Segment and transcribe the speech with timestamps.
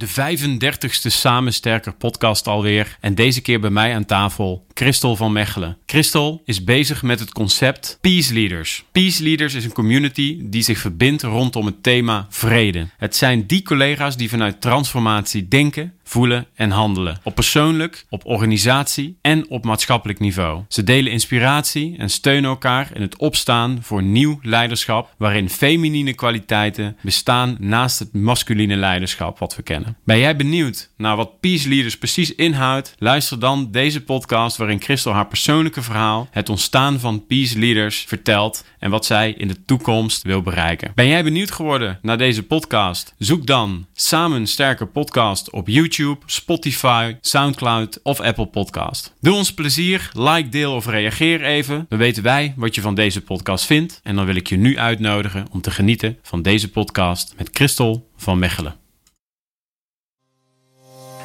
[0.00, 2.96] De 35ste Samen Sterker podcast alweer.
[3.00, 5.76] En deze keer bij mij aan tafel Christel van Mechelen.
[5.86, 8.84] Christel is bezig met het concept Peace Leaders.
[8.92, 12.88] Peace Leaders is een community die zich verbindt rondom het thema vrede.
[12.96, 17.18] Het zijn die collega's die vanuit transformatie denken, voelen en handelen.
[17.22, 20.62] Op persoonlijk, op organisatie en op maatschappelijk niveau.
[20.68, 26.96] Ze delen inspiratie en steunen elkaar in het opstaan voor nieuw leiderschap waarin feminine kwaliteiten
[27.02, 29.96] bestaan naast het masculine leiderschap wat we kennen.
[30.04, 32.94] Ben jij benieuwd naar wat Peace Leaders precies inhoudt?
[32.98, 38.64] Luister dan deze podcast waarin Christel haar persoonlijke verhaal, het ontstaan van Peace Leaders vertelt
[38.80, 40.92] en wat zij in de toekomst wil bereiken.
[40.94, 43.14] Ben jij benieuwd geworden naar deze podcast?
[43.18, 49.14] Zoek dan Samen Sterker Podcast op YouTube, Spotify, Soundcloud of Apple Podcast.
[49.20, 51.86] Doe ons plezier, like, deel of reageer even.
[51.88, 54.78] Dan weten wij wat je van deze podcast vindt en dan wil ik je nu
[54.78, 58.78] uitnodigen om te genieten van deze podcast met Christel van Mechelen.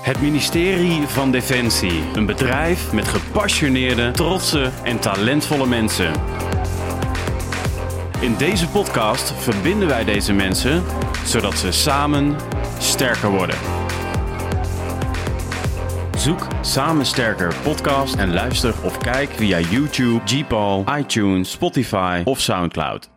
[0.05, 2.01] Het ministerie van Defensie.
[2.13, 6.11] Een bedrijf met gepassioneerde, trotse en talentvolle mensen.
[8.19, 10.83] In deze podcast verbinden wij deze mensen
[11.25, 12.35] zodat ze samen
[12.79, 13.55] sterker worden.
[16.17, 23.09] Zoek Samen Sterker podcast en luister of kijk via YouTube, Gpal, iTunes, Spotify of Soundcloud.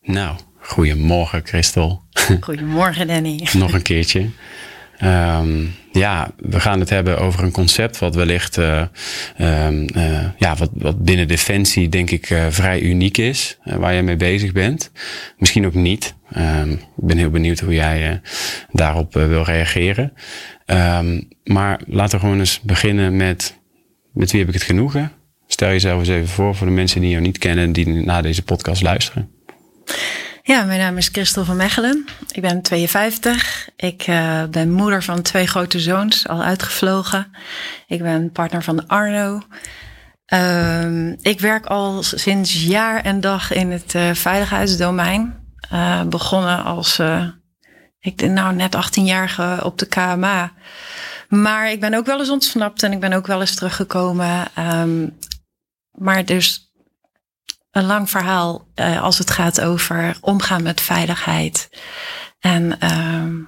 [0.00, 2.02] Nou, goedemorgen Christel.
[2.40, 3.48] Goedemorgen Danny.
[3.52, 4.30] Nog een keertje.
[5.02, 8.82] Um, ja, we gaan het hebben over een concept wat wellicht uh,
[9.40, 14.02] um, uh, ja, wat, wat binnen Defensie denk ik uh, vrij uniek is, waar je
[14.02, 14.90] mee bezig bent.
[15.38, 16.14] Misschien ook niet.
[16.36, 18.20] Um, ik ben heel benieuwd hoe jij
[18.72, 20.12] daarop wil reageren.
[21.44, 23.62] maar laten we gewoon eens beginnen met
[24.12, 25.12] met wie heb ik het genoegen?
[25.46, 28.42] Stel jezelf eens even voor voor de mensen die jou niet kennen, die naar deze
[28.42, 29.30] podcast luisteren.
[30.46, 32.06] Ja, mijn naam is Christel van Mechelen.
[32.32, 33.68] Ik ben 52.
[33.76, 37.36] Ik uh, ben moeder van twee grote zoons, al uitgevlogen.
[37.86, 39.42] Ik ben partner van Arno.
[40.34, 45.34] Uh, ik werk al sinds jaar en dag in het uh, veiligheidsdomein.
[45.72, 47.00] Uh, begonnen als,
[47.98, 50.52] ik nou net 18-jarige op de KMA.
[51.28, 54.46] Maar ik ben ook wel eens ontsnapt en ik ben ook wel eens teruggekomen.
[54.58, 55.18] Um,
[55.90, 56.63] maar dus
[57.74, 61.68] een lang verhaal uh, als het gaat over omgaan met veiligheid.
[62.40, 63.46] En uh,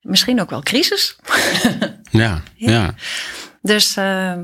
[0.00, 1.16] misschien ook wel crisis.
[2.10, 2.94] ja, ja, ja.
[3.62, 4.38] Dus uh,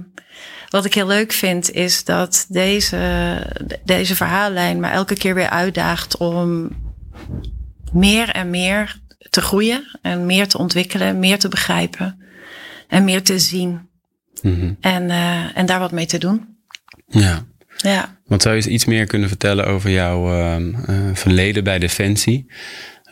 [0.69, 3.42] wat ik heel leuk vind is dat deze,
[3.84, 6.70] deze verhaallijn me elke keer weer uitdaagt om
[7.92, 9.00] meer en meer
[9.31, 12.22] te groeien en meer te ontwikkelen, meer te begrijpen
[12.88, 13.88] en meer te zien.
[14.42, 14.76] Mm -hmm.
[14.81, 16.56] en, uh, en daar wat mee te doen.
[17.06, 17.44] Ja.
[17.76, 18.19] Ja.
[18.26, 20.75] Want zou je eens iets meer kunnen vertellen over jouw uh, uh,
[21.12, 22.53] verleden bij Defensie?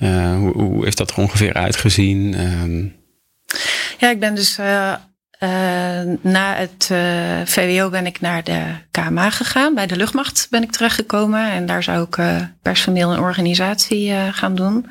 [0.01, 2.41] Uh, hoe, hoe, heeft dat er ongeveer uitgezien?
[2.41, 3.03] Um...
[3.99, 4.57] Ja, ik ben dus
[6.21, 6.85] na het
[7.51, 9.75] VWO ben ik naar de KMA gegaan.
[9.75, 11.51] Bij de luchtmacht ben ik terechtgekomen.
[11.51, 12.19] En daar zou ik
[12.63, 14.87] personeel en organisatie gaan doen.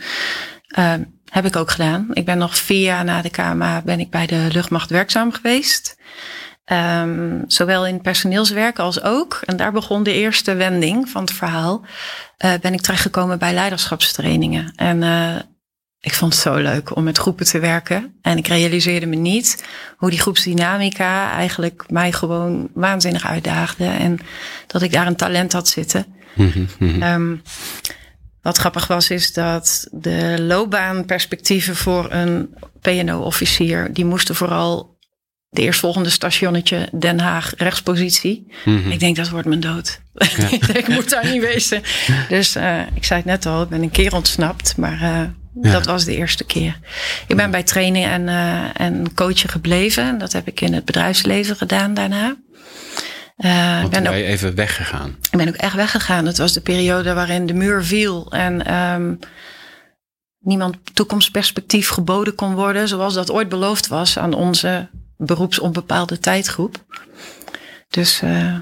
[0.68, 2.08] Ehm, heb ik ook gedaan.
[2.14, 5.96] Ik ben nog vier jaar na de KMA ben ik bij de luchtmacht werkzaam geweest.
[6.72, 11.82] Um, zowel in personeelswerk als ook, en daar begon de eerste wending van het verhaal,
[12.46, 14.74] uh, ben ik terechtgekomen bij leiderschapstrainingen.
[14.76, 15.36] En uh,
[16.00, 18.18] ik vond het zo leuk om met groepen te werken.
[18.22, 19.66] En ik realiseerde me niet
[19.98, 23.86] hoe die groepsdynamica eigenlijk mij gewoon waanzinnig uitdaagde.
[23.86, 24.20] En
[24.68, 26.06] dat ik daar een talent had zitten.
[27.04, 27.42] um,
[28.42, 34.93] wat grappig was, is dat de loopbaanperspectieven voor een PNO-officier, die moesten vooral
[35.54, 38.48] de eerstvolgende stationnetje Den Haag rechtspositie.
[38.66, 38.92] Mm -hmm.
[38.92, 40.02] Ik denk dat wordt mijn dood.
[40.14, 40.50] Ja.
[40.82, 41.82] ik moet daar niet wezen.
[42.30, 45.22] Dus uh, ik zei het net al, ik ben een keer ontsnapt, maar uh,
[45.62, 45.72] ja.
[45.72, 46.80] dat was de eerste keer.
[47.28, 50.18] Ik ben bij training en, uh, en coachen gebleven.
[50.18, 52.36] Dat heb ik in het bedrijfsleven gedaan daarna.
[53.38, 55.16] Uh, Want ben, ben je even weggegaan?
[55.32, 56.26] Ik ben ook echt weggegaan.
[56.26, 59.20] Het was de periode waarin de muur viel en um,
[60.40, 64.90] niemand toekomstperspectief geboden kon worden, zoals dat ooit beloofd was aan onze
[65.26, 66.86] beroepsonbepaalde tijdgroep.
[67.90, 68.56] Dus uh,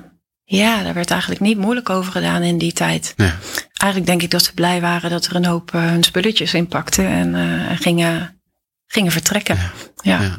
[0.44, 3.14] ja, daar werd eigenlijk niet moeilijk over gedaan in die tijd.
[3.16, 3.36] Ja.
[3.74, 7.06] Eigenlijk denk ik dat ze blij waren dat er een hoop uh, hun spulletjes inpakten
[7.08, 8.42] en, uh, en gingen,
[8.88, 9.56] gingen vertrekken.
[9.56, 9.72] Ja.
[10.02, 10.22] Ja.
[10.22, 10.38] ja.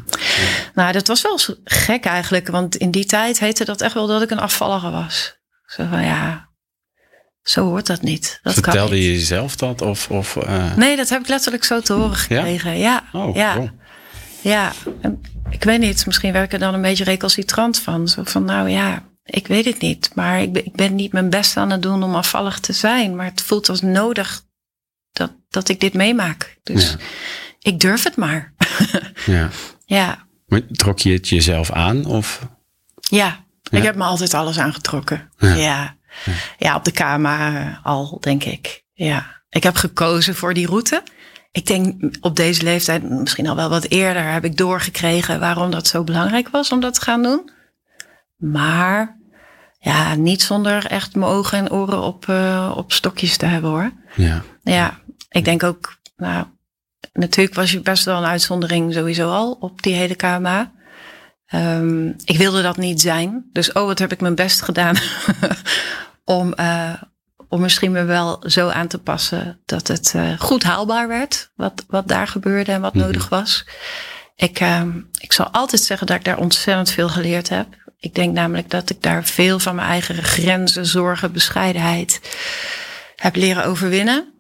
[0.75, 4.23] Nou, dat was wel gek eigenlijk, want in die tijd heette dat echt wel dat
[4.23, 5.41] ik een afvallige was.
[5.67, 6.49] Zo van ja,
[7.43, 8.39] zo hoort dat niet.
[8.43, 9.05] Dat Vertelde kan niet.
[9.05, 9.83] je jezelf dat?
[9.83, 10.39] Of, of,
[10.77, 12.79] Nee, dat heb ik letterlijk zo te horen gekregen.
[12.79, 13.21] Ja, ja.
[13.21, 13.55] Oh, ja.
[13.55, 13.71] Cool.
[14.41, 14.73] Ja,
[15.53, 16.07] ik weet niet.
[16.07, 18.09] Misschien werk ik er dan een beetje recalcitrant van.
[18.09, 20.11] Zo van, nou ja, ik weet het niet.
[20.15, 23.17] Maar ik ben, ik ben niet mijn best aan het doen om afvallig te zijn.
[23.17, 24.43] Maar het voelt als nodig
[25.13, 26.59] dat, dat ik dit meemaak.
[26.63, 26.97] Dus
[27.59, 28.53] ik durf het maar.
[29.27, 29.49] Ja.
[29.85, 30.27] ja.
[30.47, 32.05] Maar trok je het jezelf aan?
[32.05, 32.41] Of?
[33.01, 33.79] Ja, Ja?
[33.79, 35.31] ik heb me altijd alles aangetrokken.
[35.39, 35.97] Ja.
[36.59, 36.77] Ja.
[36.77, 38.85] Op de KMA al, denk ik.
[38.93, 39.43] Ja.
[39.49, 41.03] Ik heb gekozen voor die route.
[41.53, 45.87] Ik denk op deze leeftijd, misschien al wel wat eerder, heb ik doorgekregen waarom dat
[45.87, 47.51] zo belangrijk was om dat te gaan doen.
[48.37, 49.19] Maar
[49.79, 53.93] ja, niet zonder echt mijn ogen en oren op, eh, op stokjes te hebben hoor.
[54.15, 54.43] Ja.
[54.63, 56.47] Ja, ik denk ook, nou,
[57.13, 60.73] natuurlijk was je best wel een uitzondering sowieso al op die hele KMA.
[61.47, 63.49] Ehm, ik wilde dat niet zijn.
[63.53, 64.97] Dus oh, wat heb ik mijn best gedaan
[66.25, 66.93] om, eh,
[67.53, 71.51] om misschien me wel zo aan te passen dat het eh, goed haalbaar werd.
[71.55, 73.05] Wat, wat daar gebeurde en wat Mhm.
[73.05, 73.65] nodig was.
[74.37, 77.67] Ik, ehm, ik zal altijd zeggen dat ik daar ontzettend veel geleerd heb.
[77.99, 82.21] Ik denk namelijk dat ik daar veel van mijn eigen grenzen, zorgen, bescheidenheid
[83.17, 84.33] heb leren overwinnen.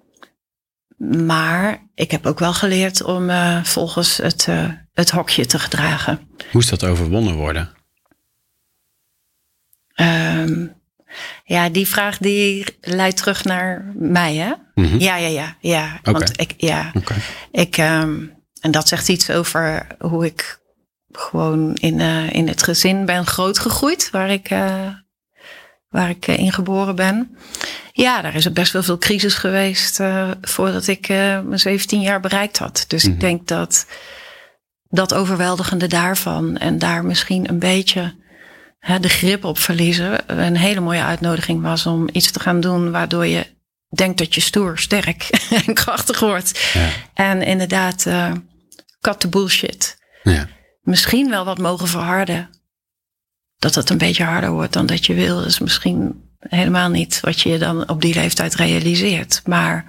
[1.26, 6.28] Maar ik heb ook wel geleerd om eh, volgens het, eh, het hokje te gedragen.
[6.52, 7.70] Moest dat overwonnen worden?
[9.94, 10.66] Ehm,
[11.44, 14.52] ja, die vraag die leidt terug naar mij, hè?
[14.74, 14.98] Mhm.
[14.98, 15.96] Ja, ja, ja, ja.
[16.00, 16.12] Oké.
[16.12, 16.92] Want ik, ja,
[17.50, 18.16] ik, ehm,
[18.60, 20.60] en dat zegt iets over hoe ik
[21.12, 24.86] gewoon in, eh, in het gezin ben grootgegroeid, waar ik, eh,
[25.88, 27.36] waar ik eh, in geboren ben.
[27.92, 30.00] Ja, daar is er best wel veel crisis geweest
[30.40, 32.84] voordat ik mijn 17 jaar bereikt had.
[32.88, 33.12] Dus Mhm.
[33.12, 33.86] ik denk dat
[34.88, 38.14] dat overweldigende daarvan en daar misschien een beetje
[39.00, 43.26] de grip op verliezen een hele mooie uitnodiging was om iets te gaan doen waardoor
[43.26, 43.46] je
[43.88, 45.28] denkt dat je stoer, sterk
[45.66, 46.70] en krachtig wordt.
[46.72, 46.88] Ja.
[47.14, 48.32] En inderdaad, eh
[49.02, 49.98] cut the bullshit.
[50.22, 50.48] Ja.
[50.82, 52.50] Misschien wel wat mogen verharden.
[53.58, 57.40] Dat het een beetje harder wordt dan dat je wil, is misschien helemaal niet wat
[57.40, 59.42] je dan op die leeftijd realiseert.
[59.44, 59.84] Maar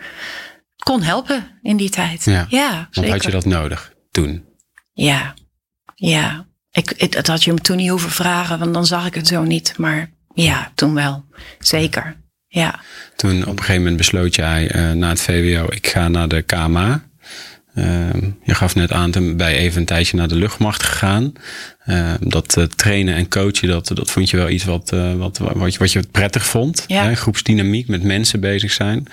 [0.76, 2.24] het kon helpen in die tijd.
[2.24, 2.46] Ja.
[2.50, 3.12] ja Want zeker.
[3.12, 4.46] had je dat nodig toen?
[4.94, 5.34] Ja,
[5.96, 6.48] ja.
[6.74, 9.44] Ik, dat had je me toen niet hoeven vragen, want dan zag ik het zo
[9.44, 9.74] niet.
[9.78, 11.26] Maar ja, toen wel.
[11.60, 12.16] Zeker.
[12.48, 12.80] Ja.
[13.16, 16.42] Toen op een gegeven moment besloot jij eh, na het VWO, ik ga naar de
[16.42, 17.04] KMA.
[17.76, 21.34] Ehm, je gaf net aan, toen bij even een tijdje naar de luchtmacht gegaan.
[21.86, 25.38] Ehm, dat eh, trainen en coachen, dat, dat vond je wel iets wat, eh, wat,
[25.38, 26.84] wat, je, wat je prettig vond.
[26.88, 27.04] Ja.
[27.04, 27.16] Hè?
[27.16, 29.06] Groepsdynamiek, met mensen bezig zijn.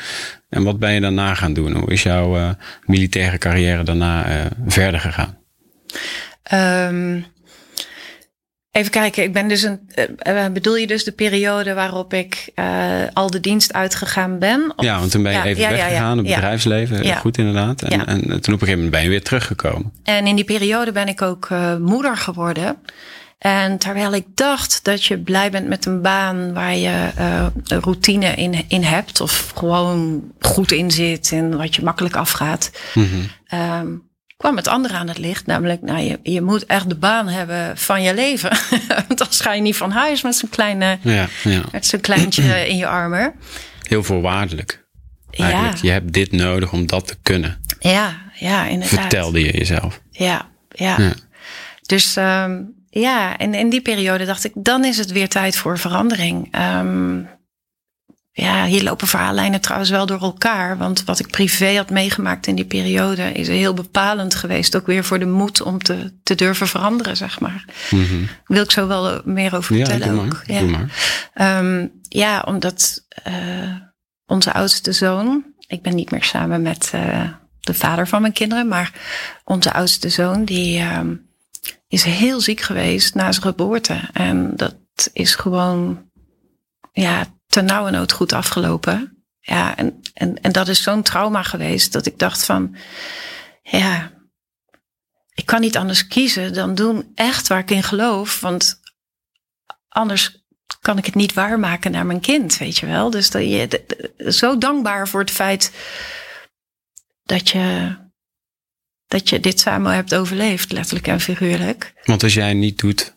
[0.49, 1.77] En wat ben je daarna gaan doen?
[1.77, 2.57] Hoe is jouw
[2.87, 5.39] militaire carrière daarna verder gegaan?
[6.43, 7.21] Ehm,
[8.81, 9.81] even kijken, ik ben dus een.
[9.95, 12.65] eh, eh, bedoel je dus de periode waarop ik eh,
[13.13, 14.73] al de dienst uitgegaan ben?
[14.77, 17.17] Of- Ja, want toen ben je Ja, even ja, ja, ja, weggegaan, het bedrijfsleven.
[17.17, 17.83] Goed inderdaad.
[17.83, 19.93] En, toen op een gegeven moment ben je weer teruggekomen.
[20.03, 21.49] En in die periode ben ik ook
[21.81, 22.77] moeder geworden.
[23.39, 27.09] En terwijl ik dacht dat je blij bent met een baan waar je
[27.67, 33.07] routine in, in hebt, of gewoon goed in zit en wat je makkelijk afgaat, Mhm.
[33.47, 33.87] ehm,
[34.41, 35.47] kwam het andere aan het licht.
[35.47, 38.51] Namelijk, nou, je, je moet echt de baan hebben van je leven.
[39.09, 42.43] Want anders ga je niet van huis met zo'n kleine, Ja, ja, met zo'n kleintje
[42.71, 43.33] in je armen.
[43.89, 44.85] heel voorwaardelijk.
[45.31, 45.77] Ja, Eigenlijk.
[45.83, 47.61] Je hebt dit nodig om dat te kunnen.
[47.79, 49.01] ja, ja, inderdaad.
[49.01, 50.01] Vertelde je jezelf.
[50.11, 50.95] Ja, ja.
[50.99, 51.13] Ja.
[51.87, 52.61] Dus ehm,
[52.91, 56.49] ja, en in die periode dacht ik, dan is het weer tijd voor verandering.
[56.51, 57.19] Ehm,
[58.33, 60.79] ja, hier lopen verhaallijnen trouwens wel door elkaar.
[60.79, 64.77] Want wat ik privé had meegemaakt in die periode is heel bepalend geweest.
[64.77, 67.65] Ook weer voor de moed om te, te durven veranderen, zeg maar.
[67.91, 68.25] Mhm.
[68.45, 70.43] Wil ik zo wel eh, meer over Ja, vertellen doe ook.
[70.47, 70.59] Ja.
[70.59, 70.89] Doe maar.
[71.35, 73.75] Ehm, ja, omdat eh,
[74.27, 77.29] onze oudste zoon, ik ben niet meer samen met eh,
[77.61, 78.93] de vader van mijn kinderen, maar
[79.45, 81.15] onze oudste zoon, die ehm,
[81.89, 84.01] is heel ziek geweest na zijn geboorte.
[84.13, 84.77] En dat
[85.13, 86.03] is gewoon,
[86.93, 89.25] ja, ternauwernood goed afgelopen.
[89.41, 92.77] Ja, en, en, en dat is zo'n trauma geweest dat ik dacht van,
[93.63, 94.11] ja,
[95.35, 98.41] ik kan niet anders kiezen dan doen echt waar ik in geloof.
[98.41, 98.81] Want
[99.89, 100.45] anders
[100.81, 103.11] kan ik het niet waarmaken naar mijn kind, weet je wel.
[103.11, 103.85] Dus dat je,
[104.29, 105.73] zo dankbaar voor het feit
[107.25, 107.97] dat je,
[109.07, 111.93] dat je dit samen hebt overleefd, letterlijk en figuurlijk.
[112.05, 113.17] Want als jij niet doet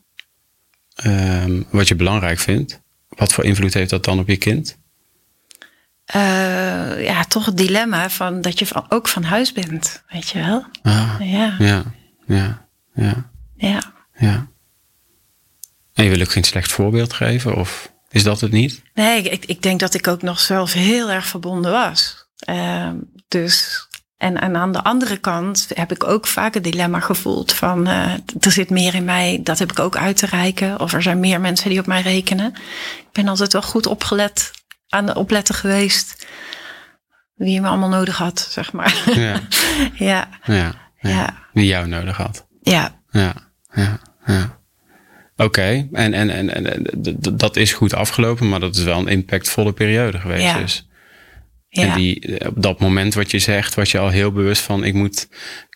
[0.96, 2.83] ehm, wat je belangrijk vindt,
[3.15, 4.77] wat voor invloed heeft dat dan op je kind?
[6.05, 10.39] Eh, ja, toch het dilemma van dat je van, ook van huis bent, weet je
[10.39, 10.65] wel.
[10.82, 11.84] Ah, Ja, ja,
[12.27, 13.93] ja, ja, ja.
[14.17, 14.48] ja.
[15.93, 18.82] En je wil ook geen slecht voorbeeld geven, of is dat het niet?
[18.93, 22.27] Nee, ik, ik denk dat ik ook nog zelf heel erg verbonden was.
[22.38, 22.96] Ehm,
[23.27, 23.88] dus,
[24.24, 28.12] en, en aan de andere kant heb ik ook vaak het dilemma gevoeld van eh,
[28.39, 30.80] er zit meer in mij, dat heb ik ook uit te reiken.
[30.80, 32.53] Of er zijn meer mensen die op mij rekenen.
[32.98, 34.51] Ik ben altijd wel goed opgelet,
[34.89, 36.27] aan de opletten geweest
[37.34, 39.03] wie me allemaal nodig had, zeg maar.
[39.15, 39.39] Ja,
[40.12, 40.74] ja, ja.
[41.00, 41.38] Ja.
[41.53, 42.48] Wie jou nodig had.
[42.62, 43.01] Ja.
[43.12, 43.34] Ja,
[43.74, 44.58] ja, ja.
[45.36, 46.86] Oké, en, en, en, en
[47.34, 50.44] dat is goed afgelopen, maar dat is wel een impactvolle periode geweest.
[50.44, 50.58] Ja.
[50.58, 50.88] Dus.
[51.75, 51.84] Ja.
[51.84, 54.94] En die, op dat moment wat je zegt, was je al heel bewust van: ik
[54.94, 55.27] moet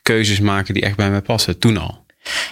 [0.01, 1.59] keuzes maken die echt bij mij passen.
[1.59, 2.05] Toen al.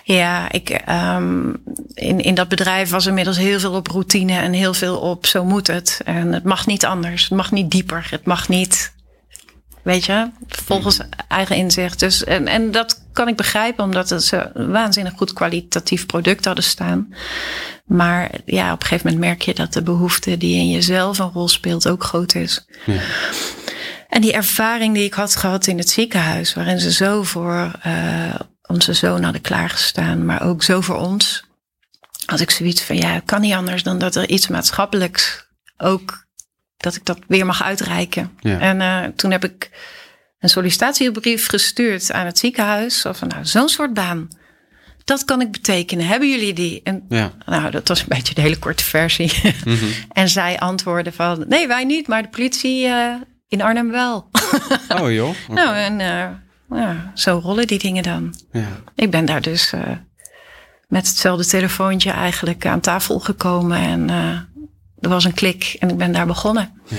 [0.03, 1.53] Ja, ik, ehm,
[1.93, 5.45] in, in dat bedrijf was inmiddels heel veel op routine en heel veel op zo
[5.45, 6.01] moet het.
[6.05, 7.23] En het mag niet anders.
[7.23, 8.07] Het mag niet dieper.
[8.09, 8.93] Het mag niet,
[9.85, 11.99] weet je, volgens eigen inzicht.
[11.99, 16.63] Dus, en, en dat kan ik begrijpen, omdat ze een waanzinnig goed kwalitatief product hadden
[16.63, 17.13] staan.
[17.85, 21.31] Maar ja, op een gegeven moment merk je dat de behoefte die in jezelf een
[21.31, 22.65] rol speelt ook groot is.
[22.85, 23.01] Ja.
[24.09, 28.35] En die ervaring die ik had gehad in het ziekenhuis, waarin ze zo voor eh,
[28.61, 31.43] onze zoon hadden klaargestaan, maar ook zo voor ons,
[32.25, 36.24] had ik zoiets van ja, het kan niet anders dan dat er iets maatschappelijks ook,
[36.77, 38.31] dat ik dat weer mag uitreiken.
[38.39, 38.59] Ja.
[38.59, 39.69] En eh, toen heb ik
[40.39, 44.27] een sollicitatiebrief gestuurd aan het ziekenhuis, zo van nou, zo'n soort baan.
[45.03, 46.07] Dat kan ik betekenen.
[46.07, 46.81] Hebben jullie die?
[46.83, 47.31] En Ja.
[47.45, 49.31] nou, dat was een beetje de hele korte versie.
[49.65, 49.85] Mhm.
[50.11, 53.13] en zij antwoordde van, nee, wij niet, maar de politie eh,
[53.47, 54.29] in Arnhem wel.
[55.01, 55.35] Oh joh.
[55.47, 56.29] Nou, en eh,
[56.79, 58.35] ja, zo rollen die dingen dan.
[58.51, 58.67] Ja.
[58.95, 59.73] Ik ben daar dus
[60.87, 63.77] met hetzelfde telefoontje eigenlijk aan tafel gekomen.
[63.77, 64.09] En
[65.05, 66.81] er was een klik en ik ben daar begonnen.
[66.87, 66.97] Ja.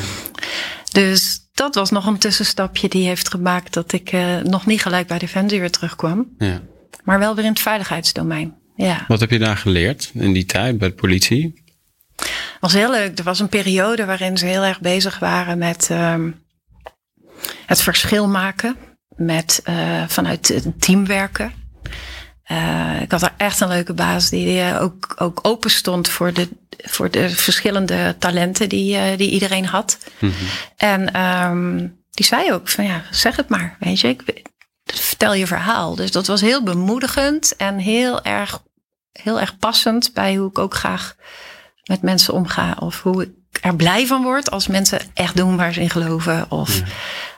[0.93, 5.07] Dus dat was nog een tussenstapje die heeft gemaakt dat ik eh, nog niet gelijk
[5.07, 6.35] bij Defensie weer terugkwam.
[6.39, 6.61] Ja.
[7.05, 8.55] Maar wel weer in het veiligheidsdomein.
[8.77, 11.65] Ja, Wat heb je daar geleerd in die tijd bij de politie?
[12.61, 13.19] was heel leuk.
[13.19, 16.31] Er was een periode waarin ze heel erg bezig waren met ehm,
[17.67, 18.77] het verschil maken.
[19.17, 21.53] Met eh, vanuit het team werken.
[22.47, 26.33] Eh, ik had daar echt een leuke baas die eh, ook, ook open stond voor
[26.33, 29.99] de, voor de verschillende talenten die, eh, die iedereen had.
[30.19, 30.33] Mhm.
[30.77, 34.09] En ehm, die zei ook van ja, zeg het maar, weet je.
[34.09, 34.43] Ik,
[34.85, 35.95] vertel je verhaal.
[35.95, 38.63] Dus dat was heel bemoedigend en heel erg,
[39.13, 41.17] heel erg passend bij hoe ik ook graag
[41.85, 42.77] met mensen omga.
[42.81, 46.51] Of hoe ik er blij van word als mensen echt doen waar ze in geloven.
[46.51, 46.83] Of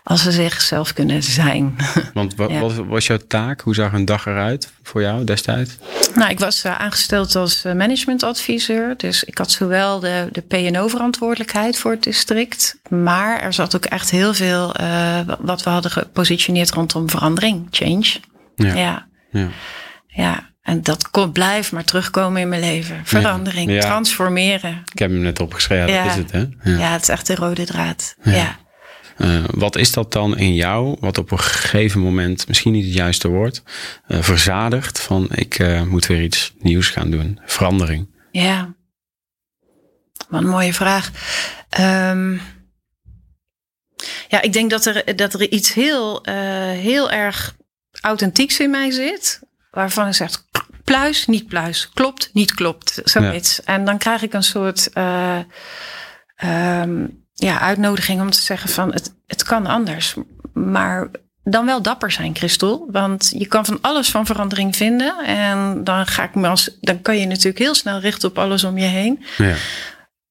[0.04, 1.76] als ze zichzelf kunnen zijn.
[2.14, 2.60] Want wat, Ja.
[2.60, 3.60] wat was jouw taak?
[3.60, 5.76] Hoe zag een dag eruit voor jou destijds?
[6.14, 8.94] Nou, ik was eh, aangesteld als eh, managementadviseur.
[8.96, 12.76] Dus ik had zowel de, de P&O-verantwoordelijkheid voor het district.
[12.88, 18.06] Maar er zat ook echt heel veel eh, wat we hadden gepositioneerd rondom verandering, change.
[18.56, 18.74] Ja.
[18.74, 19.06] Ja,
[20.08, 20.47] Ja.
[20.68, 23.00] En dat kon, blijft maar terugkomen in mijn leven.
[23.04, 23.80] Verandering, Ja.
[23.80, 24.82] transformeren.
[24.92, 25.92] Ik heb hem net opgeschreven.
[25.92, 26.02] Ja.
[26.02, 26.38] Dat is het, hè?
[26.70, 26.78] Ja.
[26.78, 26.92] Ja.
[26.92, 28.14] het is echt de rode draad.
[28.22, 28.58] Ja.
[29.16, 32.94] Eh, wat is dat dan in jou, wat op een gegeven moment, misschien niet het
[32.94, 33.62] juiste woord,
[34.06, 38.08] eh, verzadigt van ik eh, moet weer iets nieuws gaan doen, verandering?
[38.30, 38.74] Ja.
[40.28, 41.10] Wat een mooie vraag.
[41.68, 42.32] Ehm,
[44.28, 46.22] ja, ik denk dat er, dat er iets heel,
[46.72, 47.56] heel erg
[48.00, 49.46] authentieks in mij zit.
[49.70, 50.44] Waarvan ik zeg,
[50.88, 51.88] pluis, niet pluis.
[51.94, 53.00] Klopt, niet klopt.
[53.04, 53.64] Zoiets.
[53.64, 55.38] En dan krijg ik een soort eh,
[56.36, 60.14] ehm, ja, uitnodiging om te zeggen van het, het kan anders.
[60.52, 61.08] Maar
[61.44, 62.88] dan wel dapper zijn, Christel.
[62.90, 65.18] Want je kan van alles van verandering vinden.
[65.24, 68.64] En dan, ga ik me als, dan kan je natuurlijk heel snel richten op alles
[68.64, 69.24] om je heen.
[69.36, 69.54] Ja.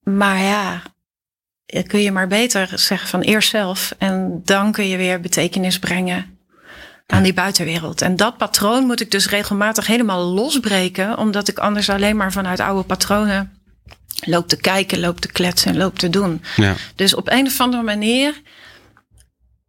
[0.02, 0.82] Maar ja,
[1.86, 3.94] kun je maar beter zeggen van eerst zelf.
[3.98, 6.37] En dan kun je weer betekenis brengen
[7.12, 8.02] aan die buitenwereld.
[8.02, 11.18] En dat patroon moet ik dus regelmatig helemaal losbreken.
[11.18, 13.52] Omdat ik anders alleen maar vanuit oude patronen
[14.24, 16.42] loop te kijken, loop te kletsen en loop te doen.
[16.56, 16.74] Ja.
[16.94, 18.40] Dus op een of andere manier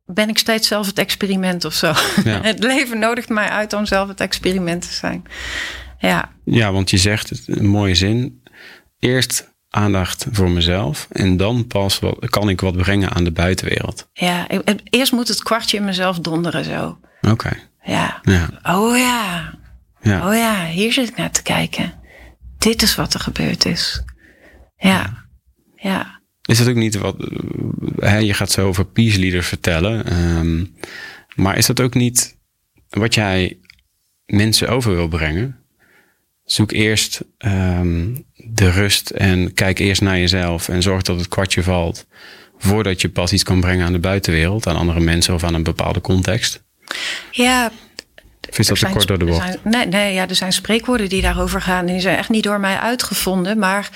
[0.05, 1.93] ben ik steeds zelf het experiment of zo.
[2.23, 2.41] Ja.
[2.51, 5.23] Het leven nodigt mij uit om zelf het experiment te zijn.
[5.99, 8.43] Ja, ja, want je zegt het, een mooie zin.
[8.99, 14.07] Eerst aandacht voor mezelf en dan pas wat, kan ik wat brengen aan de buitenwereld.
[14.13, 14.49] ja.
[14.49, 16.97] Ik- Eerst moet het kwartje in mezelf donderen zo.
[17.21, 17.51] Oké.
[17.83, 18.19] Ja.
[18.23, 18.49] Ja.
[18.63, 19.53] Oh ja.
[20.01, 20.27] Ja.
[20.27, 21.93] Oh ja, hier zit ik naar te kijken.
[22.57, 24.03] Dit is wat er gebeurd is.
[24.77, 25.25] Ja.
[25.75, 26.21] Ja.
[26.45, 27.15] Is dat ook niet wat.
[27.97, 30.05] Hè, je gaat zo over peace leaders vertellen.
[30.05, 30.65] ehm,
[31.35, 32.37] maar is dat ook niet
[32.89, 33.57] wat jij
[34.25, 35.57] mensen over wil brengen?
[36.43, 41.63] Zoek eerst ehm, de rust en kijk eerst naar jezelf en zorg dat het kwartje
[41.63, 42.07] valt.
[42.57, 45.63] Voordat je pas iets kan brengen aan de buitenwereld, aan andere mensen of aan een
[45.63, 46.63] bepaalde context.
[47.31, 47.71] Ja,
[48.49, 49.43] Of is dat te zijn- kort door de er bocht?
[49.45, 51.79] zijn- nee, nee, ja, er zijn spreekwoorden die daarover gaan.
[51.87, 53.59] En die zijn echt niet door mij uitgevonden.
[53.59, 53.89] Maar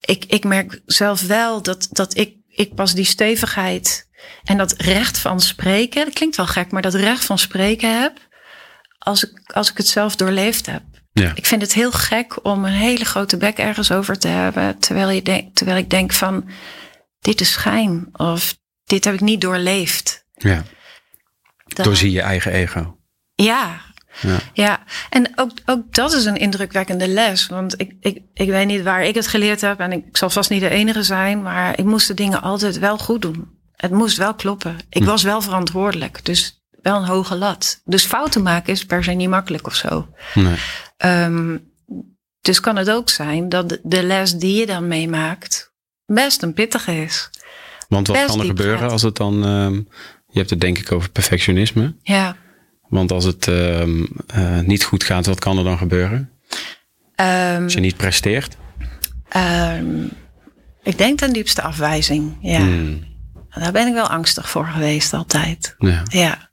[0.00, 4.08] ik, ik merk zelf wel dat, dat ik, ik pas die stevigheid
[4.44, 6.04] en dat recht van spreken.
[6.04, 8.12] Dat klinkt wel gek, maar dat recht van spreken heb.
[8.98, 10.82] Als ik, als ik het zelf doorleefd heb.
[11.12, 11.32] Ja.
[11.34, 14.78] Ik vind het heel gek om een hele grote bek ergens over te hebben.
[14.78, 16.48] Terwijl, je denk, terwijl ik denk van,
[17.20, 18.08] dit is schijn.
[18.12, 20.24] Of dit heb ik niet doorleefd.
[20.34, 20.64] ja.
[21.68, 22.96] Dan- Doorzie je eigen ego.
[23.34, 23.86] Ja.
[24.20, 24.38] Ja.
[24.52, 27.46] ja, en ook, ook dat is een indrukwekkende les.
[27.46, 29.80] Want ik, ik, ik weet niet waar ik het geleerd heb.
[29.80, 31.42] En ik zal vast niet de enige zijn.
[31.42, 33.48] Maar ik moest de dingen altijd wel goed doen.
[33.76, 34.76] Het moest wel kloppen.
[34.88, 35.08] Ik hm.
[35.08, 36.24] was wel verantwoordelijk.
[36.24, 37.80] Dus wel een hoge lat.
[37.84, 40.08] Dus fouten maken is per se niet makkelijk of zo.
[40.34, 40.56] Nee.
[41.24, 41.72] Um,
[42.40, 45.72] dus kan het ook zijn dat de les die je dan meemaakt
[46.06, 47.30] best een pittige is.
[47.88, 49.44] Want wat kan er gebeuren als het dan.
[49.44, 49.88] Um,
[50.38, 51.94] je hebt het denk ik over perfectionisme.
[52.02, 52.36] Ja.
[52.88, 56.30] Want als het um, uh, niet goed gaat, wat kan er dan gebeuren?
[57.16, 58.56] Um, als je niet presteert?
[60.82, 62.36] ik denk ten diepste afwijzing.
[62.40, 62.58] Ja.
[62.58, 63.06] Hmm.
[63.50, 65.74] Daar ben ik wel angstig voor geweest altijd.
[65.78, 66.02] Ja.
[66.08, 66.50] ja.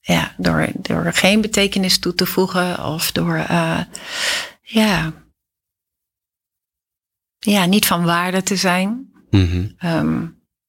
[0.00, 0.34] ja.
[0.36, 3.36] door, door geen betekenis toe te voegen of door.
[3.50, 3.80] Uh,
[4.62, 5.12] ja
[7.44, 9.12] ja, niet van waarde te zijn.
[9.30, 9.66] Mhm.
[9.78, 10.26] Ehm,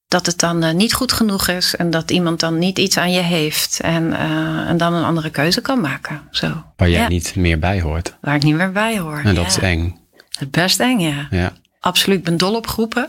[0.08, 3.12] dat het dan eh, niet goed genoeg is en dat iemand dan niet iets aan
[3.12, 6.22] je heeft en, uh, en dan een andere keuze kan maken.
[6.30, 6.64] Zo.
[6.76, 8.16] Waar jij niet meer bij hoort.
[8.20, 9.20] Waar ik niet meer bij hoor.
[9.24, 9.98] En dat is eng.
[10.38, 11.26] Het best eng, ja.
[11.30, 11.52] ja.
[11.80, 13.08] Absoluut, ik ben dol op groepen.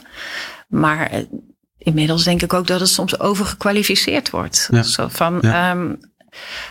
[0.68, 1.20] Maar eh,
[1.78, 4.70] inmiddels denk ik ook dat het soms overgekwalificeerd wordt.
[4.82, 5.94] Zo van, ehm,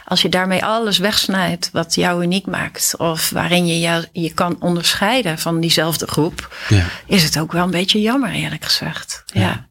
[0.04, 4.56] als je daarmee alles wegsnijdt wat jou uniek maakt, of waarin je je, je kan
[4.60, 6.84] onderscheiden van diezelfde groep, ja.
[7.06, 9.22] is het ook wel een beetje jammer, eerlijk gezegd.
[9.26, 9.40] Ja.
[9.40, 9.66] ja.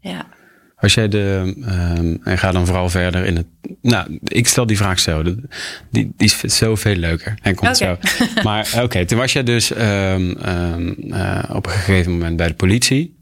[0.00, 0.26] Ja.
[0.80, 1.54] Als jij de,
[1.98, 3.46] um, en ga dan vooral verder in het.
[3.82, 5.22] Nou, ik stel die vraag zo.
[5.22, 5.38] Die,
[5.90, 7.34] die is zo veel leuker.
[7.42, 7.96] En komt zo.
[8.42, 9.80] Maar oké, toen was jij dus um,
[10.48, 13.16] um, uh, op een gegeven moment bij de politie.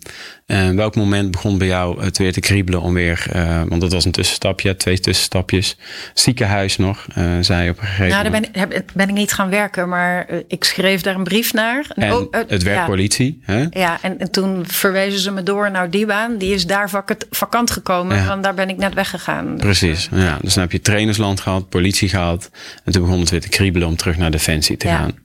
[0.46, 3.92] En welk moment begon bij jou het weer te kriebelen om weer, uh, want dat
[3.92, 5.76] was een tussenstapje, twee tussenstapjes.
[6.14, 8.32] Ziekenhuis nog, uh, zei je op een gegeven moment.
[8.32, 11.86] Nou, daar ben, ben, ik niet gaan werken, maar ik schreef daar een brief naar.
[11.94, 12.86] En oh, het werd ja.
[12.86, 13.40] politie.
[13.42, 13.66] Hè?
[13.70, 16.38] Ja, en, en, toen verwezen ze me door naar die baan.
[16.38, 18.26] Die is daar vak vakant gekomen, ja.
[18.26, 19.52] want daar ben ik net weggegaan.
[19.52, 20.38] Dus, Precies, ja.
[20.40, 22.50] Dus dan heb je trainersland gehad, politie gehad.
[22.84, 25.18] En toen begon het weer te kriebelen om terug naar Defensie te gaan.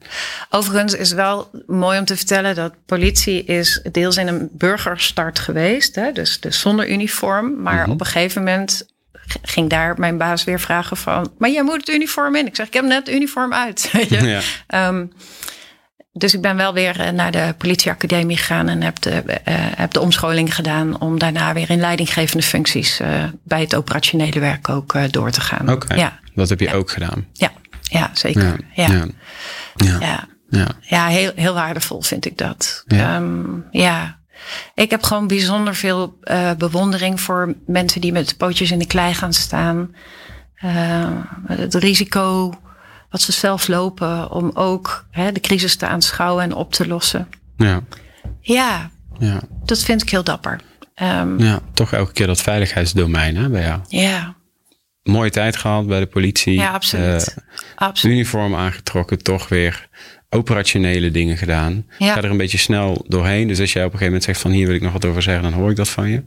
[0.49, 4.49] Overigens is wel mooi om te vertellen dat politie is deels in een
[5.13, 5.95] burgerstart geweest.
[5.95, 6.11] Hè?
[6.11, 7.61] Dus, dus zonder uniform.
[7.61, 7.91] Maar mhm.
[7.91, 8.89] op een gegeven moment
[9.41, 11.31] ging daar mijn baas weer vragen van...
[11.37, 12.47] maar jij moet het uniform in.
[12.47, 13.91] Ik zeg, ik heb net het uniform uit.
[14.09, 14.87] ja.
[14.87, 15.11] um,
[16.13, 18.69] dus ik ben wel weer eh, naar de politieacademie gegaan...
[18.69, 20.99] en heb de, uh, heb de omscholing gedaan...
[20.99, 22.99] om daarna weer in leidinggevende functies...
[22.99, 25.69] Uh, bij het operationele werk ook door te gaan.
[25.69, 26.19] Oké, ja.
[26.35, 27.27] dat heb je ook gedaan.
[27.33, 28.59] Ja, ja zeker.
[28.73, 28.87] Ja.
[28.87, 29.05] Ja.
[29.75, 30.27] ja.
[30.49, 30.67] ja.
[30.81, 31.07] ja.
[31.07, 32.83] heel, heel waardevol vind ik dat.
[32.87, 33.15] Ja.
[33.15, 34.20] Um, ja.
[34.75, 39.13] Ik heb gewoon bijzonder veel uh, bewondering voor mensen die met pootjes in de klei
[39.13, 39.95] gaan staan.
[40.65, 41.07] Uh,
[41.47, 42.53] het risico
[43.09, 47.27] wat ze zelf lopen om ook hè, de crisis te aanschouwen en op te lossen.
[47.57, 47.81] Ja.
[48.41, 49.39] Ja, ja.
[49.63, 50.59] dat vind ik heel dapper.
[51.01, 53.79] Um, ja, toch elke keer dat veiligheidsdomein hè, bij jou.
[53.87, 54.35] Ja.
[55.03, 56.53] Mooie tijd gehad bij de politie.
[56.53, 57.35] Ja, absoluut.
[57.37, 57.43] Uh,
[57.75, 58.15] absoluut.
[58.15, 59.89] Uniform aangetrokken, toch weer
[60.33, 61.85] operationele dingen gedaan.
[61.97, 62.13] Ja.
[62.13, 63.47] Ga er een beetje snel doorheen.
[63.47, 65.21] Dus als jij op een gegeven moment zegt van hier wil ik nog wat over
[65.21, 66.23] zeggen, dan hoor ik dat van je.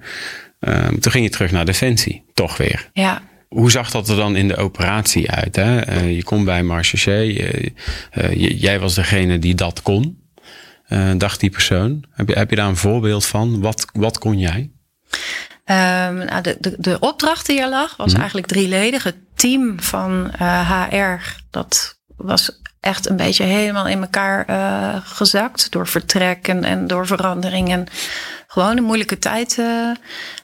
[0.60, 2.90] Um, toen ging je terug naar Defensie, toch weer.
[2.92, 3.22] Ja.
[3.48, 5.56] Hoe zag dat er dan in de operatie uit?
[5.56, 5.88] Hè?
[5.88, 10.18] Uh, je komt bij Marche uh, jij was degene die dat kon,
[10.88, 12.04] uh, dacht die persoon.
[12.10, 13.60] Heb je, heb je daar een voorbeeld van?
[13.60, 14.70] Wat, wat kon jij?
[15.66, 18.18] Um, nou, de, de, de opdracht die er lag was mm.
[18.18, 19.02] eigenlijk drieledig.
[19.02, 25.70] Het team van HR, dat was echt een beetje helemaal in elkaar uh, gezakt.
[25.70, 27.70] Door vertrek en, en door verandering.
[27.70, 27.86] En
[28.46, 29.56] gewoon een moeilijke tijd.
[29.58, 29.90] Uh,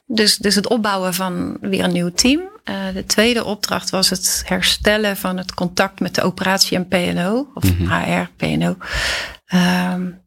[0.07, 2.40] dus, dus het opbouwen van weer een nieuw team.
[2.40, 7.50] Uh, de tweede opdracht was het herstellen van het contact met de operatie en PNO.
[7.55, 7.88] Of mm -hmm.
[7.88, 8.76] HR, PNO.
[9.55, 10.20] Um,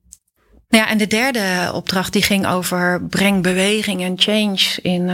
[0.68, 5.10] ja, en de derde opdracht die ging over breng beweging en change in,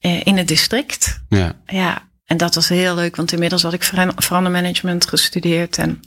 [0.00, 1.20] in het district.
[1.28, 1.52] Ja.
[1.66, 3.82] ja, en dat was heel leuk, want inmiddels had ik
[4.16, 5.78] verandermanagement gestudeerd.
[5.78, 6.02] En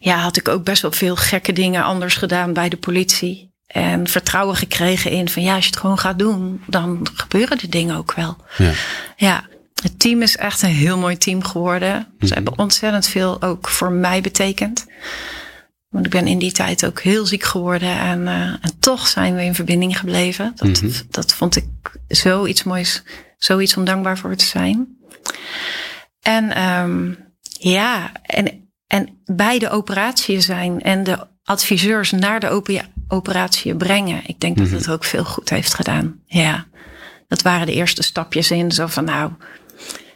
[0.00, 3.50] ja, had ik ook best wel veel gekke dingen anders gedaan bij de politie.
[3.66, 7.68] En vertrouwen gekregen in van ja, als je het gewoon gaat doen, dan gebeuren de
[7.68, 8.36] dingen ook wel.
[8.58, 8.72] Ja.
[9.16, 9.50] ja.
[9.82, 12.06] Het team is echt een heel mooi team geworden.
[12.18, 12.34] Ze mhm.
[12.34, 14.86] hebben ontzettend veel ook voor mij betekend.
[15.88, 17.98] Want ik ben in die tijd ook heel ziek geworden.
[17.98, 20.52] En, uh, en toch zijn we in verbinding gebleven.
[20.54, 21.66] Dat, mm dat vond ik
[22.08, 23.02] zoiets moois
[23.44, 24.96] zoiets om dankbaar voor te zijn.
[26.20, 27.18] En um,
[27.58, 34.20] ja, en, en bij de operatie zijn en de adviseurs naar de operatie brengen.
[34.26, 34.76] Ik denk dat mhm.
[34.76, 36.20] het ook veel goed heeft gedaan.
[36.26, 36.66] Ja,
[37.28, 38.72] dat waren de eerste stapjes in.
[38.72, 39.30] Zo van nou,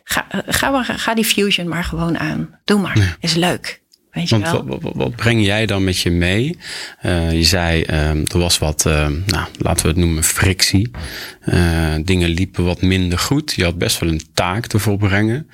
[0.04, 2.60] ga, ga, ga die fusion maar gewoon aan.
[2.64, 3.82] Doe maar, is leuk.
[4.24, 6.58] Want wat, wat, breng jij dan met je mee?
[7.06, 10.90] Uh, je zei, uh, er was wat, uh, nou, laten we het noemen, frictie.
[11.44, 13.52] Uh, dingen liepen wat minder goed.
[13.52, 15.50] Je had best wel een taak ervoor brengen.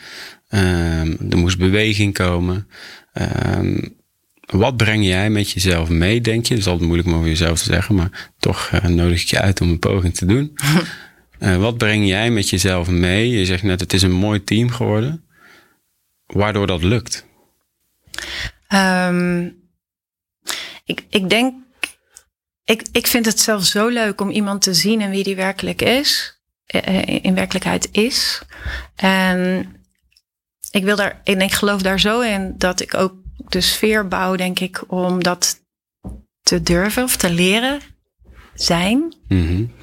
[0.48, 2.68] Ehm, er moest beweging komen.
[3.12, 3.88] Ehm,
[4.46, 6.54] wat breng jij met jezelf mee, denk je?
[6.54, 9.40] Het is altijd moeilijk om over jezelf te zeggen, maar toch uh, nodig ik je
[9.40, 10.52] uit om een poging te doen.
[11.58, 13.30] wat breng jij met jezelf mee?
[13.30, 15.24] Je zegt net, het is een mooi team geworden.
[16.26, 17.26] Waardoor dat lukt?
[18.68, 19.60] Um,
[20.84, 21.54] ik, ik denk,
[22.64, 25.82] ik, ik vind het zelf zo leuk om iemand te zien en wie die werkelijk
[25.82, 26.40] is.
[27.22, 28.42] In werkelijkheid is.
[28.96, 29.66] En
[30.70, 33.14] ik wil daar, en ik geloof daar zo in dat ik ook
[33.48, 35.60] de sfeer bouw, denk ik, om dat
[36.42, 37.80] te durven of te leren
[38.54, 39.14] zijn.
[39.28, 39.80] Mm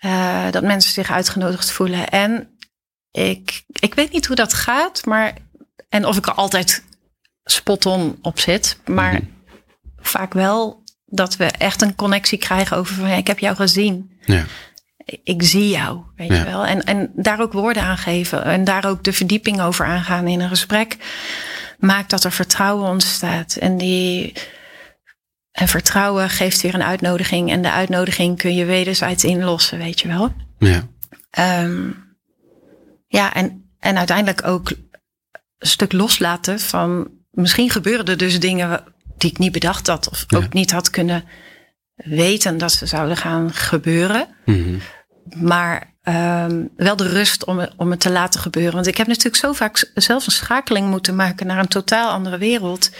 [0.00, 2.08] uh, dat mensen zich uitgenodigd voelen.
[2.08, 2.58] En
[3.10, 5.34] ik, ik weet niet hoe dat gaat, maar.
[5.88, 6.84] En of ik er altijd
[7.50, 8.78] spot on op zit.
[8.86, 9.94] Maar mm -hmm.
[10.00, 14.10] vaak wel dat we echt een connectie krijgen over van ik heb jou gezien.
[14.24, 14.44] Ja.
[15.22, 16.34] Ik zie jou, weet ja.
[16.34, 16.66] je wel.
[16.66, 18.44] En, en daar ook woorden aan geven.
[18.44, 20.96] En daar ook de verdieping over aangaan in een gesprek.
[21.78, 23.56] Maakt dat er vertrouwen ontstaat.
[23.56, 24.32] En die.
[25.52, 27.50] En vertrouwen geeft weer een uitnodiging.
[27.50, 30.32] En de uitnodiging kun je wederzijds inlossen, weet je wel.
[30.58, 30.82] Ja.
[31.62, 32.16] Um,
[33.06, 34.70] ja, en, en uiteindelijk ook
[35.58, 37.17] een stuk loslaten van.
[37.40, 38.84] Misschien gebeuren er dus dingen
[39.16, 40.08] die ik niet bedacht had.
[40.10, 40.38] Of ja.
[40.38, 41.24] ook niet had kunnen
[41.94, 44.28] weten dat ze zouden gaan gebeuren.
[44.44, 44.80] Mm -hmm.
[45.46, 48.74] Maar um, wel de rust om, om het te laten gebeuren.
[48.74, 52.38] Want ik heb natuurlijk zo vaak zelf een schakeling moeten maken naar een totaal andere
[52.38, 52.90] wereld.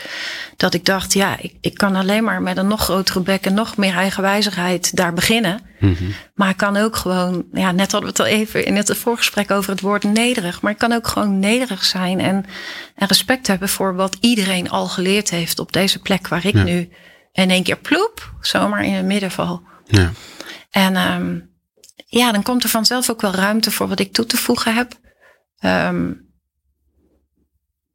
[0.56, 3.54] Dat ik dacht, ja, ik, ik kan alleen maar met een nog grotere bek en
[3.54, 5.60] nog meer eigenwijzigheid daar beginnen.
[5.78, 6.14] Mm -hmm.
[6.34, 9.50] Maar ik kan ook gewoon, ja, net hadden we het al even in het voorgesprek
[9.50, 10.60] over het woord nederig.
[10.60, 12.44] Maar ik kan ook gewoon nederig zijn en,
[12.94, 16.62] en respect hebben voor wat iedereen al geleerd heeft op deze plek waar ik ja.
[16.62, 16.88] nu
[17.32, 19.62] in één keer ploep, zomaar in het midden val.
[19.84, 20.10] Ja.
[20.70, 21.47] En um,
[22.06, 24.92] ja, dan komt er vanzelf ook wel ruimte voor wat ik toe te voegen heb.
[25.60, 26.26] Um,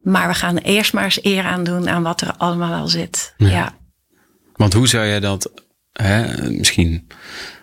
[0.04, 3.34] maar we gaan eerst maar eens eer aan doen aan wat er allemaal al zit.
[3.38, 3.48] Ja.
[3.48, 3.78] ja.
[4.54, 5.52] Want hoe zou jij dat,
[5.92, 7.08] hè, misschien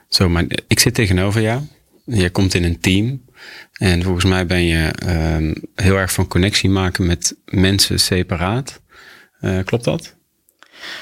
[0.08, 1.62] zo, maar ik zit tegenover jou.
[2.04, 3.24] Je komt in een team.
[3.72, 4.92] En volgens mij ben je
[5.36, 8.80] um, heel erg van connectie maken met mensen separaat.
[9.40, 10.16] Uh, klopt dat?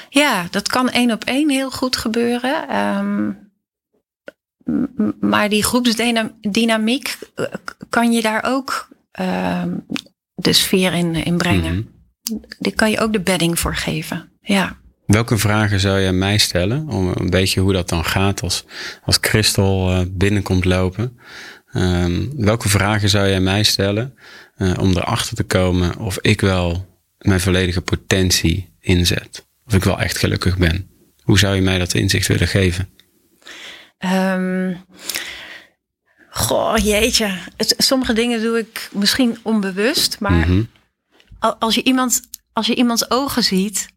[0.09, 2.77] Ja, dat kan één op één heel goed gebeuren.
[2.77, 3.48] Um,
[5.19, 7.45] maar die groepsdynamiek, eh,
[7.89, 8.87] kan je daar ook
[9.19, 9.63] uh,
[10.35, 11.73] de sfeer in, in brengen.
[11.73, 11.87] Mm
[12.29, 12.47] -hmm.
[12.59, 14.29] Daar kan je ook de bedding voor geven.
[14.41, 14.77] Ja.
[15.05, 16.89] Welke vragen zou je mij stellen?
[16.89, 18.65] Om een beetje hoe dat dan gaat als,
[19.03, 21.19] als Christel uh, binnenkomt lopen.
[21.73, 24.13] Um, welke vragen zou jij mij stellen
[24.57, 29.47] uh, om erachter te komen of ik wel mijn volledige potentie inzet?
[29.65, 30.89] Of ik wel echt gelukkig ben?
[31.23, 32.89] Hoe zou je mij dat inzicht willen geven?
[34.05, 34.85] Um,
[36.29, 37.37] goh, jeetje.
[37.57, 40.19] Het, sommige dingen doe ik misschien onbewust.
[40.19, 40.69] Maar mm -hmm.
[41.59, 42.21] als, je iemand,
[42.53, 43.87] als je iemands ogen ziet.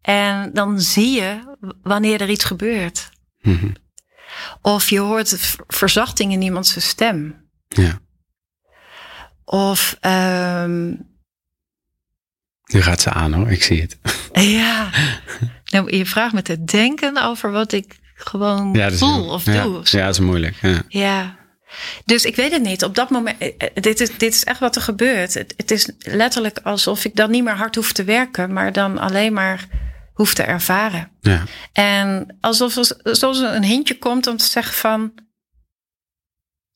[0.00, 3.10] En dan zie je wanneer er iets gebeurt.
[3.40, 3.74] Mm -hmm.
[4.60, 7.48] Of je hoort verzachting in iemands stem.
[7.68, 8.00] Ja.
[9.44, 9.96] Of.
[10.00, 11.10] Um,
[12.72, 13.98] nu gaat ze aan hoor, ik zie het.
[14.32, 14.90] Ja.
[15.64, 19.78] Nou, je vraagt me te denken over wat ik gewoon ja, voel of ja, doe.
[19.78, 20.56] Of ja, dat is moeilijk.
[20.60, 20.82] Ja.
[20.88, 21.36] ja.
[22.04, 22.84] Dus ik weet het niet.
[22.84, 25.34] Op dat moment, eh, eh, dit is, dit is echt wat er gebeurt.
[25.34, 28.98] Het, het is letterlijk alsof ik dan niet meer hard hoef te werken, maar dan
[28.98, 29.66] alleen maar
[30.12, 31.10] hoef te ervaren.
[31.20, 31.42] Ja.
[31.72, 35.12] En alsof er zoals een hintje komt om te zeggen van,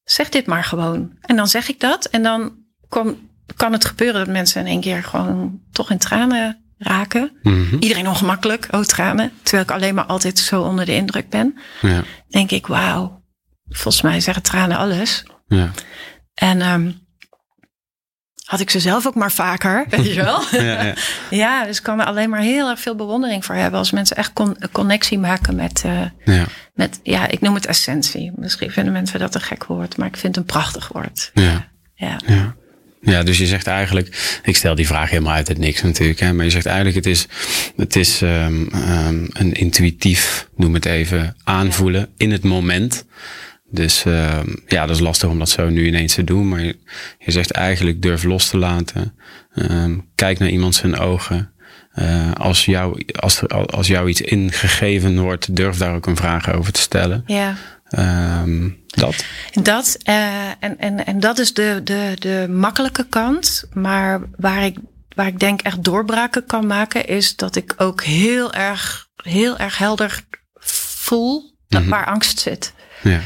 [0.04, 1.16] zeg dit maar gewoon.
[1.20, 2.56] En dan zeg ik dat en dan
[2.88, 7.38] kom, kan het gebeuren dat mensen in één keer gewoon toch in tranen raken.
[7.42, 7.80] Mm-hmm.
[7.80, 9.32] Iedereen ongemakkelijk, oh tranen.
[9.42, 11.58] Terwijl ik alleen maar altijd zo onder de indruk ben.
[11.80, 12.02] Ja.
[12.28, 13.22] Denk ik, wauw,
[13.68, 15.24] volgens mij zeggen tranen alles.
[15.48, 15.70] Ja.
[16.34, 17.06] En um,
[18.44, 20.40] had ik ze zelf ook maar vaker, weet je wel?
[20.50, 20.94] ja, ja.
[21.30, 24.16] ja, dus ik kan er alleen maar heel erg veel bewondering voor hebben als mensen
[24.16, 26.44] echt con- connectie maken met, uh, ja.
[26.74, 28.32] met, ja, ik noem het essentie.
[28.36, 31.30] Misschien vinden mensen dat een gek woord, maar ik vind het een prachtig woord.
[31.34, 31.68] Ja.
[31.94, 32.54] ja.
[33.06, 33.22] Ja.
[33.22, 36.44] Dus je zegt eigenlijk, ik stel die vraag helemaal uit het niks natuurlijk, hè, maar
[36.44, 37.26] je zegt eigenlijk het is,
[37.76, 43.04] het is um, um, een intuïtief, noem het even, aanvoelen in het moment.
[43.70, 46.76] Dus uh, ja, dat is lastig om dat zo nu ineens te doen, maar je,
[47.18, 49.14] je zegt eigenlijk durf los te laten,
[50.14, 51.50] kijk naar iemand zijn ogen.
[51.98, 56.72] Uh, als, jou, als, als jou iets ingegeven wordt, durf daar ook een vraag over
[56.72, 57.22] te stellen.
[57.26, 57.56] Ja.
[57.90, 59.24] Um, dat.
[59.52, 63.64] Dat, uh, en, en, en dat is de, de, de makkelijke kant.
[63.72, 64.76] Maar waar ik,
[65.14, 69.78] waar ik denk echt doorbraken kan maken, is dat ik ook heel erg, heel erg
[69.78, 70.24] helder
[71.06, 71.96] voel dat mm -hmm.
[71.96, 72.72] waar angst zit.
[73.02, 73.20] Ja.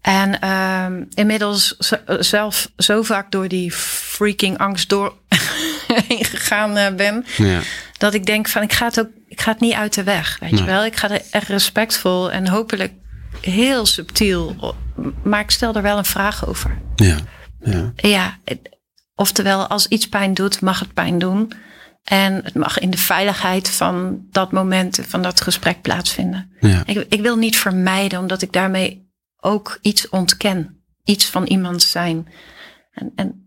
[0.00, 1.76] En uh, inmiddels
[2.18, 5.14] zelf zo vaak door die freaking angst door
[6.08, 7.26] heen gegaan eh, ben.
[7.36, 7.60] Ja.
[7.98, 10.36] Dat ik denk van ik ga het ook, ik ga het niet uit de weg.
[10.40, 10.60] Weet Nee.
[10.60, 10.84] je wel?
[10.84, 12.92] Ik ga er echt respectvol en hopelijk
[13.44, 14.74] heel subtiel.
[15.22, 16.78] Maar ik stel er wel een vraag over.
[16.94, 17.16] Ja.
[17.60, 17.92] Ja.
[17.96, 18.38] Ja,
[19.14, 21.52] oftewel, als iets pijn doet, mag het pijn doen.
[22.04, 26.50] En het mag in de veiligheid van dat moment, van dat gesprek plaatsvinden.
[26.60, 26.82] Ja.
[26.86, 30.84] Ik, ik wil niet vermijden, omdat ik daarmee ook iets ontken.
[31.04, 32.28] Iets van iemand zijn.
[32.92, 33.43] En, en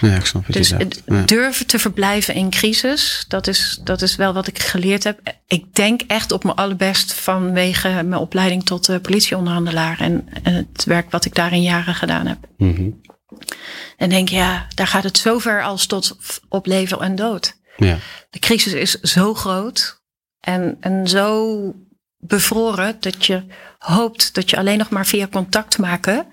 [0.00, 0.68] Ja, ik snap wat dus.
[1.06, 1.22] Ja.
[1.26, 5.20] durven te verblijven in crisis, dat is, dat is wel wat ik geleerd heb.
[5.46, 10.00] Ik denk echt op mijn allerbest vanwege mijn opleiding tot eh, politieonderhandelaar.
[10.00, 12.38] En, en het werk wat ik daar in jaren gedaan heb.
[12.56, 12.90] Mhm.
[13.96, 16.16] En denk, ja, daar gaat het zover als tot
[16.48, 17.60] op leven en dood.
[17.76, 17.98] Ja.
[18.30, 20.00] De crisis is zo groot
[20.40, 21.58] en, en zo
[22.18, 23.42] bevroren dat je
[23.78, 26.26] hoopt dat je alleen nog maar via contact maken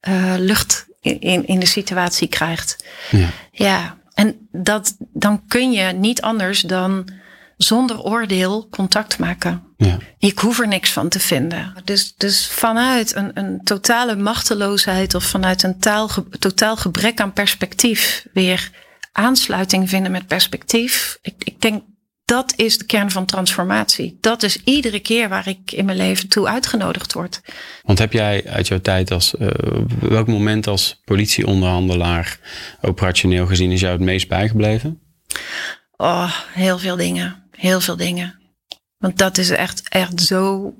[0.00, 2.84] eh, lucht in, in, de situatie krijgt.
[3.10, 3.28] Ja.
[3.52, 7.08] Ja, en dat, dan kun je niet anders dan
[7.56, 9.62] zonder oordeel contact maken.
[9.76, 9.98] Ja.
[10.18, 11.74] Ik hoef er niks van te vinden.
[11.84, 18.26] Dus, dus vanuit een, een totale machteloosheid of vanuit een taal, totaal gebrek aan perspectief
[18.32, 18.70] weer
[19.12, 21.18] aansluiting vinden met perspectief.
[21.22, 21.82] Ik, ik denk
[22.24, 24.18] dat is de kern van transformatie.
[24.20, 27.40] Dat is iedere keer waar ik in mijn leven toe uitgenodigd word.
[27.82, 29.48] Want heb jij uit jouw tijd als, eh,
[30.00, 32.38] welk moment als politieonderhandelaar
[32.80, 35.00] operationeel gezien is jou het meest bijgebleven?
[35.96, 37.42] Oh, heel veel dingen.
[37.50, 38.40] Heel veel dingen.
[38.98, 40.74] Want dat is echt, echt zo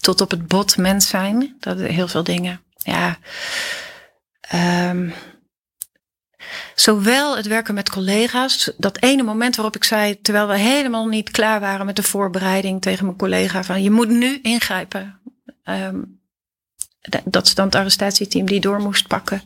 [0.00, 1.56] tot op het bot mens zijn.
[1.60, 2.60] Dat is heel veel dingen.
[2.76, 3.18] Ja.
[4.40, 5.10] Ehm,
[6.74, 8.70] zowel het werken met collega's.
[8.76, 12.80] Dat ene moment waarop ik zei, terwijl we helemaal niet klaar waren met de voorbereiding
[12.82, 13.64] tegen mijn collega.
[13.64, 15.20] Van je moet nu ingrijpen.
[17.10, 19.42] D- dat is dan het arrestatieteam die door moest pakken.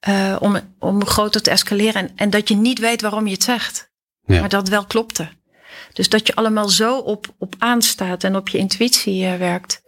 [0.00, 2.02] eh, om, om groter te escaleren.
[2.02, 3.90] En, en dat je niet weet waarom je het zegt.
[4.26, 4.40] Ja.
[4.40, 5.28] Maar dat wel klopte.
[5.92, 9.79] Dus dat je allemaal zo op, op aanstaat en op je intuïtie eh, werkt.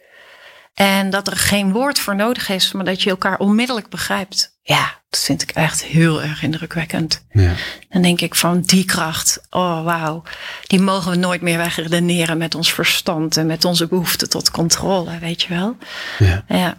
[0.74, 4.56] En dat er geen woord voor nodig is, maar dat je elkaar onmiddellijk begrijpt.
[4.62, 7.24] Ja, dat vind ik echt heel erg indrukwekkend.
[7.32, 7.52] Ja.
[7.88, 10.22] Dan denk ik van die kracht, oh wauw,
[10.66, 15.18] die mogen we nooit meer wegredeneren met ons verstand en met onze behoefte tot controle,
[15.18, 15.76] weet je wel.
[16.18, 16.44] ja.
[16.48, 16.76] Ja,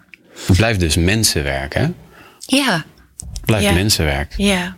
[0.48, 1.88] Het blijft dus mensenwerk, hè?
[2.40, 2.86] ja,
[3.32, 3.72] Het blijft Ja.
[3.74, 4.34] mensenwerk.
[4.38, 4.76] ja,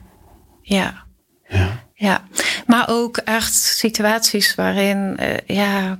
[0.61, 1.03] ja.
[1.47, 1.83] Ja.
[1.97, 2.23] Ja,
[2.67, 5.99] maar ook echt situaties waarin eh, ja,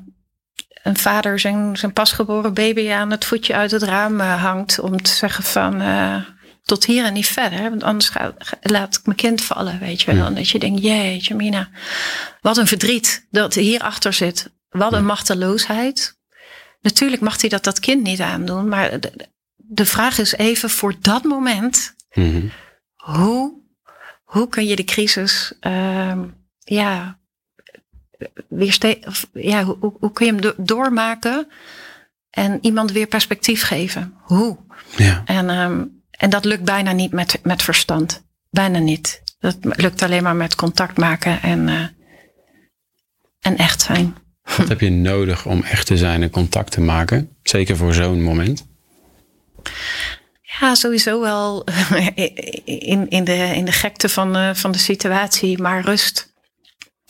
[0.86, 5.02] een vader zijn, zijn pasgeboren baby aan het voetje uit het raam eh, hangt om
[5.02, 6.16] te zeggen van eh,
[6.64, 10.14] tot hier en niet verder, want anders ga, laat ik mijn kind vallen, weet je
[10.14, 10.30] wel.
[10.30, 10.30] Ja.
[10.30, 11.70] Dat je denkt, jeetje Mina,
[12.42, 14.50] wat een verdriet dat hierachter zit.
[14.70, 16.18] Wat een machteloosheid.
[16.82, 20.96] Natuurlijk mag hij dat dat kind niet aandoen, maar de, de vraag is even voor
[21.02, 22.48] dat moment, Mhm.
[22.96, 23.54] hoe,
[24.24, 26.24] hoe kun je de crisis, ehm,
[26.60, 27.20] ja,
[29.34, 31.48] ja hoe, kun je hem do- doormaken
[32.30, 34.14] en iemand weer perspectief geven?
[34.22, 34.58] Hoe?
[34.98, 35.22] Ja.
[35.26, 38.24] En, ehm, en dat lukt bijna niet met, met verstand.
[38.50, 39.24] Bijna niet.
[39.40, 41.86] Dat lukt alleen maar met contact maken en, eh,
[43.40, 44.16] en echt zijn.
[44.58, 47.30] Wat heb je nodig om echt te zijn en contact te maken?
[47.44, 48.68] Zeker voor zo'n moment.
[50.60, 51.64] Ja, sowieso wel
[52.66, 56.34] in, in, de, in de gekte van, eh, van de situatie, maar rust.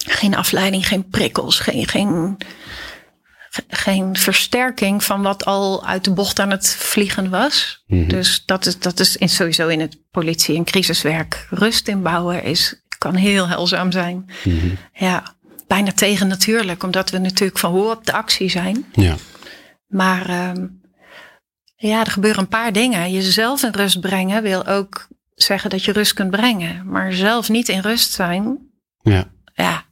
[0.06, 2.38] Geen afleiding, geen prikkels, geen, geen,
[3.50, 7.84] ge- geen versterking van wat al uit de bocht aan het vliegen was.
[7.88, 8.08] Mhm.
[8.08, 11.48] Dus dat is, dat is in, sowieso in het politie- en crisiswerk.
[11.50, 14.30] Rust inbouwen is, kan heel helzaam zijn.
[14.44, 14.68] Mhm.
[14.94, 15.24] Ja,
[15.68, 18.86] bijna tegen natuurlijk, omdat we natuurlijk van hoe op de actie zijn.
[18.94, 19.16] Ja.
[19.88, 20.66] Maar ehm,
[21.76, 23.12] ja, er gebeuren een paar dingen.
[23.12, 26.86] Jezelf in rust brengen wil ook zeggen dat je rust kunt brengen.
[26.90, 28.58] Maar zelf niet in rust zijn,
[29.02, 29.28] Ja.
[29.54, 29.85] ja,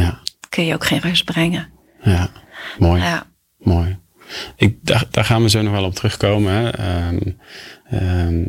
[0.00, 0.20] Ja.
[0.48, 1.68] kun je ook geen rust brengen.
[2.02, 2.30] Ja.
[2.78, 3.02] Mooi.
[3.02, 3.26] Ja,
[3.58, 3.98] Mooi.
[4.56, 6.52] Ik, daar, daar gaan we zo nog wel op terugkomen.
[6.52, 6.70] Hè.
[6.70, 7.18] Ehm,
[7.90, 8.44] ehm,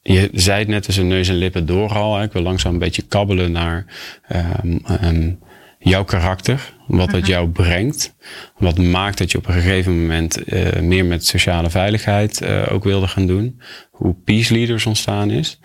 [0.00, 2.16] je zei het net tussen neus en lippen door al.
[2.16, 2.24] Hè.
[2.24, 3.84] Ik wil langzaam een beetje kabbelen naar
[4.28, 5.32] ehm,
[5.78, 6.74] jouw karakter.
[6.86, 8.14] Wat het jou brengt.
[8.58, 12.84] Wat maakt dat je op een gegeven moment eh, meer met sociale veiligheid eh, ook
[12.84, 13.60] wilde gaan doen.
[13.90, 15.60] Hoe Peace Leaders ontstaan is.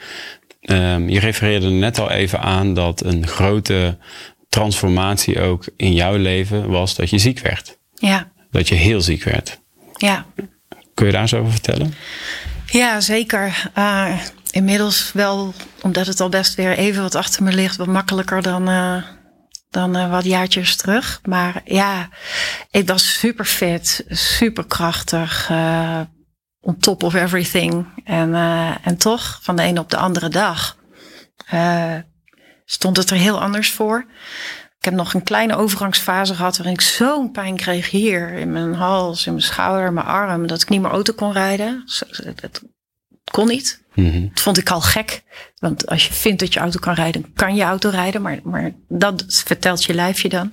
[1.08, 3.98] Je refereerde net al even aan dat een grote
[4.50, 9.24] transformatie ook in jouw leven was dat je ziek werd ja, dat je heel ziek
[9.24, 9.60] werd.
[9.98, 10.26] ja.
[10.94, 11.94] Kun je daar eens over vertellen?
[12.66, 13.72] ja zeker.
[13.74, 14.20] Ah,
[14.52, 18.70] inmiddels wel, omdat het al best weer even wat achter me ligt, wat makkelijker dan,
[18.70, 19.04] eh,
[19.70, 21.20] dan eh, wat jaartjes terug.
[21.24, 22.10] Maar ja,
[22.72, 25.48] ik was super fit, super krachtig.
[25.50, 26.00] eh,
[26.60, 27.86] on top of everything.
[28.04, 28.34] En,
[28.84, 30.78] en toch, van de ene op de andere dag,
[32.66, 34.06] stond het er heel anders voor.
[34.78, 38.74] Ik heb nog een kleine overgangsfase gehad waarin ik zo'n pijn kreeg hier in mijn
[38.74, 41.84] hals, in mijn schouder, mijn arm, dat ik niet meer auto kon rijden.
[42.36, 42.62] Het
[43.32, 43.84] kon niet.
[43.94, 44.28] Mhm.
[44.34, 45.24] Dat vond ik al gek.
[45.60, 48.22] Want als je vindt dat je auto kan rijden, kan je auto rijden.
[48.22, 50.52] Maar, maar dat vertelt je lijfje dan.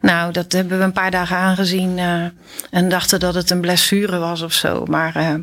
[0.00, 1.98] Nou, dat hebben we een paar dagen aangezien.
[1.98, 2.24] Uh,
[2.70, 4.84] en dachten dat het een blessure was of zo.
[4.84, 5.34] Maar uh,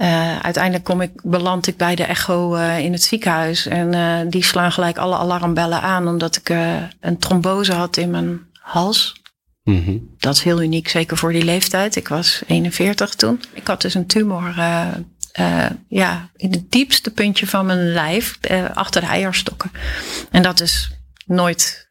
[0.00, 3.66] uh, uiteindelijk kom ik, beland ik bij de echo in het ziekenhuis.
[3.66, 6.08] En die slaan gelijk alle alarmbellen aan.
[6.08, 6.48] Omdat ik
[7.00, 9.22] een trombose had in mijn hals.
[9.62, 11.96] Mm Dat is heel uniek, zeker voor die leeftijd.
[11.96, 13.42] Ik was 41 toen.
[13.52, 14.54] Ik had dus een tumor
[15.88, 18.38] ja, in het diepste puntje van mijn lijf,
[18.74, 19.70] achter de eierstokken.
[20.30, 20.90] En dat is
[21.26, 21.88] nooit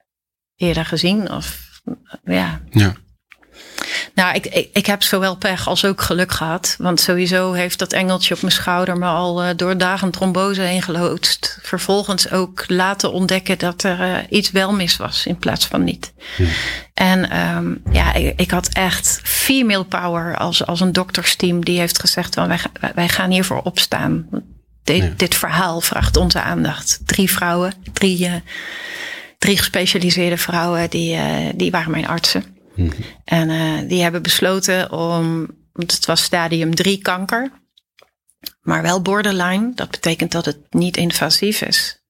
[0.56, 1.32] eerder gezien.
[1.32, 1.70] Of,
[2.24, 2.62] ja.
[2.70, 2.94] ja.
[4.14, 6.76] Nou, ik, ik, ik, heb zowel pech als ook geluk gehad.
[6.78, 10.82] Want sowieso heeft dat engeltje op mijn schouder me al uh, door dagen trombose heen
[10.82, 11.60] geloodst.
[11.62, 16.14] Vervolgens ook laten ontdekken dat er uh, iets wel mis was in plaats van niet.
[16.38, 16.46] Ja.
[16.94, 22.00] En um, ja, ik, ik, had echt female power als, als een doktersteam die heeft
[22.00, 22.60] gezegd: van, wij,
[22.96, 24.28] wij gaan hiervoor opstaan.
[24.84, 25.14] Dit, ja.
[25.18, 27.00] dit verhaal vraagt onze aandacht.
[27.06, 28.34] Drie vrouwen, drie, uh,
[29.38, 31.20] drie gespecialiseerde vrouwen, die,
[31.56, 32.58] die waren mijn artsen.
[32.80, 33.02] Mhm.
[33.24, 37.52] En uh, die hebben besloten om, het was stadium 3 kanker,
[38.62, 39.72] maar wel borderline.
[39.76, 42.04] Dat betekent dat het niet invasief is.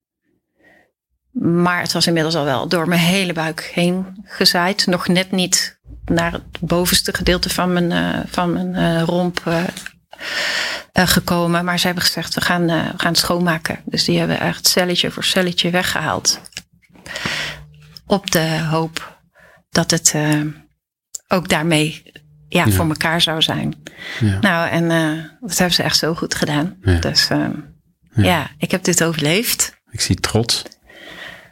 [1.32, 4.86] Maar het was inmiddels al wel door mijn hele buik heen gezaaid.
[4.86, 9.44] Nog net niet naar het bovenste gedeelte van mijn, uh, van mijn uh, romp
[10.94, 11.66] gekomen.
[11.66, 13.80] Maar ze hebben gezegd, we gaan, we gaan schoonmaken.
[13.86, 16.42] Dus die hebben echt celletje voor celletje weggehaald.
[18.06, 19.19] Op de hoop
[19.80, 20.42] dat het uh,
[21.28, 22.04] ook daarmee
[22.48, 23.84] ja, ja, voor elkaar zou zijn.
[24.20, 24.40] Ja.
[24.40, 26.78] Nou, en uh, dat hebben ze echt zo goed gedaan.
[26.82, 27.00] Ja.
[27.00, 27.48] Dus uh,
[28.14, 28.50] ja.
[28.58, 29.78] ik heb dit overleefd.
[29.92, 30.64] Ik zie trots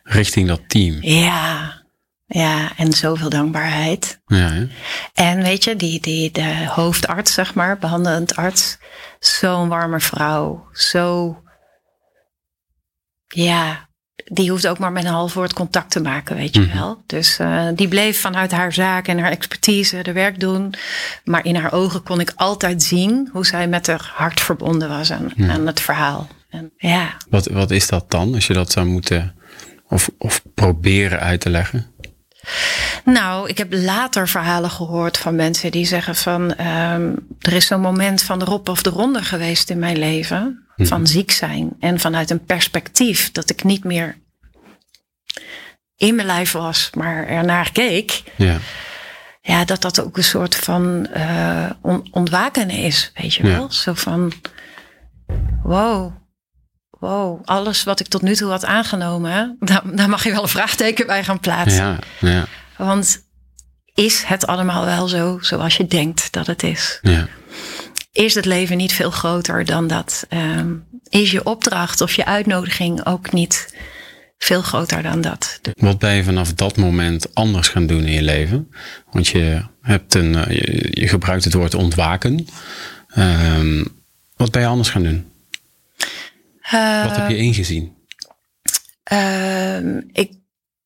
[0.04, 0.98] richting dat team.
[1.02, 1.82] Ja,
[2.26, 4.22] ja, en zoveel dankbaarheid.
[4.26, 4.68] Ja?
[5.14, 8.78] En weet je, die, die, de hoofdarts, zeg maar, behandelend arts,
[9.20, 11.38] zo'n warme vrouw, zo,
[13.28, 13.87] ja,
[14.26, 16.78] die hoeft ook maar met een half woord contact te maken, weet je Mhm.
[16.78, 17.04] wel.
[17.06, 20.74] Dus uh, die bleef vanuit haar zaak en haar expertise de werk doen.
[21.24, 25.12] Maar in haar ogen kon ik altijd zien hoe zij met haar hart verbonden was
[25.12, 25.50] aan, Ja.
[25.50, 26.28] aan het verhaal.
[26.50, 29.36] En ja, Wat, wat is dat dan, als je dat zou moeten
[29.88, 31.86] of, of proberen uit te leggen?
[33.06, 36.42] nou, ik heb later verhalen gehoord van mensen die zeggen van...
[36.66, 40.67] Um, er is zo'n moment van de rop of de ronde geweest in mijn leven.
[40.78, 40.88] Mhm.
[40.88, 41.76] Van ziek zijn.
[41.80, 44.18] En vanuit een perspectief dat ik niet meer
[45.96, 48.24] in mijn lijf was, maar ernaar keek.
[48.36, 48.58] Ja,
[49.42, 53.50] Ja, dat dat ook een soort van uh, on ontwaken is, weet je Ja.
[53.58, 53.72] wel.
[53.72, 54.32] Zo van,
[55.64, 56.12] wow,
[56.90, 60.48] wow, alles wat ik tot nu toe had aangenomen, daar, daar mag je wel een
[60.48, 61.86] vraagteken bij gaan plaatsen.
[61.86, 62.46] ja, ja,
[62.78, 63.26] Want
[63.94, 67.00] is het allemaal wel zo zoals je denkt dat het is?
[67.02, 67.28] ja.
[68.18, 70.28] Is het leven niet veel groter dan dat?
[70.30, 73.76] Um, is je opdracht of je uitnodiging ook niet
[74.38, 75.60] veel groter dan dat?
[75.74, 78.72] Wat ben je vanaf dat moment anders gaan doen in je leven?
[79.12, 82.48] Want je, hebt een, uh, je, je, gebruikt het woord ontwaken.
[83.18, 83.88] Um,
[84.36, 85.32] wat ben je anders gaan doen?
[86.74, 87.96] Uh, wat heb je ingezien?
[89.12, 90.32] Uh, ik,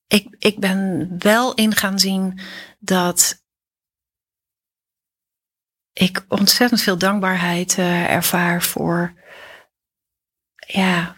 [0.08, 2.40] ik, ik ben wel in gaan zien
[2.80, 3.41] dat
[5.94, 9.14] ik ontzettend veel dankbaarheid uh, ervaar voor,
[10.68, 11.16] ja,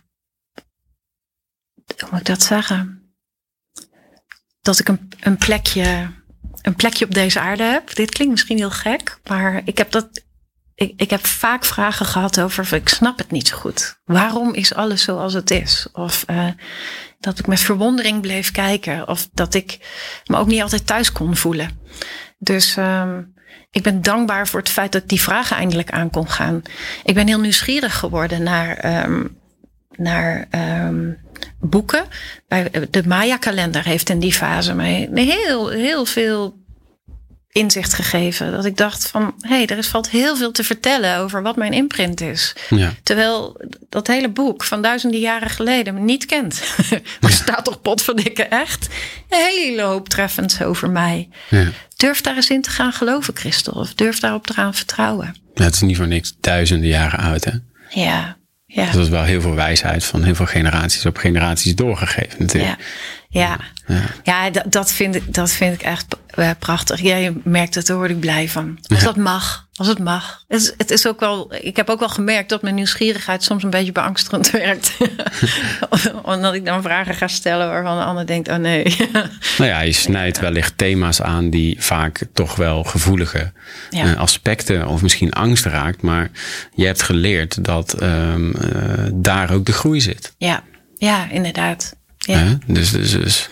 [2.00, 3.02] hoe moet ik dat zeggen?
[4.62, 6.12] Dat ik een, een plekje,
[6.62, 7.96] een plekje op deze aarde heb.
[7.96, 10.24] Dit klinkt misschien heel gek, maar ik heb dat,
[10.76, 14.00] ik, ik heb vaak vragen gehad over, ik snap het niet zo goed.
[14.04, 15.88] Waarom is alles zoals het is?
[15.92, 16.52] Of uh,
[17.20, 19.80] dat ik met verwondering bleef kijken, of dat ik
[20.26, 21.82] me ook niet altijd thuis kon voelen.
[22.38, 23.33] Dus um,
[23.72, 26.62] ik ben dankbaar voor het feit dat die vragen eindelijk aan kon gaan.
[27.04, 29.38] Ik ben heel nieuwsgierig geworden naar, um,
[29.96, 30.48] naar
[30.86, 31.18] um,
[31.60, 32.04] boeken.
[32.48, 36.63] Bij de Maya-kalender heeft in die fase mij heel, heel veel
[37.54, 38.52] inzicht gegeven.
[38.52, 41.56] Dat ik dacht van, hé, hey, er is, valt heel veel te vertellen over wat
[41.56, 42.54] mijn imprint is.
[42.70, 42.94] Ja.
[43.04, 46.62] Terwijl dat hele boek van duizenden jaren geleden me niet kent.
[47.22, 48.88] er staat toch potverdikke echt
[49.30, 51.30] een hele hoop treffends over mij.
[51.50, 51.68] Ja.
[51.96, 53.74] Durf daar eens in te gaan geloven, Christel.
[53.74, 55.36] Of durf daarop te gaan vertrouwen.
[55.54, 57.52] Ja, het is niet voor niks duizenden jaren oud, hè?
[57.90, 58.38] Ja,
[58.74, 58.86] ja.
[58.86, 62.76] Dus dat is wel heel veel wijsheid van heel veel generaties op generaties doorgegeven natuurlijk.
[63.30, 63.58] Ja,
[63.88, 63.96] ja.
[63.96, 64.02] Ja.
[64.24, 66.06] ja dat, dat, vind ik, dat vind ik echt
[66.36, 67.02] uh, prachtig.
[67.02, 68.78] Jij merkt het, daar word ik blij van.
[68.88, 69.06] Als Ja.
[69.06, 69.63] dat mag.
[69.76, 70.44] Als het mag.
[70.48, 73.64] Het is, het is ook wel, ik heb ook wel gemerkt dat mijn nieuwsgierigheid soms
[73.64, 74.98] een beetje beangstigend werkt.
[76.24, 78.84] Omdat ik dan vragen ga stellen waarvan de ander denkt, oh nee.
[79.58, 83.52] nou ja, je snijdt wellicht thema's aan die vaak toch wel gevoelige
[83.90, 84.06] Ja.
[84.06, 86.02] eh, aspecten of misschien angst raakt.
[86.02, 86.32] Maar
[86.76, 90.34] je hebt geleerd dat ehm, eh, daar ook de groei zit.
[90.38, 90.64] ja,
[90.98, 91.96] ja, inderdaad.
[92.18, 92.58] Ja.
[92.68, 93.50] Dus, dus, dus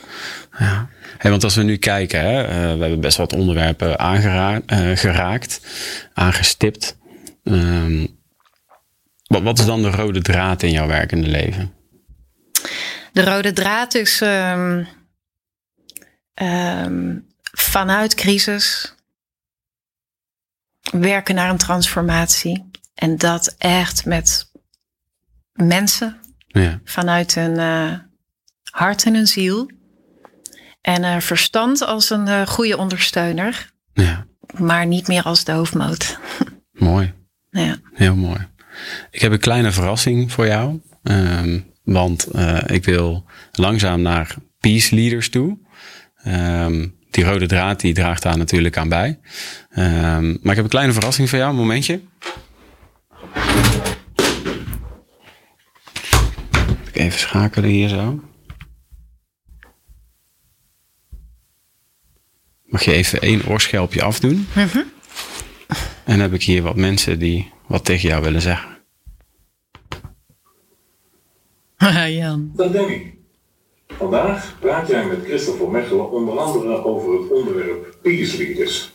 [0.60, 0.90] ja.
[1.22, 5.42] Hey, want als we nu kijken, hè, eh, we hebben best wat onderwerpen aangera- eh,
[6.14, 6.98] aangestipt.
[7.44, 8.08] Ehm,
[9.24, 11.74] wat, wat is dan de rode draad in jouw werkende leven?
[13.12, 14.84] De rode draad is ehm,
[16.34, 17.18] ehm,
[17.52, 18.96] vanuit crisis
[20.92, 22.70] werken naar een transformatie.
[22.94, 24.52] En dat echt met
[25.54, 27.94] mensen Ja, vanuit hun eh,
[28.72, 29.80] hart en hun ziel.
[30.82, 34.26] En eh, verstand als een eh, goede ondersteuner, ja,
[34.58, 36.20] maar niet meer als de hoofdmoot.
[36.72, 37.14] mooi.
[37.50, 37.78] ja.
[37.94, 38.48] Heel mooi.
[39.12, 40.82] Ik heb een kleine verrassing voor jou.
[41.04, 45.58] Ehm, want eh, ik wil langzaam naar peace leaders toe.
[46.24, 49.20] Ehm, die rode draad die draagt daar natuurlijk aan bij.
[49.70, 51.50] Ehm, maar ik heb een kleine verrassing voor jou.
[51.50, 52.02] Een momentje.
[56.92, 58.31] Even schakelen hier zo.
[62.72, 64.48] Mag je even één oorschelpje afdoen?
[66.04, 68.70] En dan heb ik hier wat mensen die wat tegen jou willen zeggen.
[72.18, 72.52] Jan.
[72.56, 73.14] Dat denk ik.
[73.88, 78.92] Vandaag praat jij met Christopher Mechelen onder andere over het onderwerp peace leaders.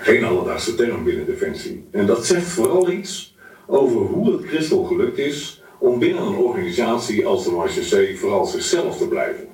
[0.00, 1.88] Geen alledaagse term binnen Defensie.
[1.90, 3.36] En dat zegt vooral iets
[3.66, 8.98] over hoe het Christel gelukt is om binnen een organisatie als de Marche vooral zichzelf
[8.98, 9.51] te blijven.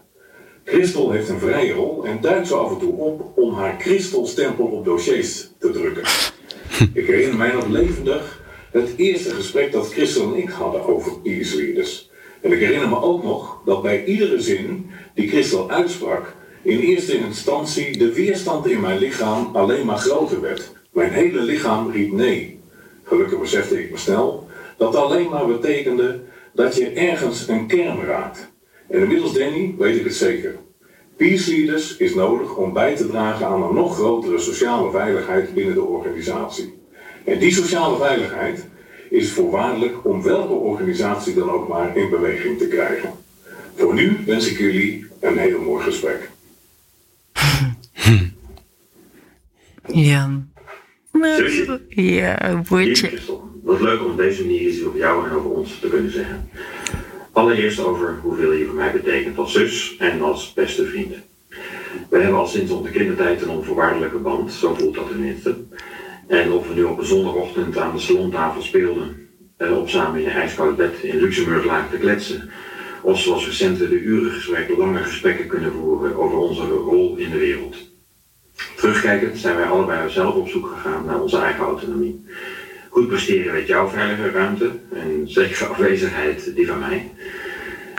[0.69, 4.64] Christel heeft een vrije rol en duikt zo af en toe op om haar Christel-stempel
[4.64, 6.03] op dossiers te drukken.
[6.95, 11.57] Ik herinner mij nog levendig het eerste gesprek dat Christel en ik hadden over peace
[11.57, 12.11] leaders.
[12.41, 17.19] En ik herinner me ook nog dat bij iedere zin die Christel uitsprak, in eerste
[17.19, 20.73] instantie de weerstand in mijn lichaam alleen maar groter werd.
[20.93, 22.61] Mijn hele lichaam riep nee.
[23.05, 24.47] Gelukkig besefte ik me snel
[24.77, 26.21] dat alleen maar betekende
[26.53, 28.48] dat je ergens een kern raakt.
[28.89, 30.57] En inmiddels, Danny, weet ik het zeker.
[31.16, 35.74] Peace leaders is nodig om bij te dragen aan een nog grotere sociale veiligheid binnen
[35.74, 36.78] de organisatie.
[37.24, 38.66] En die sociale veiligheid
[39.11, 43.12] is voorwaardelijk om welke organisatie dan ook maar in beweging te krijgen.
[43.74, 46.30] Voor nu wens ik jullie een heel mooi gesprek.
[49.86, 50.49] Jan.
[51.12, 51.80] Zusje.
[51.89, 53.07] Ja, boertje.
[53.07, 56.12] Christel, wat leuk om op deze manier iets over jou en over ons te kunnen
[56.12, 56.51] zeggen.
[57.39, 61.14] Allereerst over hoeveel je voor mij betekent als zus en als beste vriend.
[62.09, 65.55] We hebben al sinds onze kindertijd een onvoorwaardelijke band, zo voelt dat tenminste.
[66.26, 70.26] En of we nu op een zondagochtend aan de salontafel speelden, en op samen in
[70.26, 72.51] een ijskoud bed in Luxemburg lagen te kletsen,
[73.03, 77.39] of zoals recent de uren gesprekken, lange gesprekken kunnen voeren over onze rol in de
[77.39, 77.76] wereld.
[78.76, 82.24] Terugkijkend zijn wij allebei zelf op zoek gegaan naar onze eigen autonomie.
[82.89, 87.11] Goed presteren met jouw veilige ruimte en zekere afwezigheid die van mij.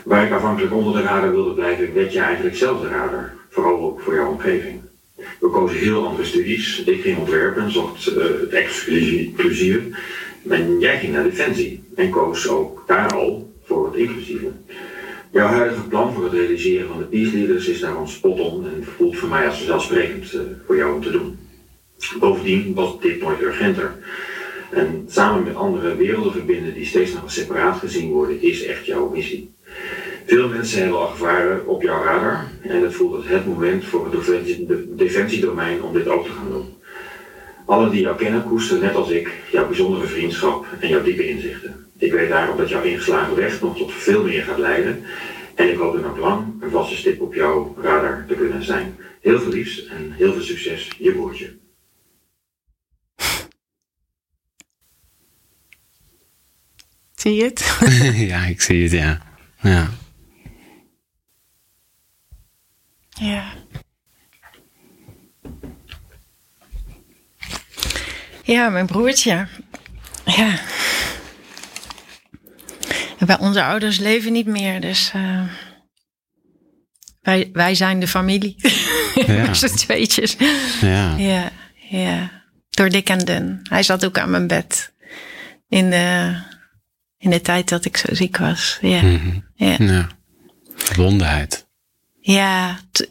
[0.04, 3.32] Waar ik afhankelijk onder de radar wilde blijven, werd je eigenlijk zelf de radar.
[3.50, 4.80] Vooral ook voor jouw omgeving.
[5.40, 6.82] We kozen heel andere studies.
[6.84, 9.80] Ik ging ontwerpen en zocht eh, het exclusieve.
[10.48, 14.50] En jij ging naar Defensie en koos ook daar al voor het inclusieve.
[15.32, 18.84] Jouw huidige plan voor het realiseren van de Peace Leaders is daarom spot on en
[18.96, 21.38] voelt voor mij als vanzelfsprekend eh, voor jou om te doen.
[22.18, 23.94] Bovendien was dit nooit urgenter.
[24.70, 29.08] En samen met andere werelden verbinden die steeds nog separaat gezien worden, is echt jouw
[29.08, 29.50] missie.
[30.26, 34.04] Veel mensen hebben al gevaren op jouw radar en het voelt als het moment voor
[34.04, 36.74] het defensie- de- defensiedomein om dit ook te gaan doen.
[37.66, 41.86] Allen die jou kennen koesteren net als ik jouw bijzondere vriendschap en jouw diepe inzichten.
[41.98, 45.02] Ik weet daarom dat jouw ingeslagen weg nog tot veel meer gaat leiden
[45.54, 48.96] en ik hoop dan ook lang een vaste stip op jouw radar te kunnen zijn.
[49.20, 51.50] Heel veel liefs en heel veel succes, je broertje.
[57.20, 57.78] Zie je het?
[58.30, 59.20] ja, ik zie het, ja.
[59.60, 59.88] Ja.
[63.08, 63.52] Ja.
[68.42, 69.46] Ja, mijn broertje.
[70.24, 70.58] Ja.
[73.26, 75.42] Bij onze ouders leven niet meer, dus eh,
[77.22, 78.56] wij, wij zijn de familie.
[79.14, 79.42] Ja.
[79.46, 80.36] Met z'n tweetjes.
[80.80, 81.16] Ja.
[81.16, 82.30] Ja, ja.
[82.70, 83.60] Door dik en dun.
[83.62, 84.92] Hij zat ook aan mijn bed.
[85.68, 86.34] In de,
[87.20, 88.78] in de tijd dat ik zo ziek was.
[88.80, 89.38] Ja, Mhm.
[89.54, 89.74] ja.
[89.78, 90.06] ja.
[90.74, 91.66] Verbondenheid.
[92.20, 93.06] ja t-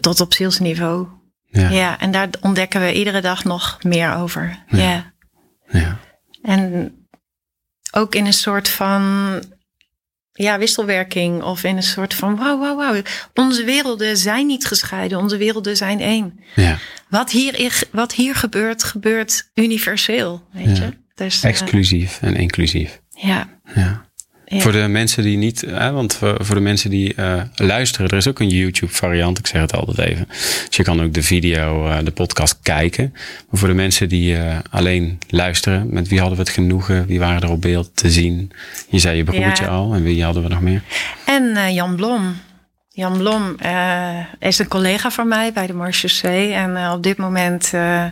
[0.00, 1.06] tot op zielsniveau.
[1.46, 1.68] Ja.
[1.70, 4.62] Ja, en daar ontdekken we iedere dag nog meer over.
[4.68, 5.12] Ja.
[5.68, 5.98] Ja.
[6.42, 6.92] En
[7.92, 9.02] ook in een soort van
[10.32, 13.02] ja, wisselwerking of in een soort van wauw, wauw, wauw.
[13.34, 16.40] Onze werelden zijn niet gescheiden, onze werelden zijn één.
[16.54, 16.78] ja.
[17.08, 20.88] Wat hier, wat hier gebeurt, gebeurt universeel, weet je.
[21.14, 23.00] Dus, eh, Exclusief en inclusief.
[23.14, 24.02] Ja, Ja.
[24.46, 24.60] ja.
[24.60, 28.16] Voor de mensen die niet, hè, want voor, voor de mensen die eh, luisteren, er
[28.16, 29.38] is ook een YouTube variant.
[29.38, 30.26] Ik zeg het altijd even.
[30.68, 33.10] Dus je kan ook de video, eh, de podcast kijken.
[33.50, 37.06] Maar voor de mensen die eh, alleen luisteren, met wie hadden we het genoegen?
[37.06, 38.52] Wie waren er op beeld te zien?
[38.88, 39.70] Je zei je broertje Ja.
[39.70, 39.94] al.
[39.94, 40.82] En wie hadden we nog meer?
[41.24, 42.36] En Jan Blom.
[42.96, 46.52] Jan Blom eh, is een collega van mij bij de Marchusee.
[46.52, 48.06] En eh, op dit moment eh,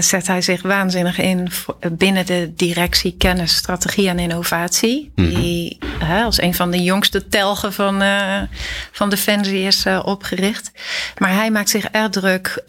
[0.00, 5.12] zet hij zich waanzinnig in voor- binnen de directie kennis, strategie en innovatie.
[5.14, 8.02] Die eh, als een van de jongste telgen van,
[8.92, 10.72] van Defensie is opgericht.
[11.18, 12.62] Maar hij maakt zich erg druk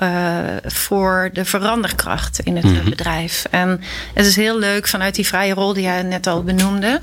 [0.66, 3.46] voor de veranderkracht in het eh, bedrijf.
[3.52, 3.82] En
[4.14, 7.02] het is heel leuk vanuit die vrije rol die jij net al benoemde.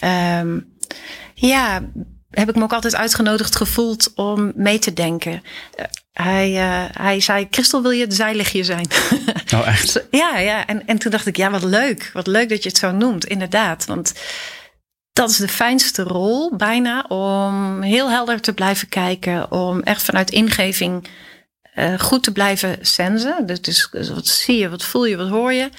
[0.00, 0.58] Ehm,
[1.34, 1.80] ja,
[2.32, 5.42] heb ik me ook altijd uitgenodigd gevoeld om mee te denken.
[5.74, 8.86] Eh, hij, eh, hij zei, Christel, wil je het zijlichtje zijn?
[9.54, 10.06] Oh, echt?
[10.10, 10.66] Ja, ja.
[10.66, 12.10] En, en toen dacht ik, ja, wat leuk.
[12.12, 13.84] Wat leuk dat je het zo noemt, inderdaad.
[13.86, 14.12] Want
[15.12, 19.50] dat is de fijnste rol, bijna, om heel helder te blijven kijken.
[19.50, 21.08] Om echt vanuit ingeving
[21.74, 23.46] eh, goed te blijven sensen.
[23.46, 25.70] Dus, dus, dus wat zie je, wat voel je, wat hoor je.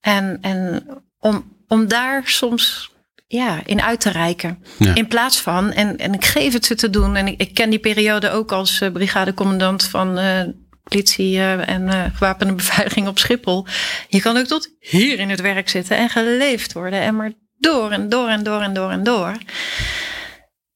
[0.00, 0.86] En, en
[1.18, 2.91] om, om daar soms
[3.32, 4.62] ja, in uit te reiken.
[4.78, 4.94] Ja.
[4.94, 7.16] In plaats van, en, en ik geef het ze te doen.
[7.16, 10.42] En ik, ik ken die periode ook als eh, brigadecommandant van eh,
[10.82, 13.66] politie eh, en gewapende beveiliging op Schiphol.
[14.08, 17.00] Je kan ook tot hier in het werk zitten en geleefd worden.
[17.00, 19.36] En maar door en door en door en door en door.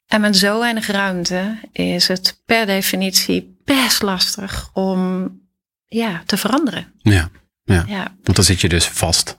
[0.07, 5.31] En met zo weinig ruimte is het per definitie best lastig om
[5.87, 6.93] ja, te veranderen.
[6.99, 7.31] Ja.
[7.65, 7.85] ja.
[7.87, 8.15] Ja.
[8.23, 9.37] Want dan zit je dus vast.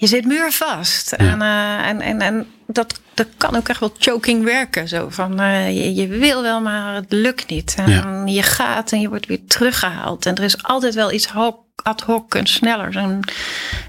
[0.00, 1.12] Je zit muurvast.
[1.12, 4.88] En, eh, en, en, en dat, dat kan ook echt wel choking werken.
[4.88, 7.74] Zo van, eh, je, je wil wel, maar het lukt niet.
[7.78, 8.22] En Ja.
[8.26, 10.26] je gaat en je wordt weer teruggehaald.
[10.26, 11.28] En er is altijd wel iets
[11.82, 12.96] ad hoc en sneller.
[12.96, 13.20] En,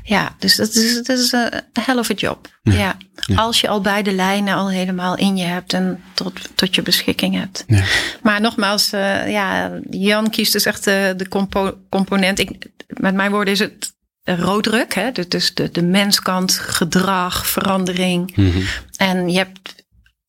[0.04, 1.52] ja, dus dat is, dat is een
[1.82, 2.48] hell of a job.
[2.64, 2.96] Ja.
[3.36, 7.36] Als je al beide lijnen al helemaal in je hebt en tot, tot je beschikking
[7.40, 7.64] hebt.
[7.68, 7.84] Ja.
[8.22, 12.40] Maar nogmaals, eh, ja, Jan kiest dus echt de, de compo- component.
[12.40, 14.94] Ik, met mijn woorden is het roodruk.
[14.94, 15.12] Hè?
[15.28, 18.36] Dus- de, de menskant, gedrag, verandering.
[18.36, 18.62] Mhm.
[18.98, 19.76] En je hebt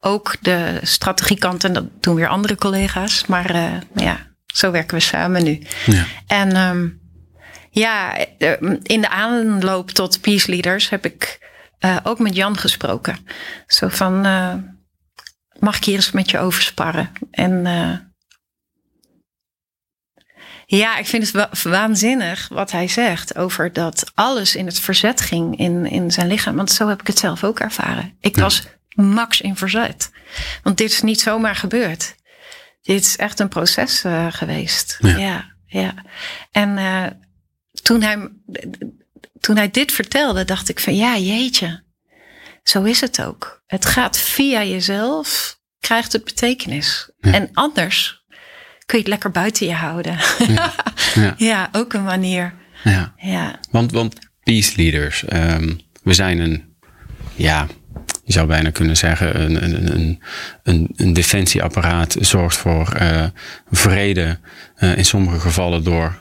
[0.01, 3.27] ook de strategiekant en dat doen weer andere collega's.
[3.27, 5.63] Maar eh, ja, zo werken we samen nu.
[5.87, 6.05] Ja.
[6.27, 6.89] En ehm,
[7.71, 13.17] ja, eh, in de aanloop tot Peace Leaders heb ik eh, ook met Jan gesproken.
[13.67, 14.55] Zo van, eh,
[15.59, 17.11] mag ik hier eens met je over sparren?
[17.31, 17.67] En
[20.77, 25.21] ja, ik vind het wa- waanzinnig wat hij zegt over dat alles in het verzet
[25.21, 26.57] ging in, in zijn lichaam.
[26.57, 28.17] Want zo heb ik het zelf ook ervaren.
[28.21, 30.11] Ik was max in verzet.
[30.63, 32.15] Want dit is niet zomaar gebeurd.
[32.83, 34.97] Dit is echt een proces eh, geweest.
[35.01, 35.17] Ja.
[35.17, 35.95] Ja, ja.
[36.51, 37.07] En eh,
[37.83, 38.29] toen, hij,
[39.41, 41.83] toen hij dit vertelde, dacht ik van ja, jeetje.
[42.63, 43.63] Zo is het ook.
[43.67, 47.11] Het gaat via jezelf, krijgt het betekenis.
[47.19, 47.33] Ja.
[47.33, 48.20] En anders
[48.91, 50.17] kun je het lekker buiten je houden.
[51.15, 51.35] Ja.
[51.37, 52.53] ja, ook een manier.
[52.85, 53.13] ja.
[53.17, 55.73] Ja, Want, want peace leaders, ehm,
[56.03, 56.65] we zijn een,
[57.35, 57.67] ja,
[58.25, 60.23] je zou bijna kunnen zeggen, een, een, een,
[60.63, 63.25] een, een defensieapparaat zorgt voor eh,
[63.71, 64.39] vrede,
[64.77, 66.19] eh, in sommige gevallen door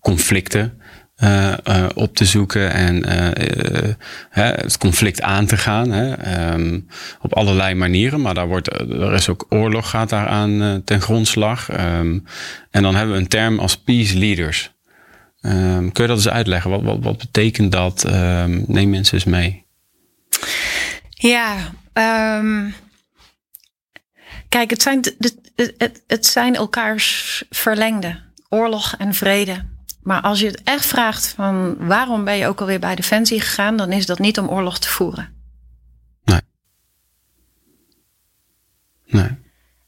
[0.00, 0.80] conflicten
[1.22, 3.94] eh, eh, op te zoeken en eh,
[4.30, 5.90] het conflict aan te gaan.
[5.90, 6.80] Hè, ehm,
[7.20, 11.68] op allerlei manieren, maar daar wordt, er is ook oorlog gaat daaraan ten grondslag.
[11.68, 12.18] Ehm,
[12.70, 14.72] en dan hebben we een term als peace leaders.
[15.40, 16.70] Ehm, kun je dat eens uitleggen?
[16.70, 18.04] Wat, wat, wat betekent dat?
[18.66, 19.64] Neem mensen eens mee.
[21.10, 21.56] ja
[24.48, 28.20] kijk, het zijn, de- het, het zijn elkaars verlengde.
[28.48, 29.71] Oorlog en vrede.
[30.02, 33.76] Maar als je het echt vraagt van waarom ben je ook alweer bij Defensie gegaan,
[33.76, 35.40] dan is dat niet om oorlog te voeren.
[39.12, 39.40] Nee.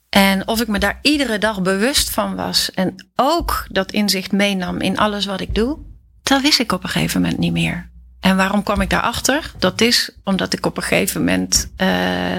[0.08, 4.80] En of ik me daar iedere dag bewust van was en ook dat inzicht meenam
[4.80, 5.78] in alles wat ik doe,
[6.22, 7.90] dat wist ik op een gegeven moment niet meer.
[8.20, 9.52] En waarom kwam ik daarachter?
[9.58, 11.86] Dat is omdat ik op een gegeven moment, eh,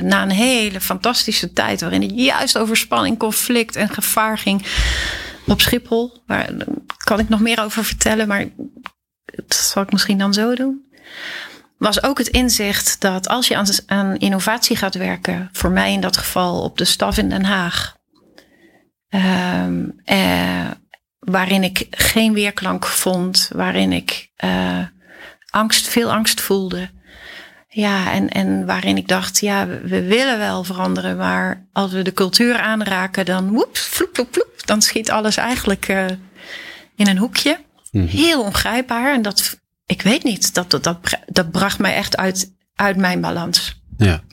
[0.01, 4.65] na een hele fantastische tijd, waarin het juist over spanning, conflict en gevaar ging
[5.47, 6.49] op Schiphol, daar
[7.03, 8.45] kan ik nog meer over vertellen, maar
[9.25, 10.85] dat zal ik misschien dan zo doen
[11.77, 16.17] was ook het inzicht dat als je aan, innovatie gaat werken, voor mij in dat
[16.17, 17.97] geval op de staf in Den Haag,
[19.09, 20.71] ehm, eh,
[21.19, 24.83] waarin ik geen weerklank vond, waarin ik uh,
[25.49, 26.89] angst, veel angst voelde.
[27.75, 32.13] Ja, en, en waarin ik dacht, ja, we, willen wel veranderen, maar als we de
[32.13, 36.05] cultuur aanraken, dan woep, vloep, vloep, vloep, dan schiet alles eigenlijk uh,
[36.95, 37.59] in een hoekje.
[37.91, 38.05] Mhm.
[38.05, 39.13] Heel ongrijpbaar.
[39.13, 43.21] En dat, ik weet niet, dat, dat, dat, dat bracht mij echt uit, uit mijn
[43.21, 43.81] balans.
[43.97, 44.23] Ja.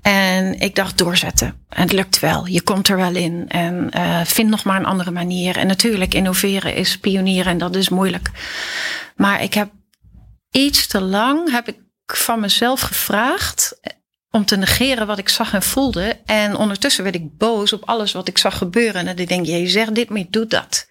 [0.00, 1.46] En ik dacht doorzetten.
[1.68, 2.46] En het lukt wel.
[2.46, 3.44] Je komt er wel in.
[3.48, 5.56] En uh, vind nog maar een andere manier.
[5.56, 8.30] En natuurlijk, innoveren is pionieren en dat is moeilijk.
[9.16, 9.70] Maar ik heb
[10.50, 11.76] iets te lang heb ik
[12.16, 13.80] van mezelf gevraagd
[14.30, 16.20] om te negeren wat ik zag en voelde.
[16.26, 19.06] En ondertussen werd ik boos op alles wat ik zag gebeuren.
[19.06, 20.88] En ik denk, je zegt dit, maar je doet dat.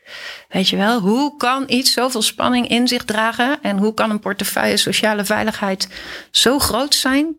[0.50, 3.60] Weet je wel, hoe kan iets zoveel spanning in zich dragen?
[3.62, 5.88] En hoe kan een portefeuille sociale veiligheid
[6.32, 7.36] zo groot zijn?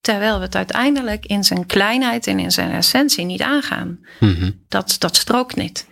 [0.00, 3.98] Terwijl we het uiteindelijk in zijn kleinheid en in zijn essentie niet aangaan.
[4.20, 5.86] Mm dat, dat strookt niet.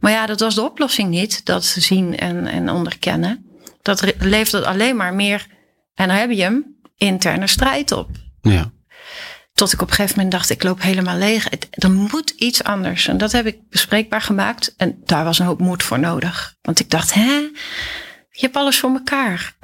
[0.00, 1.44] Maar ja, dat was de oplossing niet.
[1.44, 3.46] Dat zien en, en onderkennen.
[3.82, 5.46] Dat levert alleen maar meer,
[5.98, 8.08] en dan heb je hem, interne strijd op.
[8.40, 8.70] Ja.
[9.52, 11.48] Tot ik op een gegeven moment dacht, ik loop helemaal leeg.
[11.70, 13.08] Er moet iets anders.
[13.08, 14.74] En dat heb ik bespreekbaar gemaakt.
[14.76, 16.54] En daar was een hoop moed voor nodig.
[16.62, 17.30] Want ik dacht, hè,
[18.30, 19.56] je hebt alles voor elkaar.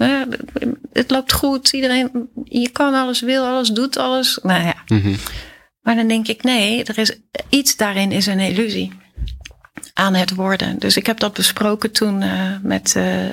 [0.93, 1.73] Het loopt goed.
[1.73, 4.39] Iedereen, je kan alles, wil alles, doet alles.
[4.43, 4.75] Nou ja.
[4.87, 5.15] Mhm.
[5.81, 7.19] Maar dan denk ik, nee, er is
[7.49, 8.93] iets daarin is een illusie
[9.93, 10.79] aan het worden.
[10.79, 13.31] Dus ik heb dat besproken toen uh, met uh,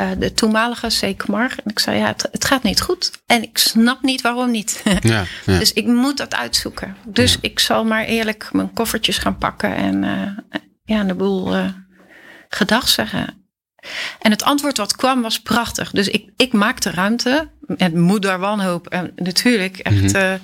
[0.00, 1.50] uh, de toenmalige Seekmar.
[1.64, 3.10] En ik zei, ja, het, het, gaat niet goed.
[3.26, 4.82] En ik snap niet waarom niet.
[5.00, 5.58] Ja, ja.
[5.58, 6.96] Dus ik moet dat uitzoeken.
[7.04, 7.38] Dus ja.
[7.40, 10.04] ik zal maar eerlijk mijn koffertjes gaan pakken en
[10.84, 11.54] ja, de boel
[12.48, 13.44] gedag zeggen.
[14.18, 15.90] En het antwoord wat kwam was prachtig.
[15.90, 17.50] Dus ik, ik maakte ruimte.
[17.76, 18.86] En moeder wanhoop.
[18.86, 20.16] En natuurlijk echt mm -hmm.
[20.16, 20.34] uh,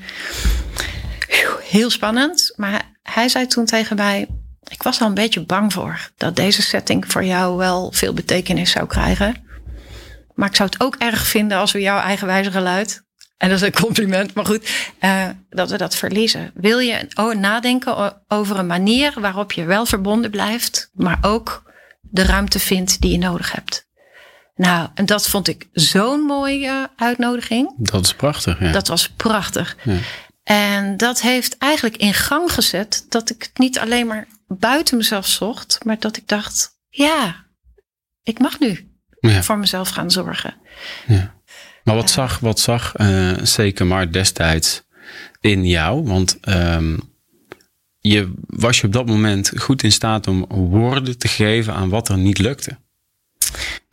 [1.61, 2.53] heel spannend.
[2.57, 4.29] Maar hij zei toen tegen mij...
[4.71, 8.71] Ik was al een beetje bang voor dat deze setting voor jou wel veel betekenis
[8.71, 9.35] zou krijgen.
[10.35, 13.09] Maar ik zou het ook erg vinden als we jouw eigenwijze geluid...
[13.41, 16.51] En dat is een compliment, maar goed, uh, dat we dat verliezen.
[16.55, 17.07] Wil je
[17.39, 21.63] nadenken over een manier waarop je wel verbonden blijft, maar ook
[22.01, 23.89] de ruimte vindt die je nodig hebt.
[24.55, 27.75] Nou, en dat vond ik zo'n mooie uitnodiging.
[27.77, 28.73] Dat is prachtig, ja.
[28.73, 29.77] Dat was prachtig.
[29.83, 29.97] Ja.
[30.43, 34.27] En dat heeft eigenlijk in gang gezet dat ik het niet alleen maar
[34.59, 37.47] buiten mezelf zocht, maar dat ik dacht, ja,
[38.23, 38.91] ik mag nu
[39.21, 39.43] ja.
[39.43, 40.55] voor mezelf gaan zorgen.
[41.07, 41.35] Ja.
[41.85, 44.83] Maar wat zag, wat zag uh, zeker maar destijds
[45.41, 46.05] in jou?
[46.05, 47.01] Want um,
[47.99, 52.09] je, was je op dat moment goed in staat om woorden te geven aan wat
[52.09, 52.79] er niet lukte?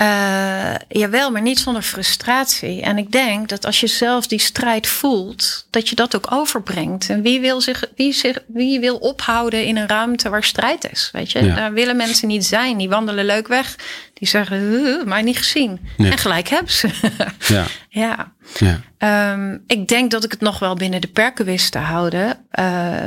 [0.02, 2.82] Uh, jawel, maar niet zonder frustratie.
[2.82, 7.10] En ik denk dat als je zelf die strijd voelt, dat je dat ook overbrengt.
[7.10, 11.10] En wie wil, zich, wie, zich, wie wil ophouden in een ruimte waar strijd is?
[11.14, 11.56] Weet je, ja.
[11.56, 12.78] daar willen mensen niet zijn.
[12.78, 13.76] Die wandelen leuk weg.
[14.14, 15.80] Die zeggen, maar niet gezien.
[15.98, 16.90] En gelijk hebben ze.
[17.48, 17.66] ja.
[17.90, 18.34] ja.
[18.58, 19.32] ja.
[19.34, 22.46] Um, ik denk dat ik het nog wel binnen de perken wist te houden.
[22.60, 23.02] Uh,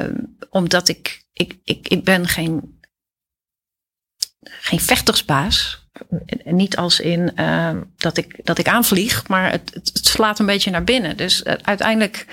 [0.51, 2.79] omdat ik, ik, ik, ik ben geen,
[4.43, 5.80] geen vechtersbaas.
[6.45, 10.47] Niet als in uh, dat, ik, dat ik aanvlieg, maar het, het, het, slaat een
[10.47, 11.17] beetje naar binnen.
[11.17, 12.27] Dus uh, uiteindelijk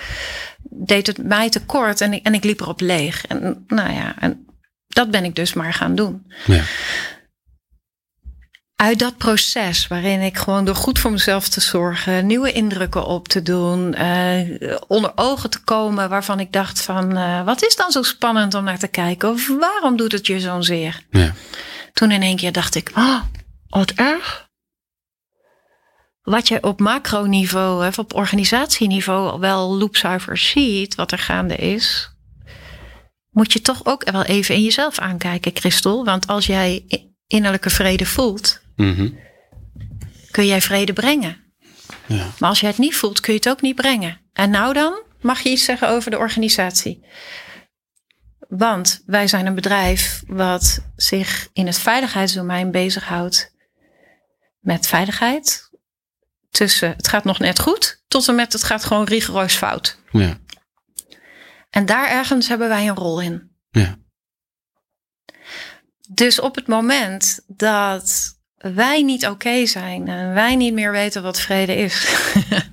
[0.70, 3.26] deed het mij tekort en ik, en ik liep erop leeg.
[3.26, 4.46] En nou ja, en
[4.86, 6.32] dat ben ik dus maar gaan doen.
[6.46, 6.62] Ja.
[8.76, 13.28] Uit dat proces waarin ik gewoon door goed voor mezelf te zorgen, nieuwe indrukken op
[13.28, 17.90] te doen, uh, onder ogen te komen waarvan ik dacht van, uh, wat is dan
[17.90, 19.30] zo spannend om naar te kijken?
[19.30, 21.00] Of waarom doet het je zo'n zeer?
[21.10, 21.34] Ja.
[21.92, 23.20] Toen in één keer dacht ik, oh,
[23.68, 24.46] wat erg.
[26.22, 32.10] Wat je op macroniveau of op organisatieniveau wel loopzuiver ziet, wat er gaande is,
[33.30, 36.04] moet je toch ook wel even in jezelf aankijken, Christel.
[36.04, 36.84] Want als jij
[37.26, 39.18] innerlijke vrede voelt, mm -hmm.
[40.30, 41.36] kun jij vrede brengen.
[42.06, 42.26] Ja.
[42.38, 44.20] Maar als je het niet voelt, kun je het ook niet brengen.
[44.32, 47.04] En nou dan mag je iets zeggen over de organisatie.
[48.48, 53.56] Want wij zijn een bedrijf wat zich in het veiligheidsdomein bezighoudt
[54.60, 55.70] met veiligheid.
[56.50, 59.98] Tussen het gaat nog net goed, tot en met het gaat gewoon rigoureus fout.
[60.10, 60.38] Ja.
[61.70, 63.50] En daar ergens hebben wij een rol in.
[63.70, 63.96] Ja.
[66.08, 71.22] Dus op het moment dat wij niet oké okay zijn en wij niet meer weten
[71.22, 72.16] wat vrede is,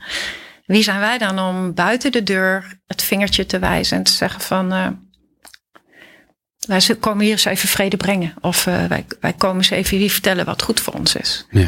[0.66, 4.42] wie zijn wij dan om buiten de deur het vingertje te wijzen en te zeggen
[4.42, 4.74] van.
[4.74, 4.88] Uh,
[6.66, 8.34] wij komen hier eens even vrede brengen.
[8.42, 11.46] Of uh, wij, wij komen eens even hier vertellen wat goed voor ons is.
[11.50, 11.68] Ja.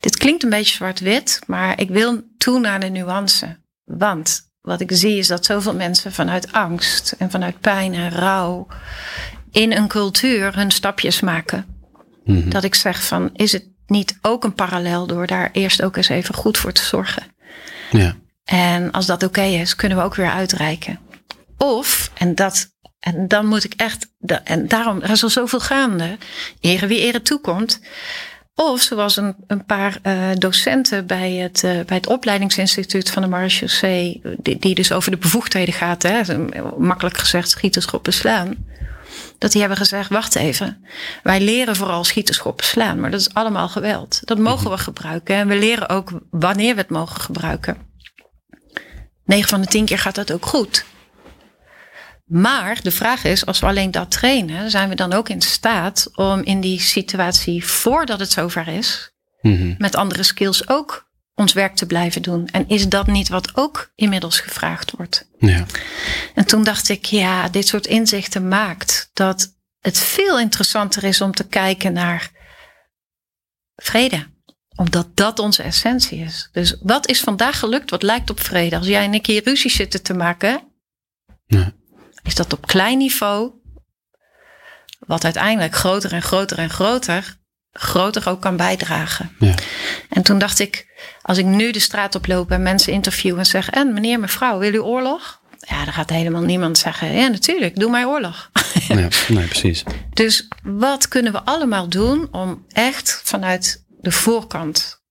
[0.00, 3.58] Dit klinkt een beetje zwart-wit, maar ik wil toe naar de nuance.
[3.84, 8.66] Want wat ik zie is dat zoveel mensen vanuit angst en vanuit pijn en rouw
[9.50, 11.64] in een cultuur hun stapjes maken.
[12.24, 12.48] Mhm.
[12.48, 16.08] Dat ik zeg van, is het niet ook een parallel door daar eerst ook eens
[16.08, 17.22] even goed voor te zorgen?
[17.90, 18.16] Ja.
[18.44, 20.98] En als dat oké is, kunnen we ook weer uitreiken.
[21.56, 22.70] Of, en dat,
[23.00, 24.10] en dan moet ik echt,
[24.44, 26.18] en daarom, er is al zoveel gaande,
[26.60, 27.80] ere wie ere toekomt.
[28.54, 33.28] Of zoals een, een paar eh, docenten bij het, eh, bij het opleidingsinstituut van de
[33.28, 36.38] Marechaussee, die, die dus over de bevoegdheden gaat, hè,
[36.78, 38.66] makkelijk gezegd schieten, schoppen, slaan.
[39.38, 40.84] Dat die hebben gezegd, wacht even,
[41.22, 44.20] wij leren vooral schieten, schoppen, slaan, maar dat is allemaal geweld.
[44.24, 47.76] Dat mogen we gebruiken en we leren ook wanneer we het mogen gebruiken.
[49.24, 50.84] 9 van de 10 keer gaat dat ook goed.
[52.30, 56.10] Maar de vraag is, als we alleen dat trainen, zijn we dan ook in staat
[56.14, 59.10] om in die situatie voordat het zover is,
[59.42, 59.74] Mhm.
[59.78, 62.48] met andere skills ook ons werk te blijven doen?
[62.52, 65.28] En is dat niet wat ook inmiddels gevraagd wordt?
[65.38, 65.66] Ja.
[66.34, 71.32] En toen dacht ik, ja, dit soort inzichten maakt dat het veel interessanter is om
[71.32, 72.30] te kijken naar
[73.76, 74.26] vrede.
[74.76, 76.48] Omdat dat onze essentie is.
[76.52, 78.76] Dus wat is vandaag gelukt wat lijkt op vrede?
[78.76, 80.62] Als jij en ik hier ruzie zitten te maken,
[81.46, 81.72] Ja.
[82.22, 83.50] Is dat op klein niveau,
[84.98, 87.36] wat uiteindelijk groter en groter en groter,
[87.72, 89.36] groter ook kan bijdragen.
[89.38, 89.54] Ja.
[90.08, 90.86] En toen dacht ik,
[91.22, 94.74] als ik nu de straat oploop en mensen interview en zeg: En meneer, mevrouw, wil
[94.74, 95.40] u oorlog?
[95.58, 98.50] Ja, dan gaat helemaal niemand zeggen: Ja, natuurlijk, doe mij oorlog.
[98.88, 99.08] Ja.
[99.28, 99.82] Nee, precies.
[100.12, 105.02] Dus wat kunnen we allemaal doen om echt vanuit de voorkant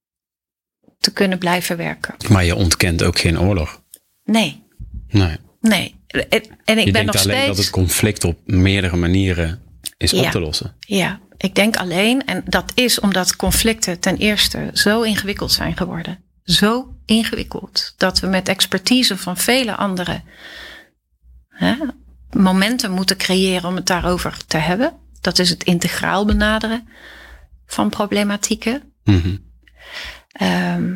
[1.00, 2.16] te kunnen blijven werken?
[2.30, 3.82] Maar je ontkent ook geen oorlog.
[4.24, 4.64] Nee,
[5.08, 5.38] Nee.
[5.62, 5.99] nee.
[6.10, 7.48] En en ik ben denkt nog alleen steeds.
[7.48, 9.62] dat het conflict op meerdere manieren
[9.98, 10.22] is Ja.
[10.22, 10.76] op te lossen.
[10.80, 16.24] Ja, ik denk alleen, en dat is omdat conflicten ten eerste zo ingewikkeld zijn geworden.
[16.44, 20.24] Zo ingewikkeld dat we met expertise van vele anderen
[21.50, 21.76] hè,
[22.32, 24.94] momenten moeten creëren om het daarover te hebben.
[25.22, 26.88] Dat is het integraal benaderen
[27.66, 28.94] van problematieken.
[29.04, 29.36] Mhm.
[30.32, 30.96] Ehm,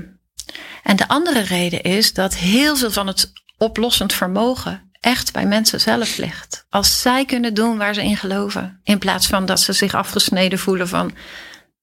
[0.83, 5.79] en de andere reden is dat heel veel van het oplossend vermogen echt bij mensen
[5.79, 6.65] zelf ligt.
[6.69, 10.59] Als zij kunnen doen waar ze in geloven, in plaats van dat ze zich afgesneden
[10.59, 11.11] voelen van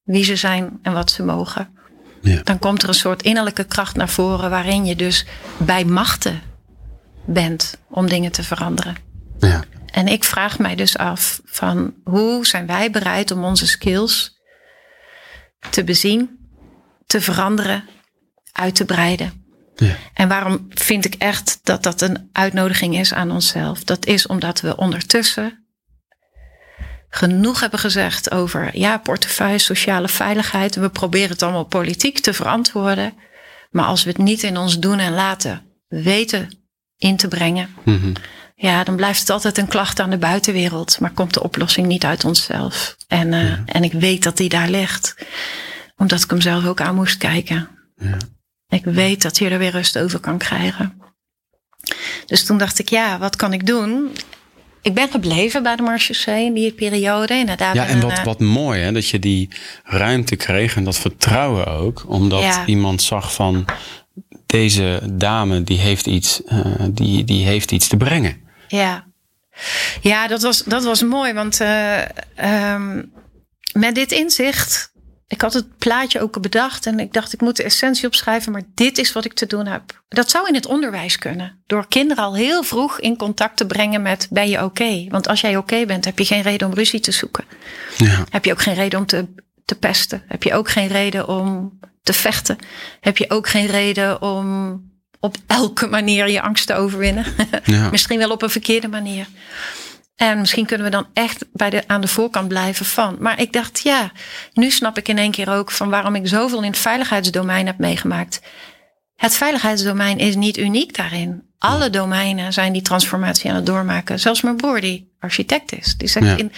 [0.03, 1.77] wie ze zijn en wat ze mogen.
[2.21, 2.43] Ja.
[2.43, 6.41] Dan komt er een soort innerlijke kracht naar voren waarin je dus bij machten
[7.25, 8.97] bent om dingen te veranderen.
[9.39, 9.65] Ja.
[9.87, 14.41] En ik vraag mij dus af van hoe zijn wij bereid om onze skills
[15.71, 16.39] te bezien,
[17.07, 17.85] te veranderen,
[18.53, 19.40] uit te breiden.
[19.81, 19.97] Ja.
[20.15, 23.85] En waarom vind ik echt dat dat een uitnodiging is aan onszelf?
[23.85, 25.65] Dat is omdat we ondertussen
[27.09, 30.75] genoeg hebben gezegd over ja, portefeuille, sociale veiligheid.
[30.75, 33.15] We proberen het allemaal politiek te verantwoorden.
[33.71, 36.59] Maar als we het niet in ons doen en laten weten
[36.97, 38.13] in te brengen, Mhm.
[38.55, 41.01] ja, dan blijft het altijd een klacht aan de buitenwereld.
[41.01, 42.97] Maar komt de oplossing niet uit onszelf.
[43.09, 45.15] En, eh, en ik weet dat die daar ligt.
[45.97, 47.69] Omdat ik hem zelf ook aan moest kijken.
[47.97, 48.17] Ja.
[48.71, 51.03] Ik weet dat je er weer rust over kan krijgen.
[52.27, 54.11] Dus toen dacht ik, ja, wat kan ik doen?
[54.83, 57.35] Ik ben gebleven bij de Marchaussee in die periode.
[57.35, 59.49] Inderdaad, Ja, en wat, eh, wat mooi hè, dat je die
[59.85, 62.05] ruimte kreeg en dat vertrouwen ook.
[62.07, 62.67] Omdat Ja.
[62.67, 63.65] iemand zag van
[64.47, 66.61] deze dame die heeft iets, eh,
[66.91, 68.41] die, die heeft iets te brengen.
[68.69, 69.07] Ja,
[70.01, 71.33] ja dat, was, dat was mooi.
[71.33, 72.01] Want eh,
[72.35, 73.03] ehm,
[73.73, 74.93] met dit inzicht.
[75.31, 78.63] Ik had het plaatje ook bedacht en ik dacht, ik moet de essentie opschrijven, maar
[78.75, 80.03] dit is wat ik te doen heb.
[80.09, 81.63] Dat zou in het onderwijs kunnen.
[81.67, 85.07] Door kinderen al heel vroeg in contact te brengen met ben je oké?
[85.09, 87.45] Want als jij oké bent, heb je geen reden om ruzie te zoeken.
[87.97, 88.25] Ja.
[88.31, 89.27] Heb je ook geen reden om te,
[89.65, 90.23] te pesten.
[90.27, 92.59] Heb je ook geen reden om te vechten.
[93.01, 94.81] Heb je ook geen reden om
[95.21, 97.25] op elke manier je angst te overwinnen.
[97.65, 97.91] Ja.
[97.91, 99.27] Misschien wel op een verkeerde manier.
[100.21, 103.17] En misschien kunnen we dan echt bij de, aan de voorkant blijven van.
[103.19, 104.13] Maar ik dacht, ja,
[104.53, 107.79] nu snap ik in één keer ook van waarom ik zoveel in het veiligheidsdomein heb
[107.79, 108.41] meegemaakt.
[109.17, 111.43] Het veiligheidsdomein is niet uniek daarin.
[111.59, 114.21] Alle domeinen zijn die transformatie aan het doormaken.
[114.21, 115.95] Zelfs mijn broer, die architect is.
[115.97, 116.37] Die zegt Ja.
[116.37, 116.53] in,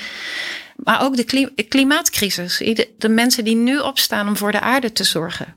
[0.77, 2.59] maar ook de kli- klimaatcrisis.
[2.99, 5.57] De mensen die nu opstaan om voor de aarde te zorgen.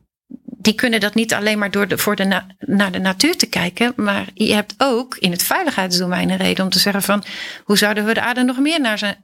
[0.66, 3.46] Die kunnen dat niet alleen maar door de, voor de na- naar de natuur te
[3.46, 3.94] kijken.
[3.96, 7.24] Maar je hebt ook in het veiligheidsdomein een reden om te zeggen van...
[7.64, 9.16] hoe zouden we de aarde nog meer naar zijn,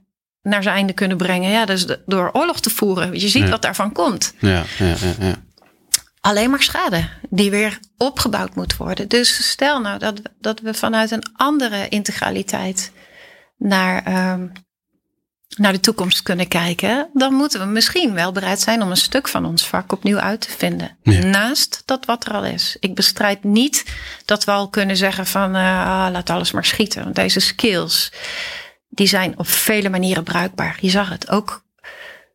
[0.42, 1.50] naar zijn einde kunnen brengen?
[1.52, 3.14] Ja, dus de- door oorlog te voeren.
[3.20, 3.50] Je ziet Ja.
[3.50, 4.34] wat daarvan komt.
[4.40, 5.36] Ja, ja, ja, ja.
[6.20, 9.08] Alleen maar schade die weer opgebouwd moet worden.
[9.08, 12.92] Dus stel nou dat, we- dat we vanuit een andere integraliteit
[13.58, 14.48] naar, ehm,
[15.58, 17.10] naar de toekomst kunnen kijken.
[17.14, 20.42] Dan moeten we misschien wel bereid zijn om een stuk van ons vak opnieuw uit
[20.42, 20.98] te vinden.
[21.04, 21.26] Ja.
[21.26, 22.78] Naast dat wat er al is.
[22.80, 23.86] Ik bestrijd niet
[24.26, 27.04] dat we al kunnen zeggen van ah, laat alles maar schieten.
[27.04, 28.12] Want deze skills
[28.90, 30.78] die zijn op vele manieren bruikbaar.
[30.82, 31.66] Je zag het ook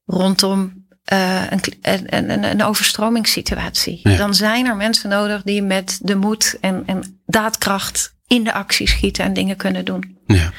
[0.06, 4.00] rondom uh, een, een, een, overstromingssituatie.
[4.02, 4.16] Ja.
[4.16, 8.88] Dan zijn er mensen nodig die met de moed en, en daadkracht in de actie
[8.88, 10.18] schieten en dingen kunnen doen.
[10.26, 10.52] Ja.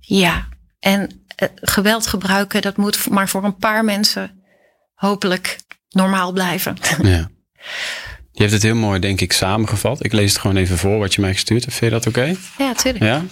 [0.00, 0.48] Ja,
[0.80, 4.42] en geweld gebruiken, dat moet maar voor een paar mensen
[4.94, 5.58] hopelijk
[5.88, 6.76] normaal blijven.
[7.02, 7.28] Ja.
[8.32, 10.04] Je hebt het heel mooi, denk ik, samengevat.
[10.04, 11.76] Ik lees het gewoon even voor wat je mij gestuurd hebt.
[11.76, 12.34] Vind je dat oké?
[12.58, 13.04] Ja, tuurlijk.
[13.04, 13.24] Ja.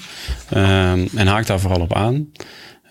[0.93, 2.33] Um, en haak daar vooral op aan.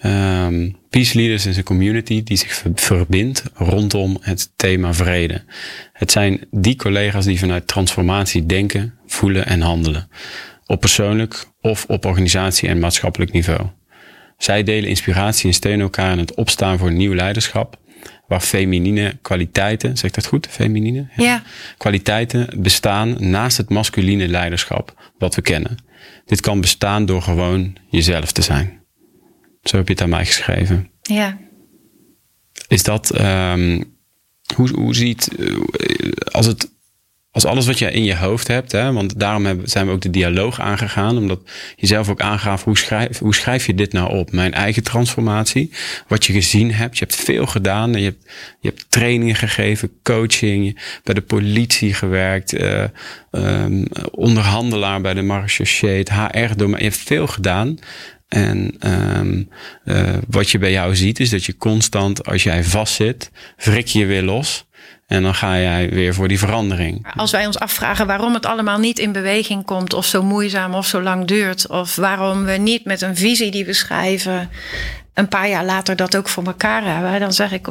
[0.04, 5.44] Um, Peace Leaders is een community die zich verbindt rondom het thema vrede.
[5.94, 10.10] Het zijn die collega's die vanuit transformatie denken, voelen en handelen.
[10.66, 13.62] Op persoonlijk of op organisatie- en maatschappelijk niveau.
[14.38, 17.80] Zij delen inspiratie en steunen elkaar in het opstaan voor nieuw leiderschap
[18.28, 21.08] waar feminine kwaliteiten, zeg dat goed, feminine?
[21.16, 21.24] Ja.
[21.24, 21.44] ja.
[21.78, 25.78] Kwaliteiten bestaan naast het masculine leiderschap wat we kennen.
[26.26, 28.84] Dit kan bestaan door gewoon jezelf te zijn.
[29.64, 30.90] Zo heb je het aan mij geschreven.
[31.02, 31.38] Ja.
[32.68, 33.98] Is dat, um,
[34.56, 35.30] hoe, hoe ziet,
[36.32, 36.74] als het
[37.36, 40.02] als alles wat je in je hoofd hebt, hè, want daarom hebben, zijn we ook
[40.02, 41.40] de dialoog aangegaan, omdat
[41.76, 44.32] je zelf ook aangaf, hoe schrijf, hoe schrijf je dit nou op?
[44.32, 45.72] Mijn eigen transformatie,
[46.08, 50.82] wat je gezien hebt, je hebt veel gedaan, je hebt, je hebt trainingen gegeven, coaching,
[51.04, 52.84] bij de politie gewerkt, uh,
[53.32, 57.80] um, onderhandelaar bij de marechaussee, HR-domein, je hebt veel gedaan.
[58.28, 58.76] En
[59.20, 59.50] um,
[59.86, 64.06] uh, wat je bij jou ziet, is dat je constant, als jij vastzit, wrik je
[64.06, 64.66] weer los.
[65.06, 67.08] En dan ga jij weer voor die verandering.
[67.16, 70.88] Als wij ons afvragen waarom het allemaal niet in beweging komt, of zo moeizaam of
[70.88, 74.50] zo lang duurt, of waarom we niet met een visie die we schrijven
[75.14, 77.68] een paar jaar later dat ook voor elkaar hebben, dan zeg ik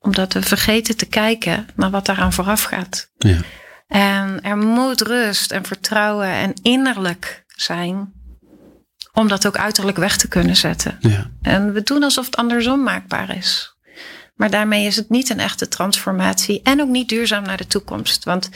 [0.00, 3.10] omdat we vergeten te kijken naar wat daaraan vooraf gaat.
[3.18, 3.38] Ja.
[3.88, 8.12] En er moet rust en vertrouwen en innerlijk zijn
[9.12, 10.96] om dat ook uiterlijk weg te kunnen zetten.
[11.00, 11.30] Ja.
[11.42, 13.75] En we doen alsof het andersom maakbaar is.
[14.36, 18.24] Maar daarmee is het niet een echte transformatie en ook niet duurzaam naar de toekomst.
[18.24, 18.50] Want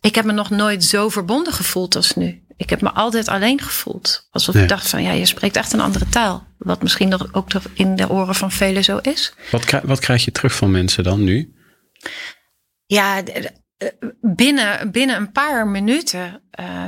[0.00, 2.44] ik heb me nog nooit zo verbonden gevoeld als nu.
[2.56, 4.28] Ik heb me altijd alleen gevoeld.
[4.30, 4.60] Alsof Ja.
[4.62, 6.46] ik dacht van ja, je spreekt echt een andere taal.
[6.58, 9.34] Wat misschien nog ook in de oren van velen zo is.
[9.50, 11.54] Wat, krijg, wat krijg je terug van mensen dan nu?
[12.86, 13.52] Ja, d-
[14.20, 16.84] binnen, binnen een paar minuten uh,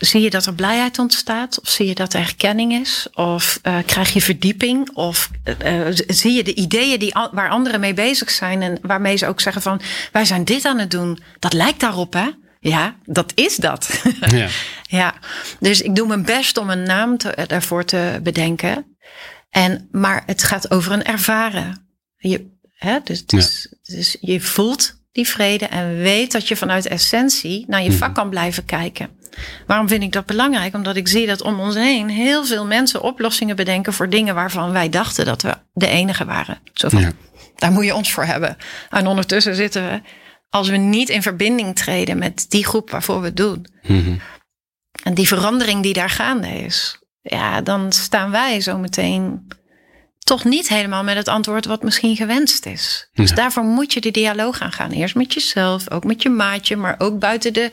[0.00, 3.76] zie je dat er blijheid ontstaat, of zie je dat er herkenning is, of uh,
[3.86, 5.30] krijg je verdieping, of
[5.64, 9.40] uh, zie je de ideeën die, waar anderen mee bezig zijn en waarmee ze ook
[9.40, 9.80] zeggen van
[10.12, 11.18] wij zijn dit aan het doen.
[11.38, 12.28] Dat lijkt daarop, hè?
[12.60, 13.88] Ja, dat is dat.
[14.20, 14.48] Ja.
[14.82, 15.14] ja,
[15.60, 18.96] dus ik doe mijn best om een naam te, daarvoor te bedenken.
[19.50, 21.86] En, maar het gaat over een ervaren.
[22.16, 23.94] Je, hè, dus, dus, ja.
[23.94, 28.30] dus je voelt die vrede en weet dat je vanuit essentie naar je vak kan
[28.30, 29.08] blijven kijken.
[29.66, 30.74] Waarom vind ik dat belangrijk?
[30.74, 34.72] Omdat ik zie dat om ons heen heel veel mensen oplossingen bedenken voor dingen waarvan
[34.72, 36.58] wij dachten dat we de enige waren.
[36.72, 37.12] Zo van, ja.
[37.56, 38.56] daar moet je ons voor hebben.
[38.90, 40.00] En ondertussen zitten we,
[40.50, 43.66] als we niet in verbinding treden met die groep waarvoor we het doen.
[43.82, 44.20] Mm-hmm.
[45.02, 46.98] En die verandering die daar gaande is.
[47.22, 49.48] Ja, dan staan wij zo meteen
[50.18, 53.08] toch niet helemaal met het antwoord wat misschien gewenst is.
[53.12, 54.90] Dus daarvoor moet je de dialoog aangaan.
[54.90, 57.70] Eerst met jezelf, ook met je maatje, maar ook buiten de,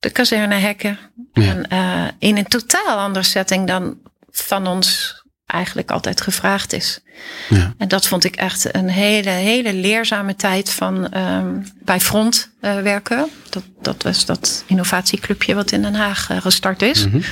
[0.00, 0.98] de kazernehekken.
[1.32, 1.42] Ja.
[1.42, 3.98] En, uh, in een totaal andere setting dan
[4.30, 7.00] van ons eigenlijk altijd gevraagd is.
[7.48, 7.74] Ja.
[7.78, 12.80] En dat vond ik echt een hele, hele leerzame tijd van um, bij Front uh,
[12.80, 13.30] werken.
[13.50, 17.04] Dat, dat was dat innovatieclubje wat in Den Haag uh, gestart is.
[17.04, 17.22] Mm-hmm.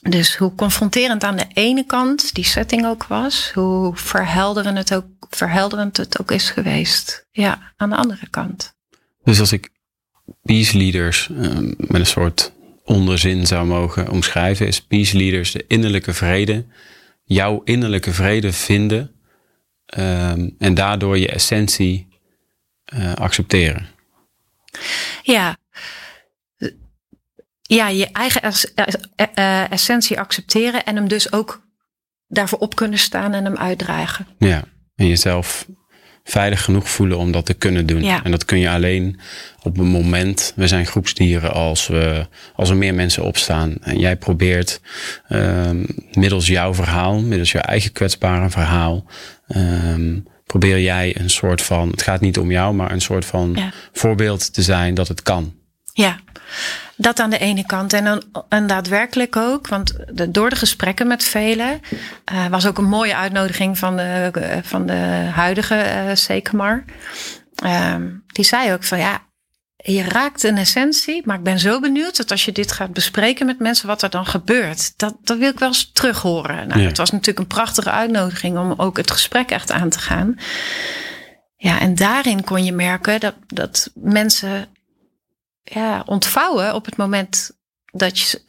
[0.00, 5.06] Dus hoe confronterend aan de ene kant die setting ook was, hoe verhelderend het ook,
[5.30, 7.26] verhelderend het ook is geweest.
[7.30, 8.74] Ja, aan de andere kant.
[9.22, 9.70] Dus als ik
[10.42, 12.52] peace leaders um, met een soort
[12.84, 16.64] onderzin zou mogen omschrijven, is peace leaders de innerlijke vrede,
[17.24, 19.14] jouw innerlijke vrede vinden
[19.98, 22.08] um, en daardoor je essentie
[22.94, 23.86] uh, accepteren.
[25.22, 25.56] Ja.
[27.62, 28.72] Ja, je eigen es
[29.34, 31.62] uh, essentie accepteren en hem dus ook
[32.28, 34.26] daarvoor op kunnen staan en hem uitdragen.
[34.38, 34.64] Ja,
[34.96, 35.66] en jezelf
[36.24, 38.02] veilig genoeg voelen om dat te kunnen doen.
[38.02, 38.24] Ja.
[38.24, 39.20] En dat kun je alleen
[39.62, 40.52] op een moment.
[40.56, 43.74] We zijn groepsdieren als, we, als er meer mensen opstaan.
[43.80, 44.80] En jij probeert
[45.28, 49.04] um, middels jouw verhaal, middels jouw eigen kwetsbare verhaal.
[49.56, 53.52] Um, probeer jij een soort van, het gaat niet om jou, maar een soort van
[53.54, 53.72] Ja.
[53.92, 55.54] voorbeeld te zijn dat het kan.
[55.92, 56.18] Ja,
[56.96, 57.92] dat aan de ene kant.
[57.92, 61.80] En, dan, en daadwerkelijk ook, want de, door de gesprekken met velen
[62.32, 64.30] uh, was ook een mooie uitnodiging van de,
[64.62, 66.84] van de huidige uh, Sekemar.
[68.26, 69.22] die zei ook van ja,
[69.92, 73.46] je raakt een essentie, maar ik ben zo benieuwd dat als je dit gaat bespreken
[73.46, 74.98] met mensen, wat er dan gebeurt.
[74.98, 76.68] Dat, dat wil ik wel eens terug horen.
[76.68, 76.86] Nou, Ja.
[76.86, 80.38] Het was natuurlijk een prachtige uitnodiging om ook het gesprek echt aan te gaan.
[81.56, 84.68] Ja, en daarin kon je merken dat, dat mensen
[85.64, 87.50] ja, ontvouwen op het moment
[87.92, 88.40] dat je,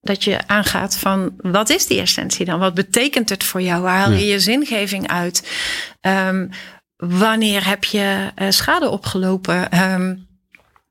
[0.00, 2.58] dat je aangaat van wat is die essentie dan?
[2.58, 3.82] Wat betekent het voor jou?
[3.82, 5.50] Waar haal je je zingeving uit?
[6.00, 6.48] Ehm,
[6.96, 9.70] wanneer heb je eh, schade opgelopen?
[9.70, 10.16] Ehm,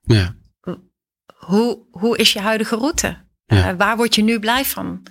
[0.01, 0.35] Ja.
[1.37, 3.17] hoe, hoe is je huidige route?
[3.45, 3.69] Ja.
[3.69, 5.03] Eh, waar word je nu blij van?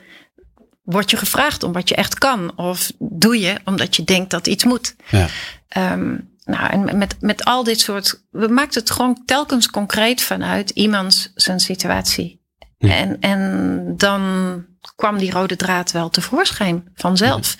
[0.83, 2.57] Word je gevraagd om wat je echt kan?
[2.59, 4.97] Of doe je omdat je denkt dat iets moet?
[5.11, 5.27] Ja.
[5.69, 6.17] Ehm,
[6.47, 8.23] nou, en met, met al dit soort.
[8.31, 12.45] We maakten het gewoon telkens concreet vanuit iemands zijn situatie.
[12.79, 12.95] Ja.
[12.97, 14.65] En, en dan
[14.97, 17.57] kwam die rode draad wel tevoorschijn vanzelf.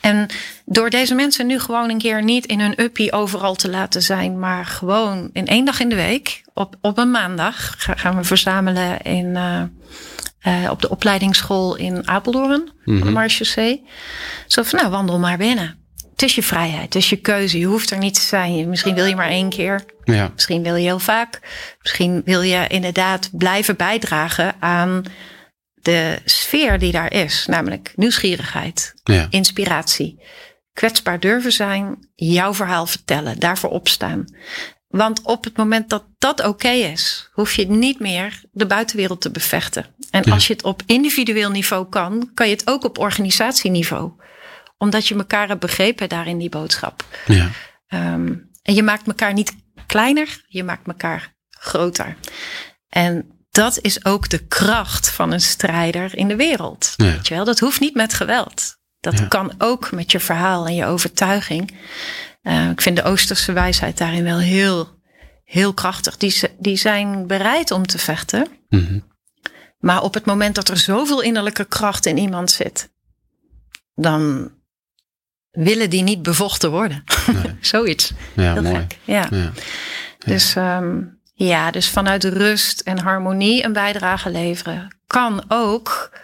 [0.00, 0.26] En
[0.64, 4.38] door deze mensen nu gewoon een keer niet in hun uppie overal te laten zijn,
[4.38, 8.24] maar gewoon in één dag in de week, op, op een maandag, ga- gaan we
[8.24, 9.62] verzamelen in, eh,
[10.64, 13.84] eh, op de opleidingsschool in Apeldoorn, op de Marchaussee.
[14.46, 15.78] Zo van, nou, wandel maar binnen.
[16.16, 17.58] Het is je vrijheid, het is je keuze.
[17.58, 18.68] Je hoeft er niet te zijn.
[18.68, 19.84] Misschien wil je maar één keer.
[20.04, 20.30] Ja.
[20.34, 21.40] Misschien wil je heel vaak.
[21.82, 25.02] Misschien wil je inderdaad blijven bijdragen aan
[25.74, 27.46] de sfeer die daar is.
[27.46, 29.26] Namelijk nieuwsgierigheid, Ja.
[29.30, 30.20] inspiratie.
[30.72, 34.24] Kwetsbaar durven zijn, jouw verhaal vertellen, daarvoor opstaan.
[34.88, 39.30] Want op het moment dat dat oké is, hoef je niet meer de buitenwereld te
[39.30, 39.86] bevechten.
[40.10, 40.32] En Ja.
[40.32, 44.12] als je het op individueel niveau kan, kan je het ook op organisatieniveau.
[44.78, 47.04] Omdat je elkaar hebt begrepen daar in die boodschap.
[47.26, 47.50] Ja.
[47.86, 49.54] Ehm, en je maakt elkaar niet
[49.86, 52.16] kleiner, je maakt elkaar groter.
[52.88, 56.94] En dat is ook de kracht van een strijder in de wereld.
[56.96, 57.04] Ja.
[57.04, 57.44] Weet je wel?
[57.44, 58.76] Dat hoeft niet met geweld.
[59.00, 59.26] Dat Ja.
[59.26, 61.74] kan ook met je verhaal en je overtuiging.
[62.42, 64.88] Eh, ik vind de Oosterse wijsheid daarin wel heel,
[65.44, 66.16] heel krachtig.
[66.16, 68.48] Die, die zijn bereid om te vechten.
[68.68, 68.98] Mhm.
[69.78, 72.90] Maar op het moment dat er zoveel innerlijke kracht in iemand zit,
[73.94, 74.50] dan
[75.56, 77.04] willen die niet bevochten worden.
[77.32, 77.56] Nee.
[77.60, 78.12] Zoiets.
[78.34, 78.74] Ja, Heel mooi.
[78.76, 78.98] gek.
[79.04, 79.26] Ja.
[79.30, 79.52] Ja.
[80.18, 81.00] Dus, ehm,
[81.34, 86.18] ja, dus vanuit rust en harmonie een bijdrage leveren kan ook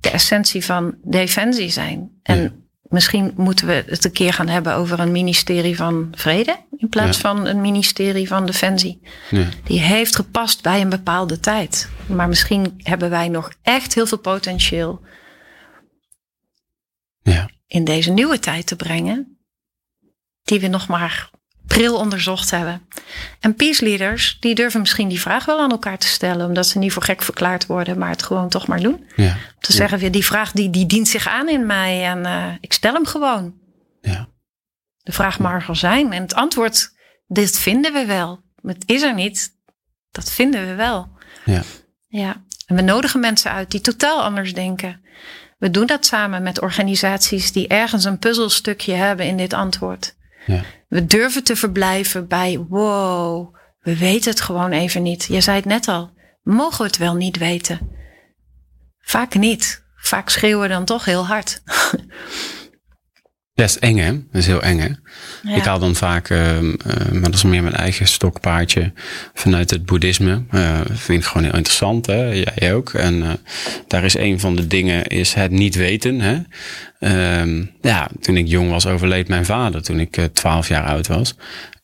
[0.00, 2.10] de essentie van defensie zijn.
[2.22, 2.50] En Ja.
[2.82, 7.20] misschien moeten we het een keer gaan hebben over een ministerie van vrede in plaats
[7.20, 7.28] Ja.
[7.28, 9.00] van een ministerie van defensie.
[9.30, 9.44] Ja.
[9.64, 11.88] Die heeft gepast bij een bepaalde tijd.
[12.06, 15.00] Maar misschien hebben wij nog echt heel veel potentieel
[17.22, 17.48] Ja.
[17.68, 19.38] In deze nieuwe tijd te brengen,
[20.42, 21.30] die we nog maar
[21.66, 22.88] pril onderzocht hebben.
[23.40, 26.78] En peace leaders, die durven misschien die vraag wel aan elkaar te stellen, omdat ze
[26.78, 29.06] niet voor gek verklaard worden, maar het gewoon toch maar doen.
[29.16, 29.36] Ja.
[29.60, 32.72] Te zeggen, weer die vraag die, die dient zich aan in mij en eh, ik
[32.72, 33.54] stel hem gewoon.
[34.00, 34.28] Ja.
[35.02, 36.12] De vraag mag er zijn.
[36.12, 36.92] En het antwoord,
[37.26, 38.40] dit vinden we wel.
[38.62, 39.56] Het is er niet.
[40.10, 41.08] Dat vinden we wel.
[41.44, 41.62] Ja.
[42.08, 42.44] Ja.
[42.66, 45.00] En we nodigen mensen uit die totaal anders denken.
[45.58, 50.16] We doen dat samen met organisaties die ergens een puzzelstukje hebben in dit antwoord.
[50.46, 50.62] Ja.
[50.88, 55.24] We durven te verblijven bij, wow, we weten het gewoon even niet.
[55.24, 56.10] Je zei het net al,
[56.42, 57.90] mogen we het wel niet weten?
[59.00, 59.86] Vaak niet.
[59.96, 61.62] Vaak schreeuwen we dan toch heel hard.
[63.64, 64.12] Is eng, hè?
[64.12, 64.88] Dat is heel eng, hè?
[65.42, 65.56] Ja.
[65.56, 68.92] Ik haal dan vaak, ehm, eh, maar dat is meer mijn eigen stokpaardje
[69.34, 70.42] vanuit het boeddhisme.
[70.50, 72.24] Eh vind ik gewoon heel interessant, hè?
[72.32, 72.94] Jij ook.
[72.94, 73.32] En eh,
[73.88, 76.38] daar is een van de dingen is het niet weten, hè?
[76.98, 81.06] Ehm, ja, toen ik jong was overleed mijn vader toen ik eh, 12 jaar oud
[81.06, 81.34] was.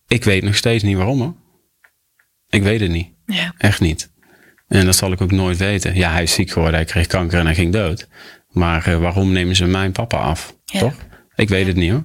[0.07, 1.35] Ik weet nog steeds niet waarom, hoor.
[2.49, 3.09] Ik weet het niet.
[3.27, 3.55] Ja.
[3.59, 4.11] Echt niet.
[4.68, 5.95] En dat zal ik ook nooit weten.
[5.95, 8.09] Ja, hij is ziek geworden, hij kreeg kanker en hij ging dood.
[8.49, 10.57] Maar waarom nemen ze mijn papa af?
[10.64, 10.79] Ja.
[10.79, 10.95] Toch?
[11.37, 12.05] Ik weet het niet hoor.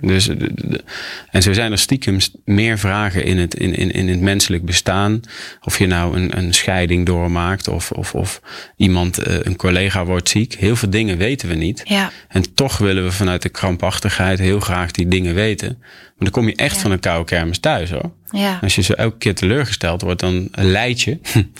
[0.00, 0.84] Dus, de- de-
[1.30, 4.64] en zo zijn er stiekem st- meer vragen in het, in, in, in het menselijk
[4.64, 5.20] bestaan.
[5.62, 8.40] Of je nou een, een scheiding doormaakt of, of, of
[8.76, 10.54] iemand, eh, een collega wordt ziek.
[10.54, 11.80] Heel veel dingen weten we niet.
[11.84, 12.10] Ja.
[12.28, 15.76] En toch willen we vanuit de krampachtigheid heel graag die dingen weten.
[15.78, 16.80] Maar dan kom je echt Ja.
[16.80, 18.12] van een koude kermis thuis hoor.
[18.30, 18.58] Ja.
[18.62, 21.18] Als je zo elke keer teleurgesteld wordt, dan leid je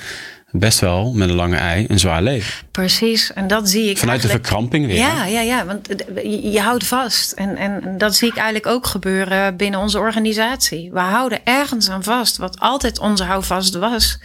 [0.51, 2.67] best wel met een lange ei een zwaar leven.
[2.71, 3.33] Precies.
[3.33, 4.97] En dat zie ik Vanuit de verkramping weer.
[4.97, 5.65] Ja, ja, ja.
[5.65, 5.89] Want
[6.25, 7.33] je, houdt vast.
[7.33, 10.93] En, en dat zie ik eigenlijk ook gebeuren binnen onze organisatie.
[10.93, 14.19] We houden ergens aan vast, wat altijd onze houvast was.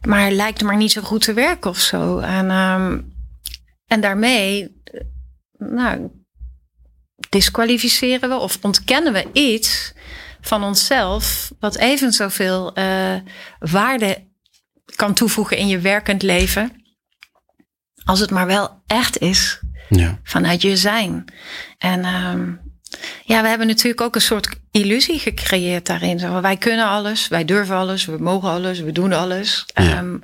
[0.00, 2.18] Maar lijkt maar niet zo goed te werken of zo.
[2.18, 3.00] En, ehm,
[3.86, 4.82] en daarmee,
[5.58, 6.08] nou,
[7.28, 9.92] disqualificeren we of ontkennen we iets
[10.40, 13.14] van onszelf, wat even zoveel eh
[13.58, 14.28] waarde
[15.00, 16.72] kan toevoegen in je werkend leven.
[18.04, 20.18] Als het maar wel echt is Ja.
[20.22, 21.24] vanuit je zijn.
[21.78, 22.52] En ehm,
[23.24, 26.18] Ja, we hebben natuurlijk ook een soort illusie gecreëerd daarin.
[26.18, 29.66] Zo, wij kunnen alles, wij durven alles, we mogen alles, we doen alles.
[29.74, 29.82] Ja.
[29.82, 30.18] Ehm,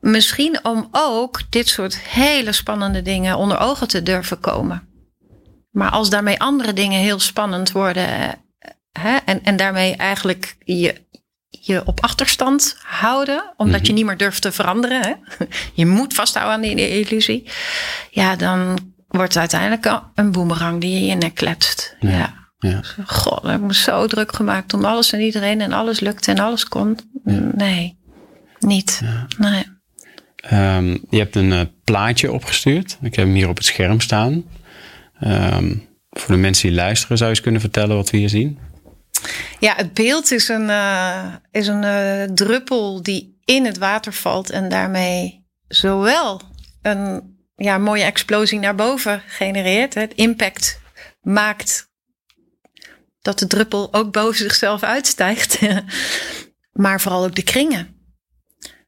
[0.00, 4.88] misschien om ook dit soort hele spannende dingen onder ogen te durven komen.
[5.70, 8.28] Maar als daarmee andere dingen heel spannend worden eh,
[8.92, 11.03] hè, en, en daarmee eigenlijk je,
[11.66, 13.86] je op achterstand houden, omdat Mhm.
[13.86, 15.00] je niet meer durft te veranderen.
[15.02, 15.12] Hè?
[15.74, 17.48] Je moet vasthouden aan die illusie.
[18.10, 21.96] Ja, dan wordt het uiteindelijk een- boemerang die je in je nek kletst.
[22.00, 22.10] Ja.
[22.10, 22.42] ja.
[22.58, 22.80] Ja.
[23.06, 26.38] God, ik heb me zo druk gemaakt om alles en iedereen en alles lukte en
[26.38, 26.98] alles kon.
[27.54, 27.98] Nee,
[28.58, 29.00] niet.
[29.38, 29.64] Nee.
[30.36, 32.98] Ehm, je hebt een eh, plaatje opgestuurd.
[33.02, 34.44] Ik heb hem hier op het scherm staan.
[35.20, 35.74] Ehm,
[36.10, 38.58] voor de mensen die luisteren, zou je eens kunnen vertellen wat we hier zien?
[39.58, 44.50] Ja, het beeld is een, eh, is een eh, druppel die in het water valt
[44.50, 46.40] en daarmee zowel
[46.82, 49.94] een ja, mooie explosie naar boven genereert.
[49.94, 50.80] Het impact
[51.22, 51.92] maakt
[53.20, 55.58] dat de druppel ook boven zichzelf uitstijgt.
[56.72, 57.92] maar vooral ook de kringen.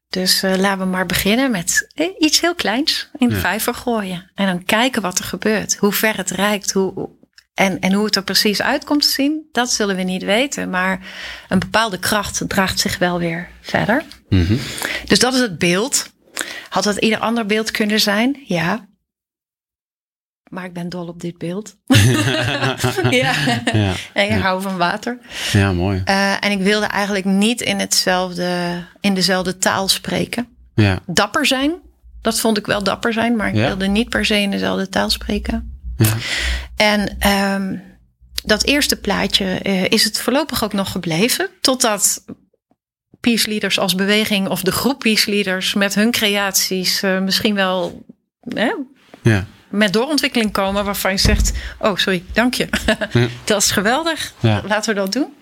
[0.09, 1.87] Dus eh, laten we maar beginnen met
[2.19, 3.41] iets heel kleins in de Ja.
[3.41, 4.31] vijver gooien.
[4.35, 5.75] En dan kijken wat er gebeurt.
[5.75, 6.71] Hoe ver het reikt.
[6.71, 7.09] Hoe,
[7.57, 10.69] en, en hoe het er precies uit komt te zien, dat zullen we niet weten.
[10.69, 10.99] Maar
[11.49, 14.03] een bepaalde kracht draagt zich wel weer verder.
[14.29, 14.55] Mhm.
[15.05, 16.09] Dus dat is het beeld.
[16.69, 18.43] Had het ieder ander beeld kunnen zijn?
[18.45, 18.87] Ja.
[20.49, 21.75] Maar ik ben dol op dit beeld.
[23.09, 23.35] ja.
[23.73, 23.93] Ja.
[24.13, 25.19] En ik hou van water.
[25.51, 26.01] ja, mooi.
[26.05, 30.47] Eh, en ik wilde eigenlijk niet in, hetzelfde, in dezelfde taal spreken.
[30.75, 31.73] Ja, Dapper zijn,
[32.21, 33.35] dat vond ik wel dapper zijn.
[33.35, 33.67] Maar ik Ja.
[33.67, 35.76] wilde niet per se in dezelfde taal spreken.
[35.97, 36.13] Ja.
[36.75, 37.75] En ehm,
[38.43, 41.49] dat eerste plaatje eh, is het voorlopig ook nog gebleven.
[41.61, 42.23] Totdat
[43.19, 48.05] peace leaders als beweging of de groep peace leaders met hun creaties eh, misschien wel
[48.53, 48.73] hè,
[49.21, 49.45] ja.
[49.69, 52.67] met doorontwikkeling komen waarvan je zegt: Oh, sorry, dank je.
[53.11, 53.27] Ja.
[53.43, 54.33] dat is geweldig.
[54.39, 54.61] Ja.
[54.67, 55.33] Laten we dat doen.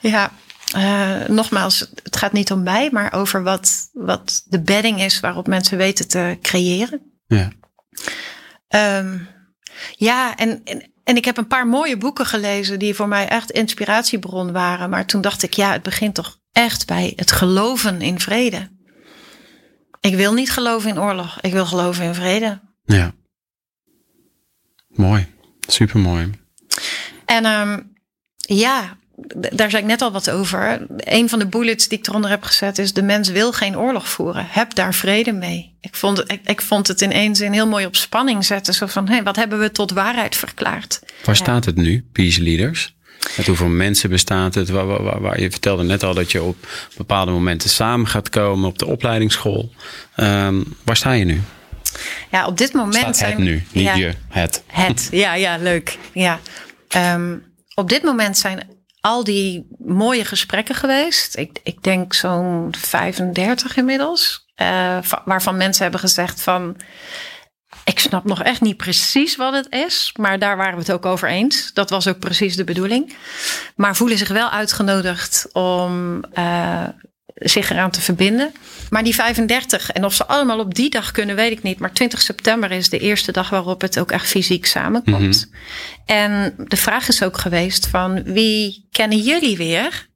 [0.00, 0.32] Ja,
[0.72, 5.46] eh, nogmaals, het gaat niet om mij, maar over wat, wat de bedding is waarop
[5.46, 7.00] mensen weten te creëren.
[7.26, 7.50] ja.
[8.68, 9.18] Ehm,
[9.96, 13.50] ja, en, en, en ik heb een paar mooie boeken gelezen die voor mij echt
[13.50, 14.90] inspiratiebron waren.
[14.90, 18.68] Maar toen dacht ik, ja, het begint toch echt bij het geloven in vrede.
[20.00, 22.60] Ik wil niet geloven in oorlog, ik wil geloven in vrede.
[22.84, 23.12] ja.
[24.88, 25.26] Mooi.
[25.66, 26.30] Supermooi.
[27.24, 27.80] En ehm,
[28.38, 28.96] ja,
[29.52, 30.86] daar zei ik net al wat over.
[30.96, 34.08] Een van de bullets die ik eronder heb gezet is: de mens wil geen oorlog
[34.08, 34.46] voeren.
[34.48, 35.74] Heb daar vrede mee.
[35.80, 38.74] Ik vond, het- ik, ik vond het in één zin heel mooi op spanning zetten.
[38.74, 41.00] Zo van: hé, wat hebben we tot waarheid verklaard?
[41.24, 42.94] Waar staat het nu, Peace Leaders?
[43.36, 44.68] Met hoeveel mensen bestaat het?
[44.68, 46.56] Waar, waar, waar- waar- je vertelde net al dat je op
[46.96, 49.72] bepaalde momenten samen gaat komen op de opleidingsschool.
[50.16, 51.40] Ehm, waar sta je nu?
[52.30, 54.62] Ja, op dit moment Staat zijn het nu, niet ja, je, het.
[54.66, 55.98] Het, ja, ja, leuk.
[56.12, 56.38] Ja.
[56.88, 57.36] Ehm,
[57.74, 58.68] op dit moment zijn
[59.00, 61.36] al die mooie gesprekken geweest.
[61.36, 64.48] Ik, ik denk zo'n 35 inmiddels.
[64.54, 66.76] eh, va- waarvan mensen hebben gezegd van...
[67.84, 70.14] Ik snap nog echt niet precies wat het is.
[70.18, 71.72] Maar daar waren we het ook over eens.
[71.72, 73.16] Dat was ook precies de bedoeling.
[73.76, 76.84] Maar voelen zich wel uitgenodigd om eh,
[77.40, 78.52] zich eraan te verbinden.
[78.90, 81.78] Maar die 35, en of ze allemaal op die dag kunnen, weet ik niet.
[81.78, 85.50] Maar 20 september is de eerste dag waarop het ook echt fysiek samenkomt.
[86.06, 90.08] En de vraag is ook geweest van wie kennen jullie weer?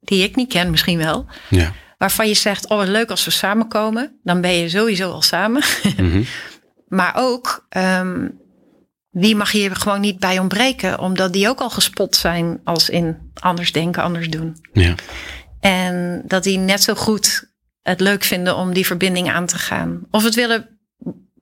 [0.00, 1.26] Die ik niet ken misschien wel.
[1.48, 1.72] Ja.
[1.98, 4.18] Waarvan je zegt, oh wat leuk als we samenkomen.
[4.22, 5.62] Dan ben je sowieso al samen.
[5.96, 6.22] Mhm.
[6.88, 8.28] Maar ook, ehm,
[9.10, 10.98] wie mag hier gewoon niet bij ontbreken?
[10.98, 14.56] Omdat die ook al gespot zijn als in anders denken, anders doen.
[14.72, 14.94] ja.
[15.60, 17.50] En dat die net zo goed
[17.82, 20.06] het leuk vinden om die verbinding aan te gaan.
[20.10, 20.78] Of het willen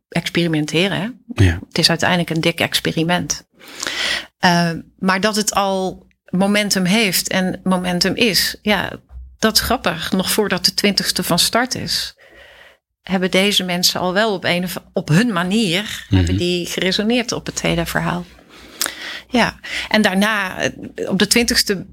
[0.08, 1.00] experimenteren.
[1.00, 1.44] Hè?
[1.44, 1.58] Ja.
[1.68, 3.46] Het is uiteindelijk een dik experiment.
[4.44, 8.56] Uh, maar dat het al momentum heeft en momentum is.
[8.62, 8.92] Ja,
[9.38, 10.12] dat is grappig.
[10.12, 12.16] Nog voordat de twintigste van start is.
[13.02, 15.80] Hebben deze mensen al wel op, een of, op hun manier.
[15.80, 16.16] Mm -hmm.
[16.18, 18.24] Hebben die geresoneerd op het hele verhaal.
[19.28, 20.56] Ja, en daarna
[21.06, 21.86] op de twintigste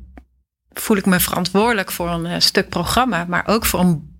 [0.73, 3.25] voel ik me verantwoordelijk voor een uh, stuk programma.
[3.27, 4.17] Maar ook voor een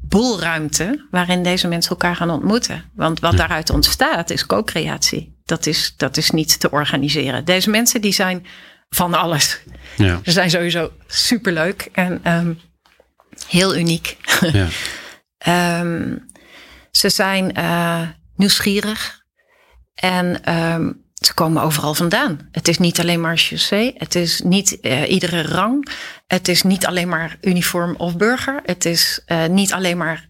[0.00, 2.84] boelruimte waarin deze mensen elkaar gaan ontmoeten.
[2.94, 5.38] Want wat daaruit ontstaat is co-creatie.
[5.44, 7.44] Dat is, dat is niet te organiseren.
[7.44, 8.46] Deze mensen die zijn
[8.88, 9.60] van alles.
[9.96, 10.20] Ja.
[10.24, 12.60] Ze zijn sowieso superleuk en um,
[13.46, 14.16] heel uniek.
[14.52, 15.80] Ja.
[15.80, 16.26] um,
[16.90, 18.02] ze zijn uh,
[18.36, 19.22] nieuwsgierig
[19.94, 22.48] en um, ze komen overal vandaan.
[22.52, 23.94] Het is niet alleen maar chaussee.
[23.96, 25.88] Het is niet uh, iedere rang.
[26.26, 28.60] Het is niet alleen maar uniform of burger.
[28.64, 30.28] Het is uh, niet alleen maar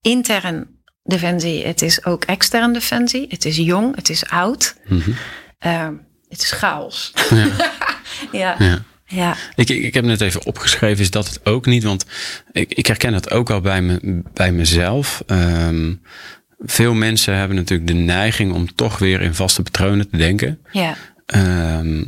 [0.00, 1.66] intern defensie.
[1.66, 3.26] Het is ook extern defensie.
[3.28, 4.76] Het is jong, het is oud.
[4.86, 5.14] Mm -hmm.
[5.66, 5.98] uh,
[6.28, 7.12] het is chaos.
[7.30, 7.46] Ja.
[8.32, 8.56] ja.
[8.58, 8.82] Ja.
[9.06, 9.36] ja.
[9.54, 11.82] Ik, ik, ik heb net even opgeschreven, is dat het ook niet?
[11.82, 12.06] Want
[12.52, 15.22] ik, ik herken het ook al bij, me, bij mezelf.
[15.26, 15.94] Ehm,
[16.58, 20.60] veel mensen hebben natuurlijk de neiging om toch weer in vaste patronen te denken.
[20.72, 20.96] ja.
[21.26, 22.04] Ehm,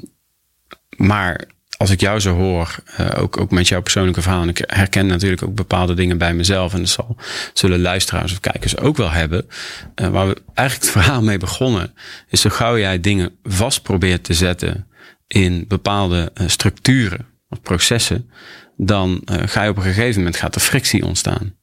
[0.97, 1.47] maar
[1.77, 5.07] als ik jou zo hoor, eh, ook, ook met jouw persoonlijke verhaal, en ik herken
[5.07, 7.17] natuurlijk ook bepaalde dingen bij mezelf, en dat zal,
[7.53, 9.47] zullen luisteraars of kijkers ook wel hebben.
[9.95, 11.95] eh, waar we eigenlijk het verhaal mee begonnen,
[12.29, 14.87] is zo gauw jij dingen vast probeert te zetten
[15.27, 18.31] in bepaalde eh, structuren of processen,
[18.77, 21.55] dan ga je op een gegeven moment gaat er frictie ontstaan.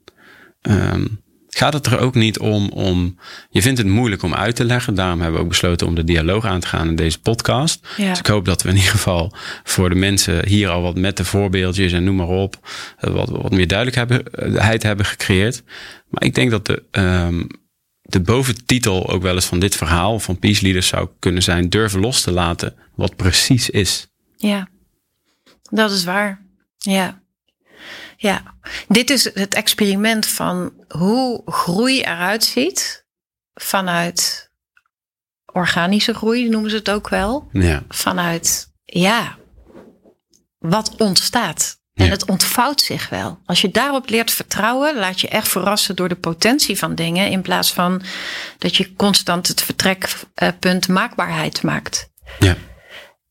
[0.61, 1.05] Ehm,
[1.57, 3.19] gaat het er ook niet om, om.
[3.49, 4.95] Je vindt het moeilijk om uit te leggen.
[4.95, 7.87] Daarom hebben we ook besloten om de dialoog aan te gaan in deze podcast.
[7.97, 8.09] Ja.
[8.09, 9.33] Dus ik hoop dat we in ieder geval
[9.63, 12.67] voor de mensen hier al wat met de voorbeeldjes en noem maar op.
[12.97, 15.63] eh, Wat, wat meer duidelijkheid hebben gecreëerd.
[16.09, 17.43] Maar ik denk dat de, ehm,
[18.01, 21.99] de boventitel ook wel eens van dit verhaal van Peace Leaders zou kunnen zijn: durven
[21.99, 24.07] los te laten wat precies is.
[24.37, 24.67] Ja,
[25.69, 26.41] dat is waar.
[26.77, 27.23] Ja.
[28.25, 28.41] Ja,
[28.87, 33.05] dit is het experiment van hoe groei eruit ziet
[33.53, 34.49] vanuit
[35.45, 37.47] organische groei, noemen ze het ook wel.
[37.51, 39.37] Ja, Vanuit, ja,
[40.59, 41.79] wat ontstaat.
[41.93, 42.11] En Ja.
[42.11, 43.39] het ontvouwt zich wel.
[43.45, 47.29] Als je daarop leert vertrouwen, laat je echt verrassen door de potentie van dingen.
[47.29, 48.01] In plaats van
[48.57, 52.09] dat je constant het vertrekpunt maakbaarheid maakt.
[52.39, 52.55] ja,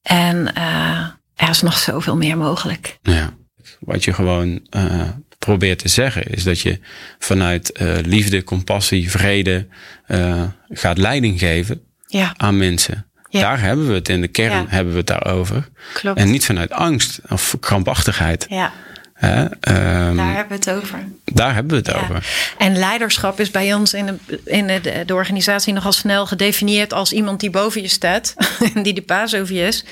[0.02, 2.98] En eh, er is nog zoveel meer mogelijk.
[3.02, 3.32] ja.
[3.80, 5.00] Wat je gewoon eh,
[5.38, 6.78] probeert te zeggen is dat je
[7.18, 9.66] vanuit eh, liefde, compassie, vrede
[10.06, 13.06] eh, gaat leiding geven Ja, aan mensen.
[13.28, 13.40] Ja.
[13.40, 14.64] Daar hebben we het in de kern Ja.
[14.68, 15.68] hebben we het daarover.
[15.92, 16.18] klopt.
[16.18, 18.46] En niet vanuit angst of krampachtigheid.
[18.48, 18.72] ja,
[19.14, 19.44] Hè?
[19.44, 21.04] Ehm, daar hebben we het over.
[21.24, 22.02] daar hebben we het Ja.
[22.02, 22.26] over.
[22.58, 27.12] En leiderschap is bij ons in, de, in de, de organisatie nogal snel gedefinieerd als
[27.12, 28.34] iemand die boven je staat.
[28.74, 29.84] En die de baas over je is.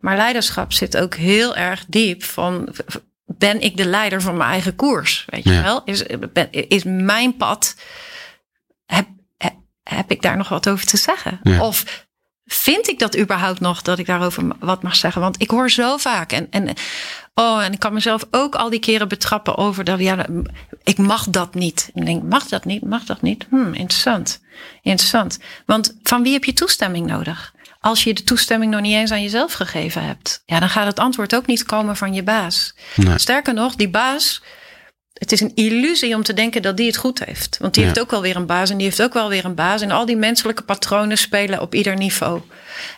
[0.00, 2.68] Maar leiderschap zit ook heel erg diep van...
[3.26, 5.24] Ben ik de leider van mijn eigen koers?
[5.26, 5.62] Weet je Ja.
[5.62, 5.82] wel?
[5.84, 7.76] Is, ben, is mijn pad...
[8.86, 9.06] Heb,
[9.82, 11.40] heb, ik daar nog wat over te zeggen?
[11.42, 11.62] Ja.
[11.62, 12.06] Of
[12.44, 15.20] vind ik dat überhaupt nog dat ik daarover wat mag zeggen?
[15.20, 16.32] Want ik hoor zo vaak.
[16.32, 16.68] En, en,
[17.34, 19.98] oh, en ik kan mezelf ook al die keren betrappen over dat.
[19.98, 20.26] Ja,
[20.82, 21.90] ik mag dat niet.
[21.94, 22.82] En ik denk, mag dat niet?
[22.84, 23.46] Mag dat niet?
[23.50, 24.40] Hmm, interessant.
[24.82, 25.38] Interessant.
[25.66, 27.54] Want van wie heb je toestemming nodig?
[27.80, 30.98] Als je de toestemming nog niet eens aan jezelf gegeven hebt, ja, dan gaat het
[30.98, 32.74] antwoord ook niet komen van je baas.
[32.94, 33.18] Nee.
[33.18, 34.42] Sterker nog, die baas,
[35.12, 37.56] het is een illusie om te denken dat die het goed heeft.
[37.60, 37.88] Want die Ja.
[37.88, 39.80] heeft ook wel weer een baas en die heeft ook wel weer een baas.
[39.80, 42.40] En al die menselijke patronen spelen op ieder niveau.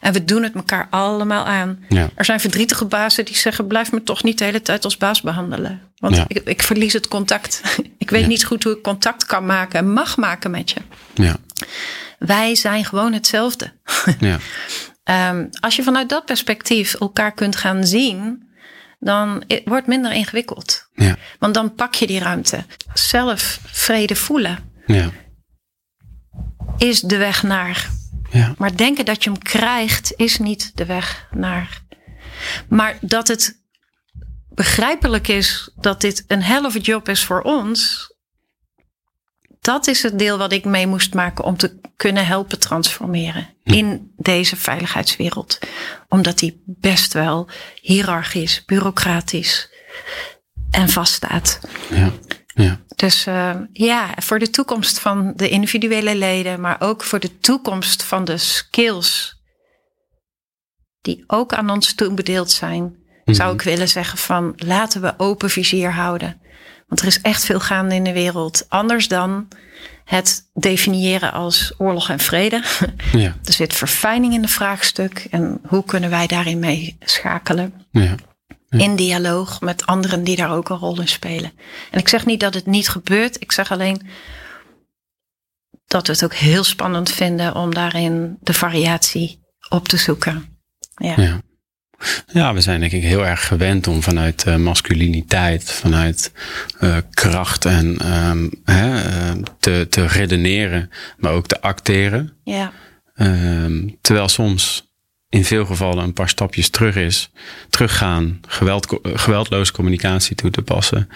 [0.01, 1.85] En we doen het elkaar allemaal aan.
[1.89, 2.09] Ja.
[2.15, 5.21] Er zijn verdrietige bazen die zeggen: blijf me toch niet de hele tijd als baas
[5.21, 5.83] behandelen.
[5.97, 6.25] Want Ja.
[6.29, 7.63] ik, ik verlies het contact.
[7.99, 10.81] ik weet niet goed hoe ik contact kan maken en mag maken met je.
[11.15, 11.37] Ja,
[12.19, 13.73] Wij zijn gewoon hetzelfde.
[14.21, 14.39] ja,
[15.05, 18.49] Ehm, als je vanuit dat perspectief elkaar kunt gaan zien,
[18.99, 20.89] dan i- wordt het minder ingewikkeld.
[20.95, 22.65] ja, Want dan pak je die ruimte.
[22.95, 25.11] Zelf vrede voelen ja,
[26.79, 27.89] is de weg naar.
[28.31, 31.83] ja, Maar denken dat je hem krijgt is niet de weg naar.
[32.69, 33.63] Maar dat het
[34.49, 38.07] begrijpelijk is dat dit een hell of a job is voor ons.
[39.69, 44.13] Dat is het deel wat ik mee moest maken om te kunnen helpen transformeren in
[44.17, 45.59] deze veiligheidswereld.
[46.09, 47.49] Omdat die best wel
[47.81, 49.71] hiërarchisch, bureaucratisch
[50.71, 51.61] en vaststaat.
[51.91, 52.13] ja,
[52.55, 57.39] ja, Dus eh, ja, voor de toekomst van de individuele leden, maar ook voor de
[57.39, 59.43] toekomst van de skills
[61.01, 65.93] die ook aan ons toebedeeld zijn, zou ik willen zeggen van laten we open vizier
[65.93, 66.41] houden.
[66.89, 68.67] Want er is echt veel gaande in de wereld.
[68.69, 69.49] Anders dan
[70.05, 72.63] het definiëren als oorlog en vrede.
[73.13, 75.27] ja, Er zit verfijning in de vraagstuk.
[75.31, 77.87] En hoe kunnen wij daarin mee schakelen?
[77.91, 78.15] ja,
[78.71, 81.53] in dialoog met anderen die daar ook een rol in spelen.
[81.91, 83.41] En ik zeg niet dat het niet gebeurt.
[83.41, 84.09] Ik zeg alleen
[85.87, 90.59] dat we het ook heel spannend vinden om daarin de variatie op te zoeken.
[90.97, 91.41] Ja, ja.
[92.33, 96.33] Ja, we zijn denk ik heel erg gewend om vanuit eh, masculiniteit, vanuit
[96.79, 102.33] eh, kracht en ehm, hè, eh, te, te redeneren, maar ook te acteren.
[102.45, 102.73] ja,
[103.19, 104.89] Ehm, terwijl soms
[105.29, 107.31] in veel gevallen een paar stapjes terug is.
[107.71, 111.09] Teruggaan, geweld, eh, geweldloze communicatie toe te passen.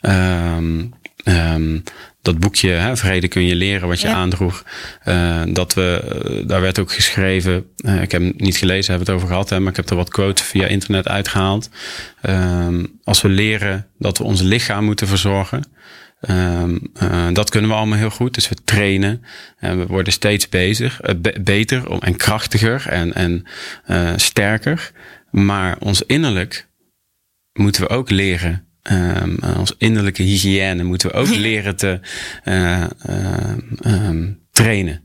[0.00, 0.84] Ehm,
[1.24, 1.78] ehm,
[2.22, 4.14] dat boekje, hè, Vrede kun je leren, wat je Ja.
[4.14, 4.64] aandroeg.
[5.02, 9.06] eh, dat we, eh, daar werd ook geschreven, eh, ik heb hem niet gelezen, hebben
[9.06, 11.70] we het over gehad, hè, maar ik heb er wat quotes via internet uitgehaald.
[12.22, 15.72] Ehm, als we leren dat we ons lichaam moeten verzorgen,
[16.20, 18.34] Ehm, eh, dat kunnen we allemaal heel goed.
[18.34, 19.24] Dus we trainen
[19.58, 23.46] en we worden steeds bezig, be- beter om- en krachtiger en, en
[24.20, 24.90] sterker.
[25.30, 26.68] Maar ons innerlijk
[27.52, 28.66] moeten we ook leren.
[28.84, 32.00] Eh, ons innerlijke hygiëne moeten we ook leren te
[32.44, 35.02] eh, ehm, ehm, trainen.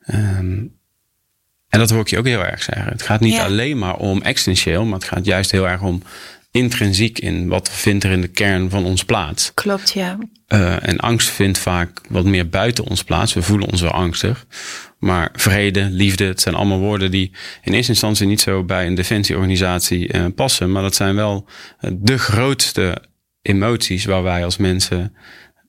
[0.00, 0.60] Ehm,
[1.68, 2.92] en dat hoor ik je ook heel erg zeggen.
[2.92, 3.44] Het gaat niet Ja.
[3.44, 6.02] alleen maar om existentieel, maar het gaat juist heel erg om
[6.50, 9.54] intrinsiek in wat vindt er in de kern van ons plaats.
[9.54, 10.18] Klopt, ja.
[10.46, 13.32] Eh, en angst vindt vaak wat meer buiten ons plaats.
[13.34, 14.46] We voelen ons wel angstig.
[14.98, 17.32] Maar vrede, liefde, het zijn allemaal woorden die
[17.62, 20.72] in eerste instantie niet zo bij een defensieorganisatie eh, passen.
[20.72, 21.48] Maar dat zijn wel
[21.80, 23.02] eh, de grootste
[23.42, 25.16] emoties waar wij als mensen.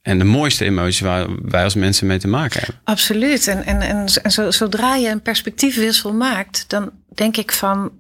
[0.02, 2.82] En de mooiste emoties waar wij als mensen mee te maken hebben.
[2.84, 3.48] Absoluut.
[3.48, 7.91] En, en, en, en zo- zodra je een perspectiefwissel maakt, dan denk ik van.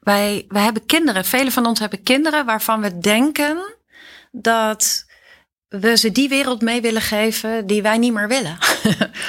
[0.00, 1.24] Wij, wij hebben kinderen.
[1.24, 3.76] Velen van ons hebben kinderen waarvan we denken
[4.32, 5.06] dat
[5.68, 8.58] we ze die wereld mee willen geven die wij niet meer willen.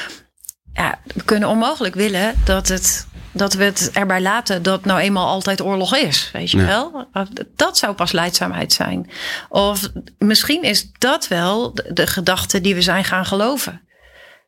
[0.73, 5.27] ja, we kunnen onmogelijk willen dat, het, dat we het erbij laten dat nou eenmaal
[5.27, 6.29] altijd oorlog is.
[6.33, 6.65] Weet je Ja.
[6.65, 7.07] wel?
[7.55, 9.09] Dat zou pas leidzaamheid zijn.
[9.49, 13.81] Of misschien is dat wel de, de gedachte die we zijn gaan geloven.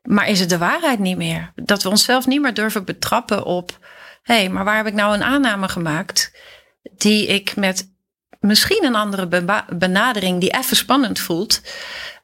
[0.02, 1.52] Maar is het de waarheid niet meer?
[1.54, 3.78] Dat we onszelf niet meer durven betrappen op...
[4.22, 6.32] hé, hey, maar waar heb ik nou een aanname gemaakt...
[6.96, 7.92] die ik met
[8.40, 9.44] misschien een andere
[9.76, 10.40] benadering...
[10.40, 11.60] die even spannend voelt...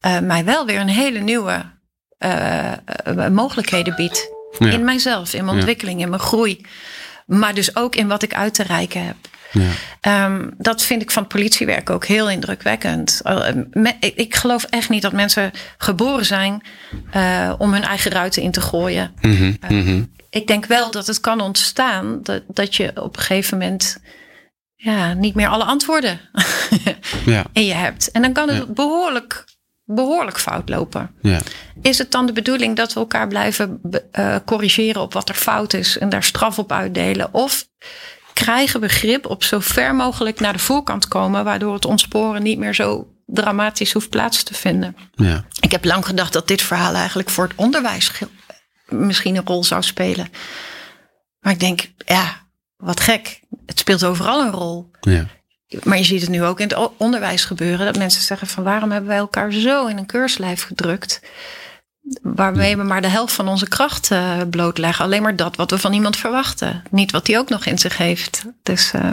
[0.01, 1.63] eh, mij wel weer een hele nieuwe
[2.19, 4.32] eh, eh, mogelijkheden biedt.
[4.59, 4.71] Ja.
[4.71, 6.67] In mijzelf, in mijn ontwikkeling, in mijn groei.
[7.27, 9.17] Maar dus ook in wat ik uit te reiken heb.
[9.53, 9.69] Ja.
[10.01, 13.21] Ehm, dat vind ik van het politiewerk ook heel indrukwekkend.
[13.71, 16.63] Me- ik, ik geloof echt niet dat mensen geboren zijn
[17.17, 19.15] uh, om hun eigen ruiten in te gooien.
[19.21, 20.03] Mhm, mhm.
[20.31, 23.99] Ik denk wel dat het kan ontstaan dat, dat je op een gegeven moment
[24.77, 26.21] ja, niet meer alle antwoorden
[27.27, 28.11] Ja, in je hebt.
[28.11, 28.73] En dan kan het Ja.
[28.73, 29.45] behoorlijk,
[29.85, 31.11] behoorlijk fout lopen.
[31.23, 31.41] ja,
[31.83, 33.81] Is het dan de bedoeling dat we elkaar blijven
[34.13, 37.35] eh, corrigeren op wat er fout is en daar straf op uitdelen?
[37.35, 37.69] Of
[38.33, 42.59] krijgen we grip op zo ver mogelijk naar de voorkant komen, waardoor het ontsporen niet
[42.59, 44.97] meer zo dramatisch hoeft plaats te vinden?
[45.15, 45.45] ja.
[45.61, 48.13] Ik heb lang gedacht dat dit verhaal eigenlijk voor het onderwijs
[48.87, 50.29] misschien een rol zou spelen.
[51.41, 52.47] Maar ik denk, ja,
[52.77, 53.41] wat gek.
[53.67, 54.91] Het speelt overal een rol.
[55.01, 55.27] ja.
[55.83, 57.87] Maar je ziet het nu ook in het onderwijs gebeuren.
[57.87, 61.21] Dat mensen zeggen van waarom hebben wij elkaar zo in een keurslijf gedrukt.
[62.23, 65.05] Waarmee we maar de helft van onze kracht eh, blootleggen.
[65.05, 66.83] Alleen maar dat wat we van iemand verwachten.
[66.91, 68.45] Niet wat hij ook nog in zich heeft.
[68.63, 69.11] Dus eh,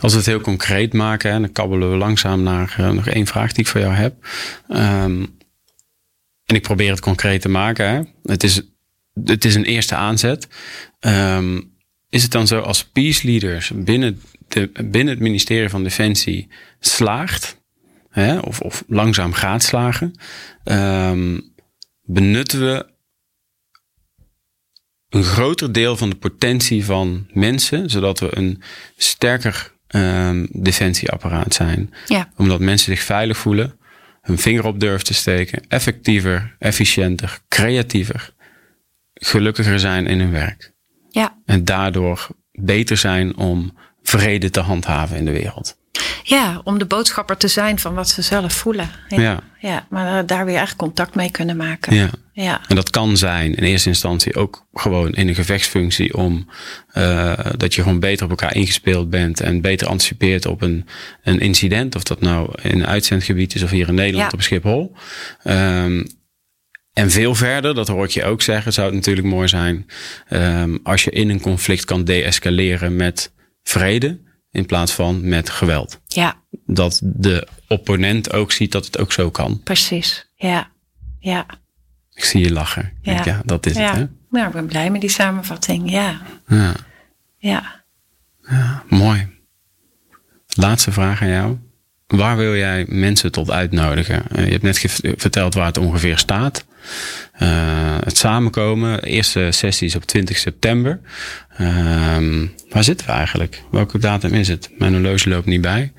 [0.00, 3.52] Als we het heel concreet maken, dan kabbelen we langzaam naar eh, nog één vraag
[3.52, 4.26] die ik voor jou heb.
[4.68, 5.24] Ehm,
[6.44, 7.88] en ik probeer het concreet te maken.
[7.88, 8.00] Hè.
[8.22, 8.62] Het, is,
[9.24, 10.48] het is een eerste aanzet.
[11.00, 11.60] Ehm,
[12.08, 14.22] is het dan zo als peace leaders binnen,
[14.56, 16.48] de, binnen het ministerie van Defensie
[16.80, 17.60] slaagt,
[18.10, 20.18] hè, of, of langzaam gaat slagen,
[20.64, 21.40] ehm,
[22.02, 22.86] benutten we
[25.08, 28.62] een groter deel van de potentie van mensen, zodat we een
[28.96, 31.94] sterker ehm, defensieapparaat zijn.
[32.06, 33.78] ja, Omdat mensen zich veilig voelen,
[34.22, 38.34] hun vinger op durven te steken, effectiever, efficiënter, creatiever,
[39.14, 40.72] gelukkiger zijn in hun werk.
[41.10, 43.76] ja, En daardoor beter zijn om
[44.08, 45.76] vrede te handhaven in de wereld.
[46.22, 48.90] ja, om de boodschapper te zijn van wat ze zelf voelen.
[49.08, 49.40] Ja, Ja.
[49.58, 49.86] ja.
[49.90, 51.94] maar eh, daar weer echt contact mee kunnen maken.
[51.94, 52.10] Ja.
[52.32, 52.60] ja.
[52.68, 56.48] En dat kan zijn in eerste instantie ook gewoon in een gevechtsfunctie om
[56.94, 60.86] uh, dat je gewoon beter op elkaar ingespeeld bent en beter anticipeert op een,
[61.22, 61.94] een incident.
[61.94, 64.36] Of dat nou in een uitzendgebied is of hier in Nederland Ja.
[64.38, 64.96] op Schiphol.
[65.44, 66.06] Um,
[66.92, 69.86] en veel verder, dat hoor ik je ook zeggen, zou het natuurlijk mooi zijn
[70.30, 73.34] um, als je in een conflict kan deescaleren met
[73.70, 74.20] vrede
[74.50, 76.00] in plaats van met geweld.
[76.06, 76.34] Ja,
[76.66, 79.60] Dat de opponent ook ziet dat het ook zo kan.
[79.64, 80.30] precies.
[80.34, 80.70] Ja,
[81.18, 81.46] ja.
[82.14, 82.92] Ik zie je lachen.
[83.02, 83.82] Ja, dat is ja.
[83.88, 83.96] het.
[83.96, 84.06] Hè?
[84.30, 85.90] Nou, ik ben blij met die samenvatting.
[85.90, 86.72] Ja, Ja.
[87.38, 87.84] ja.
[88.48, 89.28] Ja, mooi.
[90.48, 91.58] Laatste vraag aan jou.
[92.06, 94.22] Waar wil jij mensen tot uitnodigen?
[94.36, 94.78] Uh, je hebt net
[95.16, 96.64] verteld waar het ongeveer staat.
[97.42, 101.00] Uh, het samenkomen, eerste sessie is op 20 september.
[101.60, 101.68] Uh,
[102.68, 103.62] waar zitten we eigenlijk?
[103.70, 104.70] Welke datum is het?
[104.78, 105.92] Mijn horloge loopt niet bij.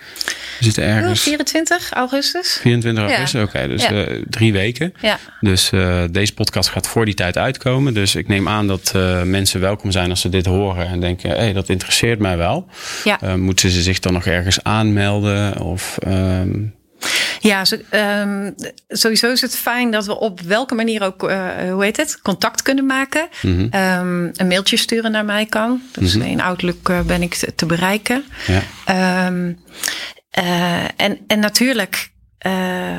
[0.59, 1.21] We zitten ergens.
[1.21, 2.57] 24 augustus.
[2.61, 3.41] 24 augustus, ja.
[3.41, 3.55] oké.
[3.55, 4.07] Okay, dus ja.
[4.07, 4.93] uh, drie weken.
[5.01, 5.19] Ja.
[5.41, 7.93] Dus uh, deze podcast gaat voor die tijd uitkomen.
[7.93, 8.91] Dus ik neem aan dat
[9.23, 12.67] mensen welkom zijn als ze dit horen en denken: hé, hey, dat interesseert mij wel.
[13.03, 13.37] Ja.
[13.37, 15.59] Moeten ze zich dan nog ergens aanmelden?
[15.59, 15.97] Of.
[16.07, 16.75] Um...
[17.39, 18.55] Ja, zo, um,
[18.87, 22.61] sowieso is het fijn dat we op welke manier ook, uh, hoe heet het, contact
[22.61, 23.27] kunnen maken.
[23.41, 23.53] Mhm.
[23.53, 23.99] Mm -hmm.
[24.25, 25.81] um, een mailtje sturen naar mij kan.
[25.91, 26.29] Dus mm -hmm.
[26.31, 28.23] in Outlook uh, ben ik te, te bereiken.
[28.47, 29.27] Ja.
[29.27, 29.59] Um,
[30.39, 32.97] uh, en, en natuurlijk eh,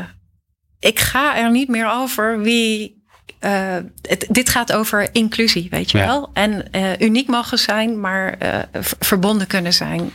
[0.81, 2.97] ik ga er niet meer over wie.
[3.39, 6.07] eh, het, dit gaat over inclusie, weet je Ja.
[6.07, 6.31] wel.
[6.33, 8.59] En eh, uniek mogen zijn, maar eh,
[9.01, 10.13] verbonden kunnen zijn.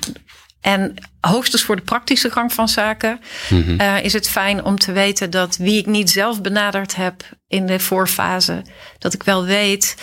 [0.64, 3.20] En hoogstens voor de praktische gang van zaken
[3.50, 3.80] Mhm.
[3.80, 7.66] eh, is het fijn om te weten dat wie ik niet zelf benaderd heb in
[7.66, 8.62] de voorfase,
[9.00, 9.96] dat ik wel weet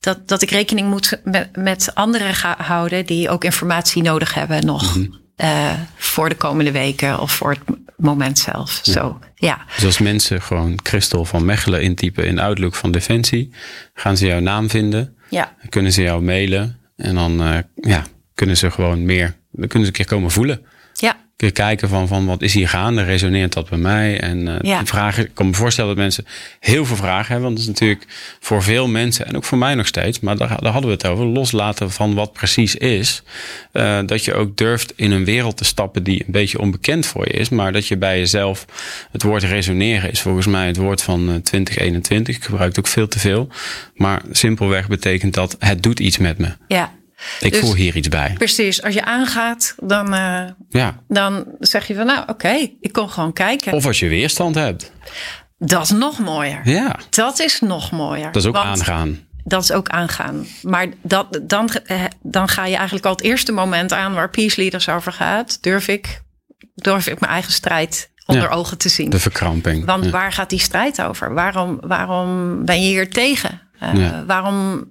[0.00, 4.96] dat, dat ik rekening moet met, met anderen houden die ook informatie nodig hebben nog
[4.96, 5.06] Mhm.
[5.36, 7.60] eh, voor de komende weken of voor het
[7.96, 8.80] moment zelf.
[8.82, 9.64] Zo, ja.
[9.74, 13.50] Dus als mensen gewoon Christel van Mechelen intypen in Outlook van Defensie,
[13.94, 18.04] gaan ze jouw naam vinden, Ja, kunnen ze jou mailen en dan eh, ja,
[18.34, 20.60] kunnen ze gewoon meer, dan kunnen ze een keer komen voelen.
[20.94, 24.20] ja, Kun je kijken van, van wat is hier gaande, resoneert dat bij mij?
[24.20, 24.78] En eh, Ja.
[24.78, 26.26] die vragen, ik kan me voorstellen dat mensen
[26.60, 27.42] heel veel vragen hebben.
[27.42, 28.04] Want dat is natuurlijk
[28.40, 30.20] voor veel mensen en ook voor mij nog steeds.
[30.20, 31.24] Maar daar, daar hadden we het over.
[31.24, 33.22] Loslaten van wat precies is.
[33.72, 37.24] eh, dat je ook durft in een wereld te stappen die een beetje onbekend voor
[37.26, 37.48] je is.
[37.48, 38.64] Maar dat je bij jezelf,
[39.12, 42.36] het woord resoneren is volgens mij het woord van eh, 2021.
[42.36, 43.48] Ik gebruik het ook veel te veel.
[43.94, 46.48] Maar simpelweg betekent dat het doet iets met me.
[46.68, 46.96] ja.
[47.40, 48.34] Ik Dus- voel hier iets bij.
[48.38, 48.82] Precies.
[48.82, 51.02] Als je aangaat, dan, eh, Ja.
[51.08, 53.72] dan zeg je van nou oké, ik kom gewoon kijken.
[53.72, 54.92] Of als je weerstand hebt.
[55.58, 56.60] Dat is nog mooier.
[56.64, 58.32] Ja, Dat is nog mooier.
[58.32, 59.26] dat is ook aangaan.
[59.44, 60.46] Dat is ook aangaan.
[60.62, 64.60] Maar dat, dan, eh, dan ga je eigenlijk al het eerste moment aan waar Peace
[64.60, 65.62] Leaders over gaat.
[65.62, 66.22] Durf ik,
[66.74, 68.48] durf ik mijn eigen strijd onder Ja.
[68.50, 69.10] ogen te zien.
[69.10, 69.84] De verkramping.
[69.84, 70.10] Want Ja.
[70.10, 71.34] waar gaat die strijd over?
[71.34, 73.60] Waarom, waarom ben je hier tegen?
[73.78, 74.20] Eh.
[74.26, 74.84] Waarom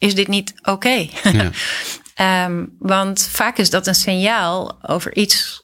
[0.00, 1.06] is dit niet oké?
[1.32, 1.50] Ja.
[2.14, 5.62] Ehm, want vaak is dat een signaal over iets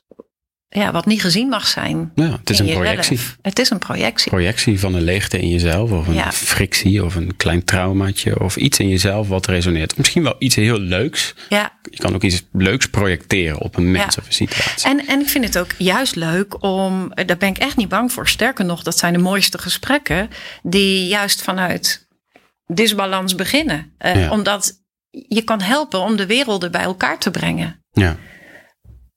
[0.68, 2.12] ja, wat niet gezien mag zijn.
[2.14, 3.18] Ja, het is een projectie.
[3.42, 4.30] Het is een projectie.
[4.30, 6.32] Projectie van een leegte in jezelf, of een Ja.
[6.32, 9.96] frictie, of een klein traumaatje, of iets in jezelf wat resoneert.
[9.96, 11.34] Misschien wel iets heel leuks.
[11.48, 14.20] Ja, Je kan ook iets leuks projecteren op een mens Ja.
[14.22, 14.88] of een situatie.
[14.88, 18.12] En, en ik vind het ook juist leuk om, daar ben ik echt niet bang
[18.12, 18.28] voor.
[18.28, 20.30] Sterker nog, dat zijn de mooiste gesprekken
[20.62, 22.06] die juist vanuit
[22.66, 23.93] disbalans beginnen.
[23.98, 24.30] Eh, Ja.
[24.30, 24.72] Omdat
[25.10, 27.84] je kan helpen om de werelden bij elkaar te brengen.
[27.93, 28.16] Ja,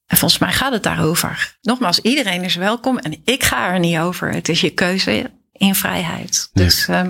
[0.05, 1.57] En volgens mij gaat het daarover.
[1.61, 4.33] Nogmaals, iedereen is welkom en ik ga er niet over.
[4.33, 6.49] Het is je keuze in vrijheid.
[6.53, 6.63] Ja.
[6.63, 7.09] Dus ehm,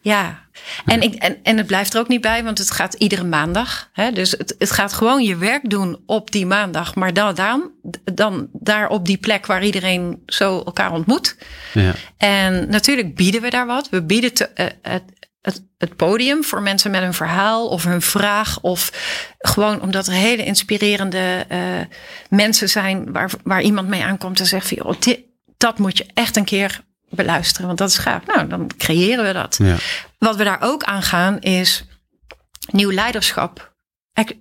[0.00, 0.48] ja.
[0.84, 3.90] En, ik, en, en het blijft er ook niet bij, want het gaat iedere maandag.
[3.92, 4.12] Hè?
[4.12, 6.94] Dus het, het gaat gewoon je werk doen op die maandag.
[6.94, 7.70] Maar dan, dan,
[8.14, 11.36] dan daar op die plek waar iedereen zo elkaar ontmoet.
[11.72, 13.88] ja, En natuurlijk bieden we daar wat.
[13.88, 15.02] We bieden te, eh, het,
[15.42, 18.60] het, het podium voor mensen met een verhaal of een vraag.
[18.60, 18.92] Of
[19.38, 21.60] gewoon omdat er hele inspirerende eh,
[22.28, 25.20] mensen zijn waar, waar iemand mee aankomt en zegt van joh, dit,
[25.56, 26.80] dat moet je echt een keer
[27.10, 27.66] beluisteren.
[27.66, 28.26] Want dat is gaaf.
[28.26, 29.58] Nou, dan creëren we dat.
[29.62, 29.76] ja,
[30.18, 31.84] Wat we daar ook aan gaan is
[32.70, 33.72] nieuw leiderschap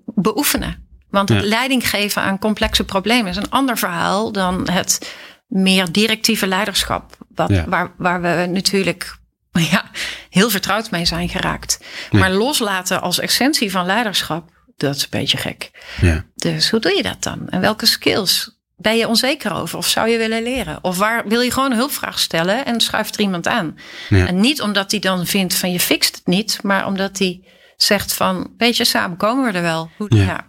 [0.06, 0.88] beoefenen.
[1.10, 1.48] Want het Ja.
[1.50, 5.16] leiding geven aan complexe problemen is een ander verhaal dan het
[5.48, 7.18] meer directieve leiderschap.
[7.36, 7.66] Wat, Ja.
[7.68, 9.18] waar, waar we natuurlijk
[9.72, 9.90] ja,
[10.30, 11.80] heel vertrouwd mee zijn geraakt.
[12.12, 15.72] Maar loslaten als essentie van leiderschap, dat is een beetje gek.
[16.02, 16.26] ja.
[16.36, 17.50] Dus hoe doe je dat dan?
[17.50, 19.78] En welke skills ben je onzeker over?
[19.78, 20.80] Of zou je willen leren?
[20.82, 23.78] Of waar wil je gewoon een hulpvraag stellen en schuift er iemand aan?
[24.10, 24.28] Ja.
[24.28, 27.42] En niet omdat hij dan vindt van je fixt het niet, maar omdat hij
[27.78, 29.90] zegt van, weet je, samen komen we er wel.
[29.98, 30.24] Hoe, Ja.
[30.24, 30.48] ja.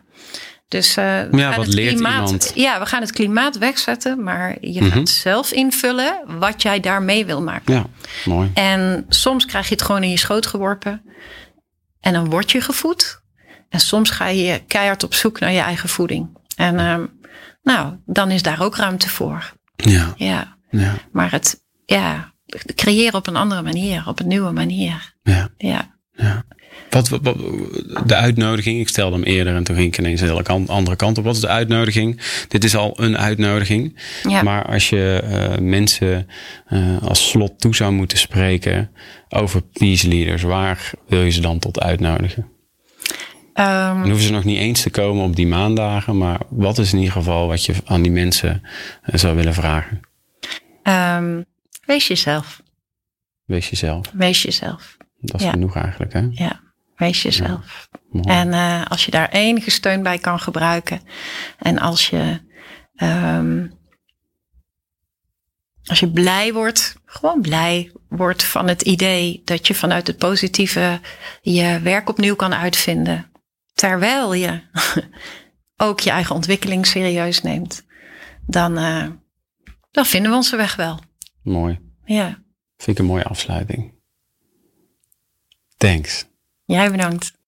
[0.68, 2.52] Dus eh, we Ja, gaan wat het leert klimaat, iemand?
[2.54, 4.90] Ja, we gaan het klimaat wegzetten, maar je Mhm.
[4.90, 7.74] gaat zelf invullen wat jij daarmee wil maken.
[7.74, 7.84] ja,
[8.24, 8.50] mooi.
[8.54, 11.02] En soms krijg je het gewoon in je schoot geworpen.
[12.00, 13.20] En dan word je gevoed.
[13.68, 16.38] En soms ga je keihard op zoek naar je eigen voeding.
[16.56, 17.06] En ehm,
[17.62, 19.52] nou, dan is daar ook ruimte voor.
[19.76, 22.32] Ja, Ja, ja, maar het ja,
[22.74, 25.14] creëren op een andere manier, op een nieuwe manier.
[25.22, 25.48] ja.
[25.56, 26.44] Ja, ja.
[26.90, 27.38] Wat, wat, wat-
[28.08, 30.96] de uitnodiging, ik stelde hem eerder en toen ging ik ineens een hele kant, andere
[30.96, 31.24] kant op.
[31.24, 32.20] Wat is de uitnodiging?
[32.48, 34.00] Dit is al een uitnodiging.
[34.28, 34.42] ja.
[34.42, 36.26] Maar als je eh, mensen
[36.66, 38.90] eh, als slot toe zou moeten spreken
[39.28, 42.48] over peace leaders, waar wil je ze dan tot uitnodigen?
[43.60, 46.92] Ehm, Dan hoeven ze nog niet eens te komen op die maandagen, maar wat is
[46.92, 48.62] in ieder geval wat je aan die mensen
[49.02, 50.00] eh, zou willen vragen?
[50.82, 51.42] ehm,
[51.86, 52.62] wees jezelf.
[53.44, 54.10] Wees jezelf.
[54.12, 54.96] Wees jezelf.
[55.20, 55.50] Dat is Ja.
[55.50, 56.26] genoeg eigenlijk, hè?
[56.30, 56.60] Ja,
[56.96, 57.88] wees jezelf.
[58.22, 61.00] En eh, als je daar enige steun bij kan gebruiken.
[61.58, 62.40] En als je,
[62.96, 63.66] ehm,
[65.84, 71.00] als je blij wordt, gewoon blij wordt van het idee dat je vanuit het positieve
[71.42, 73.29] je werk opnieuw kan uitvinden.
[73.80, 74.60] Terwijl je
[75.86, 77.84] ook je eigen ontwikkeling serieus neemt.
[78.46, 79.06] Dan, eh,
[79.90, 80.98] dan vinden we onze weg wel.
[81.42, 81.78] Mooi.
[82.04, 82.42] Ja,
[82.76, 83.94] Vind ik een mooie afsluiting.
[85.76, 86.26] Thanks.
[86.64, 87.38] jij bedankt.